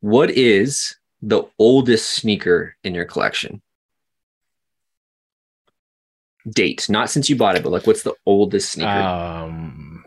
What 0.00 0.30
is 0.30 0.96
the 1.20 1.44
oldest 1.58 2.10
sneaker 2.10 2.74
in 2.82 2.94
your 2.94 3.04
collection? 3.04 3.62
Date, 6.48 6.88
not 6.88 7.08
since 7.08 7.30
you 7.30 7.36
bought 7.36 7.56
it, 7.56 7.62
but 7.62 7.70
like 7.70 7.86
what's 7.86 8.02
the 8.02 8.14
oldest 8.26 8.72
sneaker? 8.72 8.90
Um, 8.90 10.04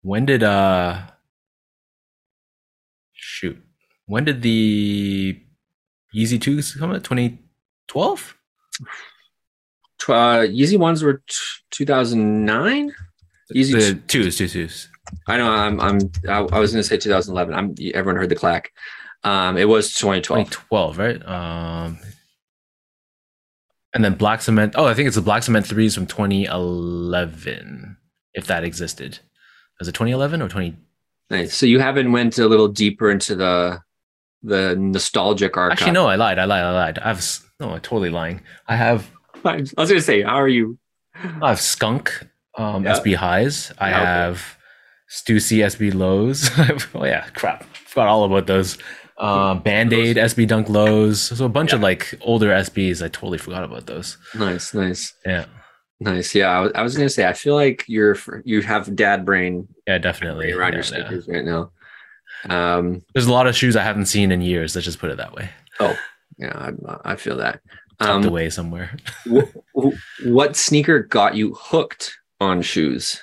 when 0.00 0.24
did 0.24 0.42
uh 0.42 1.02
shoot? 3.12 3.62
When 4.06 4.24
did 4.24 4.40
the 4.40 5.42
Yeezy 6.14 6.40
twos 6.40 6.74
come 6.74 6.92
out? 6.92 7.04
Twenty 7.04 7.40
twelve. 7.86 8.20
Tw- 8.22 8.37
uh, 10.08 10.46
Yeezy 10.46 10.78
ones 10.78 11.02
were 11.02 11.22
2009. 11.70 12.92
Yeezy 13.54 13.72
The 13.72 13.94
twos, 14.06 14.36
twos, 14.36 14.52
twos. 14.52 14.88
I 15.26 15.36
know. 15.38 15.50
I'm. 15.50 15.80
I'm. 15.80 15.98
I, 16.28 16.38
I 16.40 16.58
was 16.58 16.72
going 16.72 16.82
to 16.82 16.88
say 16.88 16.96
2011. 16.98 17.54
I'm. 17.54 17.74
Everyone 17.94 18.20
heard 18.20 18.28
the 18.28 18.34
clack. 18.36 18.72
Um, 19.24 19.56
it 19.56 19.64
was 19.66 19.94
2012. 19.94 20.50
2012, 20.50 20.98
right? 20.98 21.26
Um, 21.26 21.98
and 23.94 24.04
then 24.04 24.14
Black 24.14 24.42
Cement. 24.42 24.74
Oh, 24.76 24.84
I 24.84 24.94
think 24.94 25.06
it's 25.06 25.16
the 25.16 25.22
Black 25.22 25.42
Cement 25.42 25.66
threes 25.66 25.94
from 25.94 26.06
2011, 26.06 27.96
if 28.34 28.46
that 28.46 28.64
existed. 28.64 29.18
Was 29.78 29.88
it 29.88 29.92
2011 29.92 30.42
or 30.42 30.48
20? 30.48 30.76
Nice. 31.30 31.54
So 31.54 31.66
you 31.66 31.78
haven't 31.80 32.12
went 32.12 32.38
a 32.38 32.46
little 32.46 32.68
deeper 32.68 33.10
into 33.10 33.34
the 33.34 33.80
the 34.42 34.76
nostalgic 34.76 35.56
archive. 35.56 35.78
Actually, 35.78 35.92
no, 35.92 36.06
I 36.06 36.16
lied. 36.16 36.38
I 36.38 36.44
lied. 36.44 36.62
I 36.64 36.70
lied. 36.70 36.98
I 36.98 37.08
have 37.08 37.18
s- 37.18 37.44
no, 37.60 37.70
I'm 37.70 37.80
totally 37.80 38.10
lying. 38.10 38.40
I 38.66 38.76
have 38.76 39.10
I 39.44 39.56
was 39.56 39.72
going 39.74 39.88
to 39.88 40.00
say, 40.02 40.22
how 40.22 40.36
are 40.40 40.48
you? 40.48 40.78
I 41.42 41.48
have 41.50 41.60
Skunk, 41.60 42.26
um, 42.56 42.84
Yeah. 42.84 42.94
SB 42.98 43.14
highs. 43.14 43.72
I 43.78 43.90
Yeah, 43.90 43.96
okay. 43.96 44.04
have 44.06 44.56
Stussy 45.10 45.58
SB 45.64 45.94
lows. 45.94 46.50
oh 46.94 47.04
yeah, 47.04 47.26
crap. 47.34 47.64
Forgot 47.74 48.08
all 48.08 48.24
about 48.24 48.46
those. 48.46 48.78
Um, 49.18 49.60
Band 49.62 49.92
Aid 49.92 50.16
SB 50.16 50.46
Dunk 50.46 50.68
lows. 50.68 51.20
So 51.20 51.44
a 51.44 51.48
bunch 51.48 51.72
of 51.72 51.80
like 51.80 52.14
older 52.20 52.50
SBs. 52.50 53.02
I 53.04 53.08
totally 53.08 53.38
forgot 53.38 53.64
about 53.64 53.86
those. 53.86 54.16
Nice, 54.34 54.74
nice, 54.74 55.12
Yeah, 55.26 55.46
nice. 55.98 56.34
Yeah, 56.34 56.50
I 56.50 56.60
was, 56.60 56.72
I 56.76 56.82
was 56.82 56.96
going 56.96 57.08
to 57.08 57.12
say, 57.12 57.26
I 57.26 57.32
feel 57.32 57.54
like 57.56 57.84
you're 57.88 58.16
you 58.44 58.62
have 58.62 58.94
dad 58.94 59.24
brain 59.24 59.66
yeah, 59.86 59.98
definitely. 59.98 60.52
around 60.52 60.74
Yeah, 60.74 60.78
your 60.82 60.84
yeah. 61.00 61.08
sneakers 61.08 61.26
right 61.28 61.44
now. 61.44 61.70
Um, 62.48 63.02
There's 63.14 63.26
a 63.26 63.32
lot 63.32 63.46
of 63.48 63.56
shoes 63.56 63.74
I 63.74 63.82
haven't 63.82 64.06
seen 64.06 64.30
in 64.30 64.40
years. 64.40 64.76
Let's 64.76 64.84
just 64.84 65.00
put 65.00 65.10
it 65.10 65.16
that 65.16 65.32
way. 65.34 65.50
Yeah, 66.38 66.70
I, 67.04 67.12
I 67.12 67.16
feel 67.16 67.36
that. 67.38 67.60
Tucked 68.00 68.10
Um, 68.10 68.24
away 68.24 68.48
somewhere. 68.50 68.96
wh- 69.30 69.50
wh- 69.76 70.26
what 70.26 70.56
sneaker 70.56 71.00
got 71.02 71.34
you 71.34 71.54
hooked 71.54 72.16
on 72.40 72.62
shoes? 72.62 73.20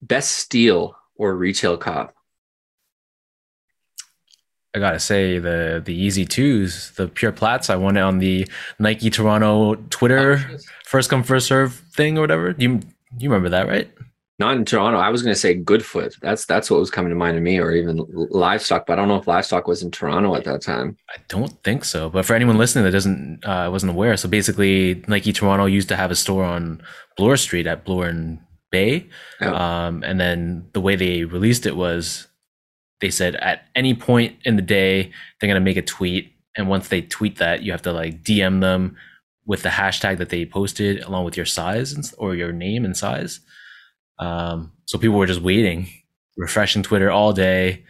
best 0.00 0.32
steal 0.32 0.96
or 1.16 1.36
retail 1.36 1.76
cop? 1.76 2.14
I 4.74 4.78
gotta 4.78 5.00
say 5.00 5.38
the 5.38 5.82
the 5.84 6.06
Yeezy 6.06 6.28
Twos, 6.28 6.92
the 6.92 7.08
pure 7.08 7.32
plats. 7.32 7.68
I 7.68 7.76
won 7.76 7.96
it 7.96 8.00
on 8.00 8.18
the 8.18 8.48
Nike 8.78 9.10
Toronto 9.10 9.74
Twitter 9.90 10.58
first 10.92 11.08
come 11.08 11.22
first 11.22 11.46
serve 11.46 11.72
thing 11.72 12.18
or 12.18 12.20
whatever. 12.20 12.54
You 12.58 12.80
you 13.18 13.30
remember 13.30 13.48
that, 13.48 13.66
right? 13.66 13.90
Not 14.38 14.56
in 14.56 14.64
Toronto. 14.64 14.98
I 14.98 15.10
was 15.10 15.22
going 15.22 15.34
to 15.34 15.38
say 15.38 15.54
Goodfoot. 15.54 16.16
That's 16.20 16.46
that's 16.46 16.70
what 16.70 16.80
was 16.80 16.90
coming 16.90 17.10
to 17.10 17.14
mind 17.16 17.36
to 17.36 17.40
me, 17.40 17.58
or 17.60 17.70
even 17.72 18.04
livestock. 18.30 18.86
But 18.86 18.94
I 18.94 18.96
don't 18.96 19.08
know 19.08 19.16
if 19.16 19.26
livestock 19.26 19.68
was 19.68 19.82
in 19.82 19.90
Toronto 19.90 20.34
at 20.34 20.44
that 20.44 20.62
time. 20.62 20.96
I 21.10 21.18
don't 21.28 21.62
think 21.62 21.84
so. 21.84 22.08
But 22.08 22.24
for 22.24 22.34
anyone 22.34 22.58
listening 22.58 22.84
that 22.84 22.90
doesn't 22.92 23.44
uh, 23.44 23.68
wasn't 23.70 23.92
aware, 23.92 24.16
so 24.16 24.28
basically 24.28 25.04
Nike 25.06 25.32
Toronto 25.32 25.66
used 25.66 25.88
to 25.90 25.96
have 25.96 26.10
a 26.10 26.16
store 26.16 26.44
on 26.44 26.82
Bloor 27.16 27.36
Street 27.36 27.66
at 27.66 27.84
Bloor 27.84 28.06
and 28.06 28.40
Bay, 28.70 29.06
Yeah. 29.40 29.86
um, 29.86 30.02
and 30.02 30.18
then 30.18 30.66
the 30.72 30.80
way 30.80 30.96
they 30.96 31.24
released 31.24 31.66
it 31.66 31.76
was 31.76 32.26
they 33.02 33.10
said 33.10 33.36
at 33.36 33.66
any 33.76 33.94
point 33.94 34.36
in 34.44 34.56
the 34.56 34.62
day 34.62 35.12
they're 35.40 35.48
gonna 35.48 35.60
make 35.60 35.76
a 35.76 35.82
tweet 35.82 36.32
and 36.56 36.68
once 36.68 36.88
they 36.88 37.02
tweet 37.02 37.36
that, 37.38 37.62
you 37.62 37.70
have 37.72 37.82
to 37.82 37.92
like 37.92 38.22
DM 38.22 38.60
them 38.60 38.96
with 39.46 39.62
the 39.62 39.68
hashtag 39.70 40.18
that 40.18 40.28
they 40.30 40.44
posted 40.46 41.02
along 41.02 41.24
with 41.24 41.36
your 41.36 41.46
size 41.46 41.92
and, 41.92 42.10
or 42.18 42.34
your 42.34 42.52
name 42.52 42.84
and 42.84 42.96
size. 42.96 43.40
Um, 44.22 44.72
so 44.86 44.98
people 44.98 45.16
were 45.18 45.26
just 45.26 45.40
waiting, 45.40 45.88
refreshing 46.36 46.82
Twitter 46.82 47.10
all 47.10 47.32
day. 47.32 47.84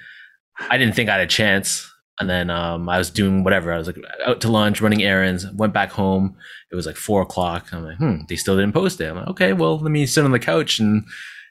I 0.70 0.78
didn't 0.78 0.94
think 0.94 1.08
I 1.08 1.12
had 1.14 1.20
a 1.22 1.26
chance. 1.26 1.88
And 2.20 2.28
then 2.30 2.50
um, 2.50 2.88
I 2.88 2.98
was 2.98 3.10
doing 3.10 3.42
whatever. 3.42 3.72
I 3.72 3.78
was 3.78 3.86
like 3.86 3.96
out 4.26 4.40
to 4.42 4.48
lunch, 4.50 4.80
running 4.80 5.02
errands, 5.02 5.46
went 5.54 5.72
back 5.72 5.90
home. 5.90 6.36
It 6.70 6.76
was 6.76 6.86
like 6.86 6.96
four 6.96 7.22
o'clock. 7.22 7.72
I'm 7.72 7.84
like, 7.84 7.96
hmm, 7.96 8.18
they 8.28 8.36
still 8.36 8.54
didn't 8.56 8.74
post 8.74 9.00
it. 9.00 9.06
I'm 9.08 9.16
like, 9.16 9.28
okay, 9.28 9.52
well, 9.54 9.78
let 9.78 9.90
me 9.90 10.06
sit 10.06 10.24
on 10.24 10.30
the 10.30 10.38
couch 10.38 10.78
and 10.78 11.04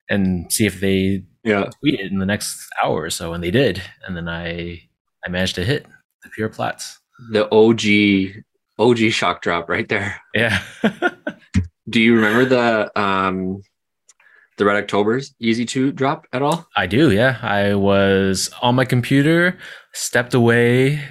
and 0.10 0.52
see 0.54 0.66
if 0.66 0.80
they 0.80 1.24
Yeah. 1.44 1.70
tweet 1.80 2.00
it 2.00 2.12
in 2.12 2.20
the 2.20 2.26
next 2.26 2.68
hour 2.82 3.02
or 3.02 3.10
so. 3.10 3.34
And 3.34 3.44
they 3.44 3.52
did. 3.52 3.82
And 4.06 4.16
then 4.16 4.30
I 4.30 4.82
I 5.26 5.30
managed 5.30 5.56
to 5.56 5.66
hit 5.66 5.86
the 6.24 6.30
pure 6.30 6.50
plats. 6.50 7.00
The 7.32 7.50
OG 7.52 8.44
OG 8.80 9.12
shock 9.12 9.42
drop 9.42 9.68
right 9.68 9.90
there. 9.90 10.22
Yeah. 10.34 10.62
Do 11.90 12.00
you 12.00 12.16
remember 12.16 12.46
the 12.46 13.00
um 13.00 13.62
the 14.62 14.66
Red 14.68 14.78
October's 14.84 15.34
Yeezy 15.42 15.68
2 15.68 15.92
drop 15.92 16.28
at 16.32 16.44
all? 16.44 16.68
I 16.78 16.86
do, 16.86 17.12
yeah. 17.12 17.40
I 17.42 17.74
was 17.74 18.52
on 18.62 18.76
my 18.76 18.86
computer, 18.86 19.58
stepped 19.94 20.36
away 20.36 21.04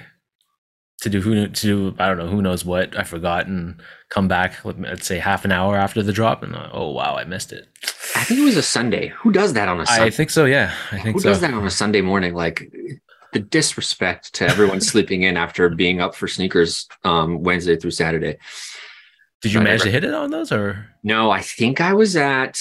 to 1.03 1.09
do 1.11 1.21
who 1.21 1.49
to 1.49 1.49
do 1.49 1.95
I 1.99 2.07
don't 2.09 2.19
know 2.19 2.29
who 2.29 2.43
knows 2.43 2.65
what 2.65 2.97
I 2.97 3.05
forgot 3.05 3.47
and 3.47 3.81
come 4.11 4.29
back 4.29 4.63
let's 4.65 5.07
say 5.07 5.19
half 5.19 5.47
an 5.47 5.51
hour 5.51 5.75
after 5.75 6.03
the 6.03 6.13
drop 6.13 6.43
and 6.43 6.55
uh, 6.55 6.69
oh 6.75 6.91
wow 6.91 7.17
I 7.17 7.25
missed 7.25 7.53
it. 7.53 7.67
I 8.15 8.23
think 8.25 8.41
it 8.41 8.45
was 8.45 8.59
a 8.59 8.63
Sunday. 8.63 9.09
Who 9.09 9.33
does 9.33 9.55
that 9.55 9.67
on 9.69 9.81
a 9.81 9.87
Sunday? 9.87 10.05
I 10.05 10.11
think 10.11 10.31
so, 10.31 10.45
yeah. 10.45 10.75
I 10.93 10.99
think 11.01 11.17
Who 11.17 11.21
so. 11.21 11.31
does 11.31 11.41
that 11.41 11.55
on 11.55 11.67
a 11.67 11.71
Sunday 11.71 12.03
morning? 12.03 12.35
Like 12.35 12.71
the 13.33 13.41
disrespect 13.41 14.35
to 14.35 14.47
everyone 14.47 14.81
sleeping 14.93 15.23
in 15.23 15.37
after 15.37 15.69
being 15.71 16.01
up 16.01 16.15
for 16.15 16.29
sneakers 16.29 16.87
um, 17.03 17.43
Wednesday 17.43 17.77
through 17.77 17.93
Saturday. 17.93 18.37
Did 19.41 19.55
you 19.55 19.61
manage 19.61 19.81
never- 19.81 19.85
to 19.85 19.91
hit 19.91 20.05
it 20.05 20.13
on 20.13 20.31
those 20.31 20.53
or 20.53 20.87
No, 21.03 21.31
I 21.31 21.41
think 21.41 21.81
I 21.81 21.95
was 21.95 22.15
at 22.15 22.61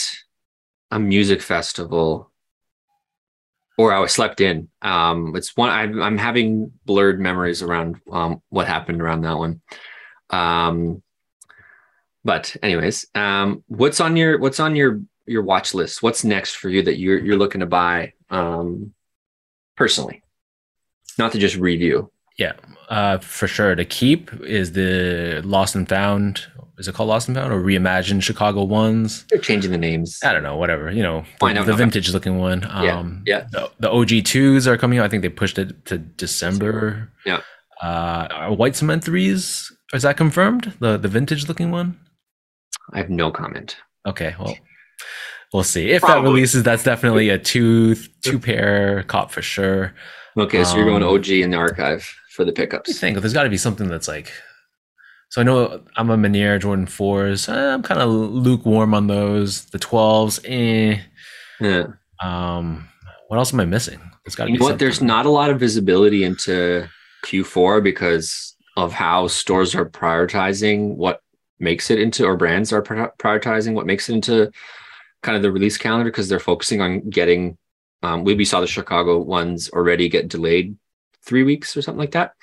a 0.92 1.00
music 1.00 1.42
festival 1.42 2.32
or 3.80 3.94
I 3.94 4.06
slept 4.08 4.42
in. 4.42 4.68
Um, 4.82 5.36
it's 5.38 5.56
one 5.56 5.70
I'm, 5.70 6.02
I'm 6.02 6.18
having 6.18 6.74
blurred 6.84 7.20
memories 7.20 7.62
around 7.62 8.02
um, 8.12 8.42
what 8.50 8.68
happened 8.68 9.02
around 9.02 9.22
that 9.22 9.38
one. 9.38 9.62
Um, 10.30 11.02
but 12.26 12.58
anyways, 12.62 13.06
um, 13.16 13.64
what's 13.68 14.02
on 14.02 14.18
your 14.18 14.38
what's 14.38 14.60
on 14.60 14.76
your 14.76 15.02
your 15.26 15.44
watch 15.44 15.74
list? 15.74 16.04
What's 16.04 16.26
next 16.26 16.56
for 16.56 16.68
you 16.68 16.84
that 16.84 16.98
you're 16.98 17.20
you're 17.20 17.38
looking 17.38 17.62
to 17.62 17.68
buy 17.68 18.14
um, 18.30 18.94
personally, 19.78 20.24
not 21.18 21.32
to 21.32 21.40
just 21.40 21.56
review? 21.56 22.12
Yeah, 22.40 22.54
uh, 22.90 23.18
for 23.20 23.48
sure. 23.48 23.76
To 23.76 23.86
keep 23.86 24.32
is 24.44 24.72
the 24.72 25.42
Lost 25.46 25.76
and 25.76 25.88
Found. 25.90 26.46
Is 26.78 26.88
it 26.88 26.96
called 26.96 27.10
Lost 27.10 27.28
and 27.28 27.36
Found 27.38 27.52
or 27.52 27.62
reimagined 27.62 28.24
Chicago 28.24 28.64
ones? 28.64 29.26
They're 29.30 29.38
changing 29.40 29.72
the 29.72 29.78
names. 29.78 30.18
I 30.24 30.32
don't 30.34 30.44
know, 30.44 30.56
whatever. 30.56 30.90
You 30.90 31.04
know, 31.04 31.26
the, 31.42 31.54
know, 31.54 31.64
the 31.66 31.74
vintage 31.74 32.12
looking 32.14 32.40
one. 32.40 32.62
Yeah, 32.62 32.98
Um, 33.00 33.24
yeah. 33.28 33.48
The, 33.52 33.70
the 33.80 33.92
OG 33.92 34.24
twos 34.26 34.66
are 34.68 34.78
coming 34.78 34.98
out. 35.00 35.06
I 35.06 35.10
think 35.10 35.22
they 35.22 35.30
pushed 35.30 35.60
it 35.60 35.86
to 35.88 35.98
December. 35.98 37.12
Yeah. 37.26 37.42
Uh, 37.82 38.50
white 38.56 38.76
cement 38.76 39.04
threes 39.04 39.72
is 39.94 40.04
that 40.04 40.18
confirmed? 40.18 40.74
The 40.80 40.98
the 40.98 41.08
vintage 41.08 41.48
looking 41.48 41.72
one. 41.72 41.98
I 42.94 42.98
have 42.98 43.10
no 43.10 43.32
comment. 43.32 43.76
Okay, 44.06 44.36
well, 44.40 44.56
we'll 45.54 45.64
see. 45.64 45.90
If 45.92 46.02
that 46.04 46.22
releases, 46.24 46.64
that's 46.64 46.84
definitely 46.84 47.30
a 47.30 47.38
two 47.40 47.96
two 48.24 48.40
pair 48.40 49.04
cop 49.04 49.32
for 49.32 49.42
sure. 49.42 49.94
Okay, 50.38 50.64
so 50.64 50.76
you're 50.78 50.86
going 50.86 51.04
Um, 51.04 51.10
OG 51.16 51.30
in 51.30 51.52
the 51.52 51.58
archive 51.58 52.14
for 52.40 52.46
the 52.46 52.54
pickups. 52.54 52.98
think 52.98 53.20
there's 53.20 53.34
got 53.34 53.44
to 53.44 53.50
be 53.50 53.58
something 53.58 53.90
that's 53.90 54.08
like. 54.08 54.32
So 55.28 55.42
I 55.42 55.44
know 55.44 55.84
I'm 55.98 56.10
a 56.10 56.16
Manier 56.16 56.58
Jordan 56.58 56.86
fours. 56.86 57.50
Uh, 57.50 57.74
I'm 57.74 57.84
kind 57.84 58.00
of 58.00 58.10
lukewarm 58.10 58.94
on 58.94 59.08
those. 59.08 59.66
The 59.66 59.78
twelves, 59.78 60.40
eh. 60.46 61.02
Yeah. 61.60 61.88
Um, 62.24 62.88
what 63.28 63.36
else 63.36 63.54
am 63.54 63.60
I 63.60 63.66
missing? 63.66 64.00
There's 64.24 64.36
got 64.36 64.46
to 64.46 64.54
be 64.54 64.58
what? 64.58 64.80
There's 64.80 65.02
not 65.02 65.26
a 65.26 65.30
lot 65.30 65.50
of 65.50 65.60
visibility 65.60 66.24
into 66.24 66.88
Q4 67.26 67.84
because 67.84 68.56
of 68.78 68.94
how 68.94 69.28
stores 69.28 69.76
are 69.76 69.90
prioritizing 69.90 70.96
what 70.96 71.20
makes 71.60 71.92
it 71.92 72.00
into, 72.00 72.26
or 72.26 72.38
brands 72.38 72.72
are 72.72 72.82
prioritizing 72.82 73.74
what 73.74 73.86
makes 73.86 74.08
it 74.08 74.14
into 74.14 74.50
kind 75.24 75.36
of 75.36 75.42
the 75.42 75.52
release 75.52 75.78
calendar 75.78 76.10
because 76.10 76.30
they're 76.30 76.40
focusing 76.40 76.80
on 76.80 77.10
getting. 77.10 77.58
Um, 78.02 78.24
we 78.24 78.34
we 78.34 78.46
saw 78.46 78.62
the 78.62 78.68
Chicago 78.68 79.20
ones 79.20 79.70
already 79.72 80.08
get 80.08 80.30
delayed 80.30 80.78
three 81.30 81.44
weeks 81.44 81.78
or 81.78 81.82
something 81.84 82.00
like 82.00 82.12
that 82.12 82.34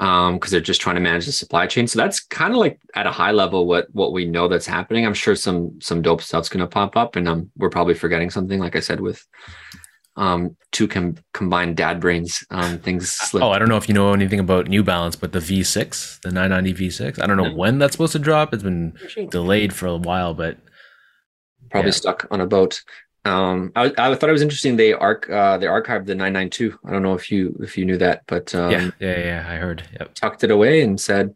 because 0.00 0.50
they're 0.50 0.60
just 0.62 0.80
trying 0.80 0.94
to 0.94 1.00
manage 1.00 1.26
the 1.26 1.32
supply 1.32 1.66
chain. 1.66 1.86
So 1.86 1.98
that's 1.98 2.20
kind 2.20 2.54
of 2.54 2.58
like 2.58 2.80
at 2.94 3.06
a 3.06 3.10
high 3.10 3.32
level 3.32 3.66
what 3.66 3.88
what 3.92 4.12
we 4.14 4.24
know 4.24 4.48
that's 4.48 4.66
happening. 4.66 5.04
I'm 5.04 5.12
sure 5.14 5.36
some 5.36 5.78
some 5.80 6.00
dope 6.00 6.22
stuff's 6.22 6.48
going 6.48 6.60
to 6.60 6.66
pop 6.66 6.96
up, 6.96 7.16
and 7.16 7.28
um, 7.28 7.50
we're 7.58 7.68
probably 7.68 7.94
forgetting 7.94 8.30
something. 8.30 8.58
Like 8.58 8.76
I 8.76 8.80
said, 8.80 9.00
with 9.00 9.26
um 10.16 10.56
two 10.72 10.88
com- 10.88 11.16
combined 11.34 11.76
dad 11.76 12.00
brains, 12.00 12.42
um, 12.50 12.78
things 12.78 13.12
slip. 13.12 13.42
Oh, 13.42 13.50
I 13.50 13.58
don't 13.58 13.68
know 13.68 13.76
if 13.76 13.88
you 13.88 13.94
know 13.94 14.14
anything 14.14 14.40
about 14.40 14.68
New 14.68 14.82
Balance, 14.82 15.16
but 15.16 15.32
the 15.32 15.38
V6, 15.38 16.20
the 16.22 16.30
990 16.30 16.88
V6. 16.88 17.22
I 17.22 17.26
don't 17.26 17.36
know 17.36 17.50
No. 17.50 17.54
when 17.54 17.78
that's 17.78 17.92
supposed 17.92 18.12
to 18.12 18.18
drop. 18.18 18.54
It's 18.54 18.62
been 18.62 18.94
delayed 19.30 19.74
for 19.74 19.86
a 19.86 19.96
while, 19.96 20.32
but 20.32 20.56
probably 21.70 21.90
yeah. 21.90 21.96
stuck 21.96 22.26
on 22.30 22.40
a 22.40 22.46
boat. 22.46 22.82
Um, 23.24 23.70
I, 23.76 23.92
I 23.98 24.14
thought 24.14 24.28
it 24.30 24.32
was 24.32 24.40
interesting. 24.42 24.76
They 24.76 24.92
arc 24.94 25.28
uh, 25.28 25.58
they 25.58 25.66
archived 25.66 26.06
the 26.06 26.14
992. 26.14 26.78
I 26.86 26.90
don't 26.90 27.02
know 27.02 27.14
if 27.14 27.30
you 27.30 27.54
if 27.60 27.76
you 27.76 27.84
knew 27.84 27.98
that, 27.98 28.22
but 28.26 28.54
um, 28.54 28.70
yeah, 28.70 28.90
yeah, 28.98 29.18
yeah, 29.18 29.46
I 29.46 29.56
heard. 29.56 29.82
Yep. 29.98 30.14
tucked 30.14 30.42
it 30.44 30.50
away 30.50 30.80
and 30.80 30.98
said, 30.98 31.34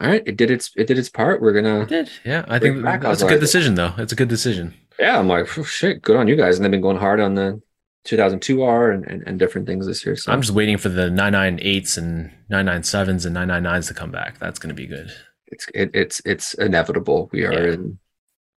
"All 0.00 0.08
right, 0.08 0.22
it 0.26 0.36
did 0.36 0.50
its 0.50 0.72
it 0.76 0.86
did 0.86 0.98
its 0.98 1.10
part. 1.10 1.42
We're 1.42 1.52
gonna 1.52 1.84
did. 1.86 2.10
Yeah, 2.24 2.44
I 2.48 2.58
think 2.58 2.82
back, 2.82 3.02
that's 3.02 3.22
a 3.22 3.28
good 3.28 3.40
decision, 3.40 3.74
though. 3.74 3.92
It's 3.98 4.12
a 4.12 4.16
good 4.16 4.28
decision. 4.28 4.72
yeah." 4.98 5.18
I'm 5.18 5.28
like, 5.28 5.58
"Oh, 5.58 5.62
shit, 5.62 6.00
good 6.00 6.16
on 6.16 6.26
you 6.28 6.36
guys. 6.36 6.56
And 6.56 6.64
they've 6.64 6.70
been 6.70 6.80
going 6.80 6.96
hard 6.96 7.20
on 7.20 7.34
the 7.34 7.60
2002R 8.06 8.94
and, 8.94 9.04
and, 9.06 9.22
and 9.26 9.38
different 9.38 9.66
things 9.66 9.86
this 9.86 10.06
year. 10.06 10.16
So 10.16 10.32
I'm 10.32 10.40
just 10.40 10.54
waiting 10.54 10.78
for 10.78 10.88
the 10.88 11.08
998s 11.10 11.98
and 11.98 12.30
997s 12.50 13.26
and 13.26 13.36
999s 13.36 13.88
to 13.88 13.94
come 13.94 14.10
back. 14.10 14.38
That's 14.38 14.58
going 14.58 14.68
to 14.74 14.74
be 14.74 14.86
good. 14.86 15.12
it's 15.48 15.66
it, 15.74 15.90
it's 15.92 16.22
it's 16.24 16.54
inevitable. 16.54 17.28
We 17.32 17.44
are 17.44 17.52
Yeah. 17.52 17.74
in, 17.74 17.98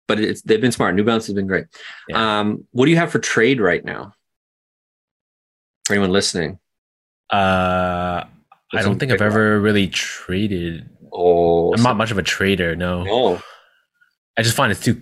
but 0.09 0.19
it's 0.19 0.43
they've 0.43 0.61
been 0.61 0.73
smart. 0.73 0.95
New 0.97 1.05
Balance 1.05 1.27
has 1.27 1.35
been 1.35 1.47
great. 1.47 1.67
Yeah. 2.09 2.41
Um, 2.41 2.67
what 2.73 2.87
do 2.87 2.91
you 2.91 2.97
have 2.97 3.13
for 3.13 3.21
trade 3.21 3.61
right 3.61 3.85
now? 3.85 4.15
For 5.87 5.93
anyone 5.95 6.11
listening, 6.11 6.59
Uh, 7.33 8.25
I 8.75 8.83
don't 8.83 8.99
think 8.99 9.13
I've 9.13 9.23
ever 9.23 9.61
really 9.61 9.87
traded. 9.89 10.89
oh, 11.13 11.73
I'm 11.75 11.83
not 11.83 11.97
much 11.97 12.11
of 12.11 12.19
a 12.19 12.23
trader. 12.23 12.75
No, 12.75 13.05
no, 13.05 13.41
I 14.37 14.43
just 14.43 14.57
find 14.57 14.71
it's 14.73 14.83
too 14.83 15.01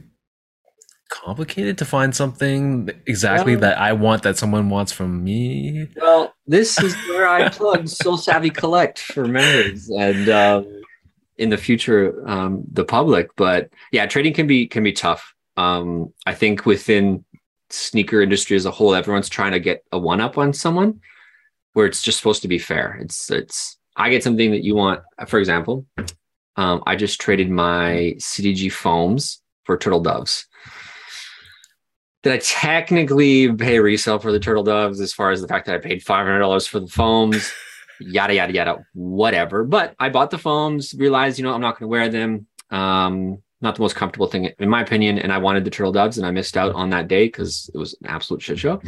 complicated 1.08 1.78
to 1.78 1.84
find 1.84 2.14
something 2.14 2.90
exactly 3.06 3.54
Well- 3.54 3.60
that 3.62 3.78
I 3.78 3.92
want 3.92 4.22
that 4.24 4.36
someone 4.36 4.70
wants 4.70 4.92
from 4.92 5.22
me. 5.24 5.88
Well, 5.96 6.34
this 6.46 6.80
is 6.82 6.94
where 7.08 7.28
I 7.28 7.48
plug 7.48 7.84
SoleSavy 7.84 8.52
Collect 8.54 8.98
for 9.00 9.24
members 9.26 9.88
and 9.88 10.28
um, 10.28 10.75
in 11.38 11.50
the 11.50 11.56
future 11.56 12.22
um, 12.28 12.64
the 12.72 12.84
public. 12.84 13.28
But 13.36 13.70
yeah, 13.92 14.06
trading 14.06 14.34
can 14.34 14.46
be 14.46 14.66
can 14.66 14.82
be 14.82 14.92
tough. 14.92 15.34
Um, 15.56 16.12
I 16.26 16.34
think 16.34 16.66
within 16.66 17.24
sneaker 17.70 18.20
industry 18.20 18.56
as 18.56 18.66
a 18.66 18.70
whole, 18.70 18.94
everyone's 18.94 19.28
trying 19.28 19.52
to 19.52 19.60
get 19.60 19.84
a 19.92 19.98
one 19.98 20.20
up 20.20 20.38
on 20.38 20.52
someone, 20.52 21.00
where 21.72 21.86
it's 21.86 22.02
just 22.02 22.18
supposed 22.18 22.42
to 22.42 22.48
be 22.48 22.58
fair. 22.58 22.98
It's 23.00 23.30
it's 23.30 23.78
I 23.96 24.10
get 24.10 24.22
something 24.22 24.50
that 24.50 24.64
you 24.64 24.74
want. 24.74 25.00
For 25.26 25.38
example, 25.38 25.86
um, 26.56 26.82
I 26.86 26.96
just 26.96 27.20
traded 27.20 27.50
my 27.50 28.14
CDG 28.18 28.70
foams 28.72 29.40
for 29.64 29.76
turtle 29.76 30.00
doves. 30.00 30.46
Did 32.22 32.32
I 32.32 32.38
technically 32.38 33.52
pay 33.52 33.78
resale 33.78 34.18
for 34.18 34.32
the 34.32 34.40
turtle 34.40 34.64
doves 34.64 35.00
as 35.00 35.12
far 35.12 35.30
as 35.30 35.40
the 35.40 35.48
fact 35.48 35.66
that 35.66 35.76
I 35.76 35.78
paid 35.78 36.02
$500 36.02 36.68
for 36.68 36.80
the 36.80 36.88
foams? 36.88 37.52
Yada, 38.00 38.34
yada, 38.34 38.52
yada, 38.52 38.86
whatever. 38.94 39.64
But 39.64 39.94
I 39.98 40.08
bought 40.08 40.30
the 40.30 40.38
foams, 40.38 40.94
realized, 40.94 41.38
you 41.38 41.44
know, 41.44 41.54
I'm 41.54 41.60
not 41.60 41.78
going 41.78 41.84
to 41.84 41.88
wear 41.88 42.08
them. 42.08 42.46
Um, 42.70 43.42
not 43.60 43.74
the 43.74 43.80
most 43.80 43.96
comfortable 43.96 44.26
thing, 44.26 44.50
in 44.58 44.68
my 44.68 44.82
opinion. 44.82 45.18
And 45.18 45.32
I 45.32 45.38
wanted 45.38 45.64
the 45.64 45.70
turtle 45.70 45.92
doves 45.92 46.18
and 46.18 46.26
I 46.26 46.30
missed 46.30 46.56
out 46.56 46.74
on 46.74 46.90
that 46.90 47.08
day 47.08 47.26
because 47.26 47.70
it 47.74 47.78
was 47.78 47.96
an 48.02 48.08
absolute 48.08 48.42
shit 48.42 48.58
show. 48.58 48.80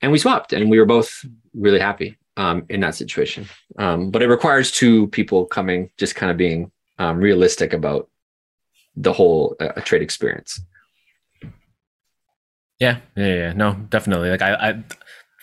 And 0.00 0.12
we 0.12 0.18
swapped 0.18 0.52
and 0.52 0.70
we 0.70 0.78
were 0.78 0.86
both 0.86 1.24
really 1.54 1.80
happy 1.80 2.16
um, 2.36 2.64
in 2.68 2.80
that 2.80 2.94
situation. 2.94 3.48
Um, 3.78 4.10
but 4.10 4.22
it 4.22 4.28
requires 4.28 4.70
two 4.70 5.08
people 5.08 5.46
coming, 5.46 5.90
just 5.98 6.14
kind 6.14 6.30
of 6.30 6.36
being 6.36 6.70
um, 6.98 7.18
realistic 7.18 7.72
about 7.72 8.08
the 8.96 9.12
whole 9.12 9.56
uh, 9.58 9.72
trade 9.80 10.02
experience. 10.02 10.60
Yeah, 12.78 12.98
yeah, 13.16 13.34
yeah. 13.34 13.52
No, 13.52 13.74
definitely. 13.88 14.30
Like 14.30 14.42
I, 14.42 14.54
I, 14.54 14.84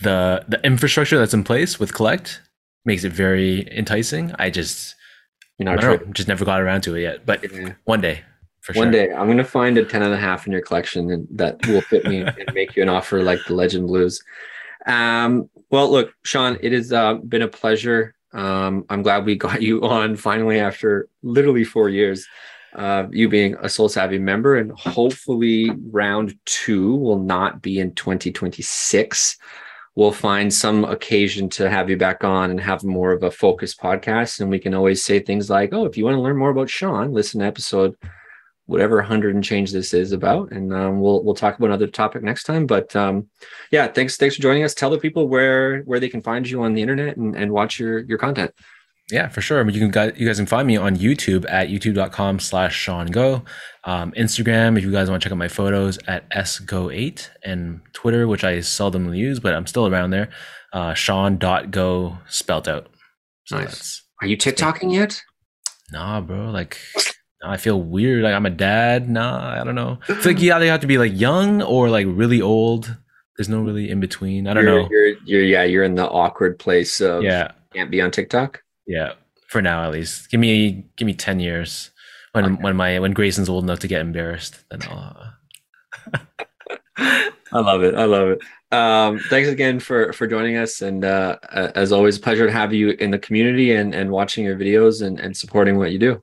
the 0.01 0.45
the 0.47 0.63
infrastructure 0.65 1.17
that's 1.17 1.33
in 1.33 1.43
place 1.43 1.79
with 1.79 1.93
collect 1.93 2.41
makes 2.85 3.03
it 3.03 3.13
very 3.13 3.67
enticing. 3.77 4.33
I 4.39 4.49
just, 4.49 4.95
You 5.57 5.65
I 5.67 5.75
know, 5.75 5.81
don't 5.81 6.07
know, 6.07 6.13
just 6.13 6.27
never 6.27 6.45
got 6.45 6.61
around 6.61 6.81
to 6.81 6.95
it 6.95 7.01
yet. 7.01 7.25
But 7.25 7.43
Yeah. 7.51 7.73
one 7.85 8.01
day, 8.01 8.21
for 8.61 8.73
One 8.73 8.91
sure. 8.91 8.91
day 8.91 9.11
I'm 9.13 9.27
gonna 9.27 9.43
find 9.43 9.77
a 9.77 9.85
10 9.85 10.01
and 10.03 10.13
a 10.13 10.17
half 10.17 10.45
in 10.45 10.51
your 10.53 10.61
collection 10.61 11.09
and 11.11 11.27
that 11.31 11.57
will 11.63 11.81
fit 11.81 12.05
me 12.05 12.21
and 12.21 12.53
make 12.53 12.75
you 12.75 12.83
an 12.83 12.89
offer 12.89 13.21
like 13.23 13.45
the 13.45 13.53
Legend 13.53 13.87
Blues. 13.87 14.23
Um, 14.85 15.49
well, 15.69 15.89
look, 15.91 16.13
Sean, 16.23 16.57
it 16.61 16.71
has 16.71 16.91
uh, 16.91 17.15
been 17.15 17.41
a 17.43 17.47
pleasure 17.47 18.15
Um, 18.33 18.85
I'm 18.89 19.03
glad 19.03 19.25
we 19.25 19.35
got 19.35 19.61
you 19.61 19.83
on 19.83 20.15
finally 20.15 20.59
after 20.59 21.09
literally 21.21 21.65
four 21.65 21.89
years. 21.89 22.27
Uh, 22.73 23.07
you 23.11 23.27
being 23.27 23.55
a 23.55 23.65
SoleSavy 23.67 24.21
member, 24.21 24.55
and 24.55 24.71
hopefully 24.71 25.69
round 25.91 26.35
two 26.45 26.95
will 26.95 27.19
not 27.19 27.61
be 27.61 27.79
in 27.79 27.93
2026. 27.93 29.37
We'll 29.95 30.13
find 30.13 30.53
some 30.53 30.85
occasion 30.85 31.49
to 31.49 31.69
have 31.69 31.89
you 31.89 31.97
back 31.97 32.23
on 32.23 32.49
and 32.49 32.59
have 32.61 32.83
more 32.83 33.11
of 33.11 33.23
a 33.23 33.31
focused 33.31 33.79
podcast. 33.79 34.39
And 34.39 34.49
we 34.49 34.59
can 34.59 34.73
always 34.73 35.03
say 35.03 35.19
things 35.19 35.49
like, 35.49 35.73
oh, 35.73 35.85
if 35.85 35.97
you 35.97 36.05
want 36.05 36.15
to 36.15 36.21
learn 36.21 36.37
more 36.37 36.49
about 36.49 36.69
Sean, 36.69 37.11
listen 37.11 37.41
to 37.41 37.45
episode 37.45 37.95
whatever 38.71 39.01
hundred 39.01 39.35
and 39.35 39.43
change 39.43 39.73
this 39.73 39.93
is 39.93 40.13
about, 40.13 40.51
and 40.51 40.73
um, 40.73 41.01
we'll 41.01 41.23
we'll 41.23 41.35
talk 41.35 41.57
about 41.57 41.67
another 41.67 41.87
topic 41.87 42.23
next 42.23 42.43
time. 42.43 42.65
But 42.65 42.95
um, 42.95 43.27
yeah, 43.69 43.87
thanks 43.87 44.15
thanks 44.15 44.37
for 44.37 44.41
joining 44.41 44.63
us. 44.63 44.73
Tell 44.73 44.89
the 44.89 44.97
people 44.97 45.27
where 45.27 45.81
where 45.81 45.99
they 45.99 46.09
can 46.09 46.21
find 46.21 46.49
you 46.49 46.63
on 46.63 46.73
the 46.73 46.81
internet 46.81 47.17
and, 47.17 47.35
and 47.35 47.51
watch 47.51 47.79
your 47.79 47.99
your 47.99 48.17
content. 48.17 48.53
Yeah, 49.11 49.27
for 49.27 49.41
sure. 49.41 49.59
I 49.59 49.63
mean, 49.63 49.75
you 49.75 49.89
can 49.89 50.13
you 50.15 50.25
guys 50.25 50.37
can 50.37 50.45
find 50.45 50.67
me 50.67 50.77
on 50.77 50.95
YouTube 50.95 51.45
at 51.49 51.67
youtube.com 51.67 52.39
slash 52.39 52.75
Sean 52.75 53.07
Go. 53.07 53.43
Um, 53.83 54.11
Instagram, 54.13 54.77
if 54.77 54.83
you 54.83 54.91
guys 54.91 55.09
want 55.09 55.21
to 55.21 55.25
check 55.25 55.33
out 55.33 55.37
my 55.37 55.47
photos 55.47 55.99
at 56.07 56.29
sgo8 56.29 57.29
and 57.43 57.81
Twitter, 57.93 58.27
which 58.27 58.43
I 58.43 58.61
seldom 58.61 59.13
use, 59.13 59.39
but 59.39 59.53
I'm 59.53 59.67
still 59.67 59.87
around 59.87 60.11
there. 60.11 60.29
Uh, 60.71 60.93
Sean.go 60.93 62.17
spelt 62.27 62.67
out. 62.67 62.87
So 63.45 63.57
nice. 63.57 64.03
Are 64.21 64.27
you 64.27 64.37
TikToking 64.37 64.93
yet? 64.93 65.21
Nah, 65.91 66.21
bro. 66.21 66.51
Like 66.51 66.79
I 67.43 67.57
feel 67.57 67.81
weird. 67.81 68.23
Like 68.23 68.33
I'm 68.33 68.45
a 68.45 68.51
dad. 68.51 69.09
Nah, 69.09 69.59
I 69.59 69.63
don't 69.63 69.75
know. 69.75 69.99
It's 70.07 70.25
like 70.25 70.39
you 70.41 70.53
either 70.53 70.67
have 70.67 70.81
to 70.81 70.87
be 70.87 70.97
like 70.97 71.11
young 71.13 71.61
or 71.61 71.89
like 71.89 72.05
really 72.09 72.41
old. 72.41 72.95
There's 73.37 73.49
no 73.49 73.61
really 73.61 73.89
in 73.89 73.99
between. 73.99 74.47
I 74.47 74.53
don't 74.53 74.63
you're, 74.63 74.81
know. 74.83 74.87
You're, 74.89 75.07
you're, 75.25 75.43
yeah, 75.43 75.63
you're 75.63 75.83
in 75.83 75.95
the 75.95 76.07
awkward 76.07 76.59
place 76.59 77.01
of 77.01 77.23
yeah, 77.23 77.51
can't 77.73 77.89
be 77.89 78.01
on 78.01 78.11
TikTok. 78.11 78.61
Yeah, 78.91 79.13
for 79.47 79.61
now 79.61 79.83
at 79.83 79.91
least. 79.91 80.29
Give 80.29 80.39
me 80.39 80.85
give 80.95 81.05
me 81.05 81.13
ten 81.13 81.39
years. 81.39 81.91
When 82.33 82.45
okay. 82.45 82.63
when 82.63 82.75
my 82.75 82.99
when 82.99 83.13
Grayson's 83.13 83.49
old 83.49 83.63
enough 83.63 83.79
to 83.79 83.87
get 83.87 84.01
embarrassed, 84.01 84.59
then 84.69 84.81
I'll. 84.89 85.33
Uh... 86.13 86.19
I 87.53 87.59
love 87.59 87.83
it. 87.83 87.95
I 87.95 88.05
love 88.05 88.29
it. 88.29 88.41
Um, 88.73 89.19
thanks 89.29 89.49
again 89.49 89.79
for 89.79 90.13
for 90.13 90.27
joining 90.27 90.57
us, 90.57 90.81
and 90.81 91.03
uh, 91.03 91.37
as 91.51 91.91
always, 91.91 92.17
pleasure 92.17 92.45
to 92.45 92.51
have 92.51 92.73
you 92.73 92.91
in 92.91 93.11
the 93.11 93.19
community 93.19 93.73
and 93.73 93.93
and 93.93 94.11
watching 94.11 94.45
your 94.45 94.55
videos 94.55 95.05
and 95.05 95.19
and 95.19 95.35
supporting 95.35 95.77
what 95.77 95.91
you 95.91 95.99
do 95.99 96.21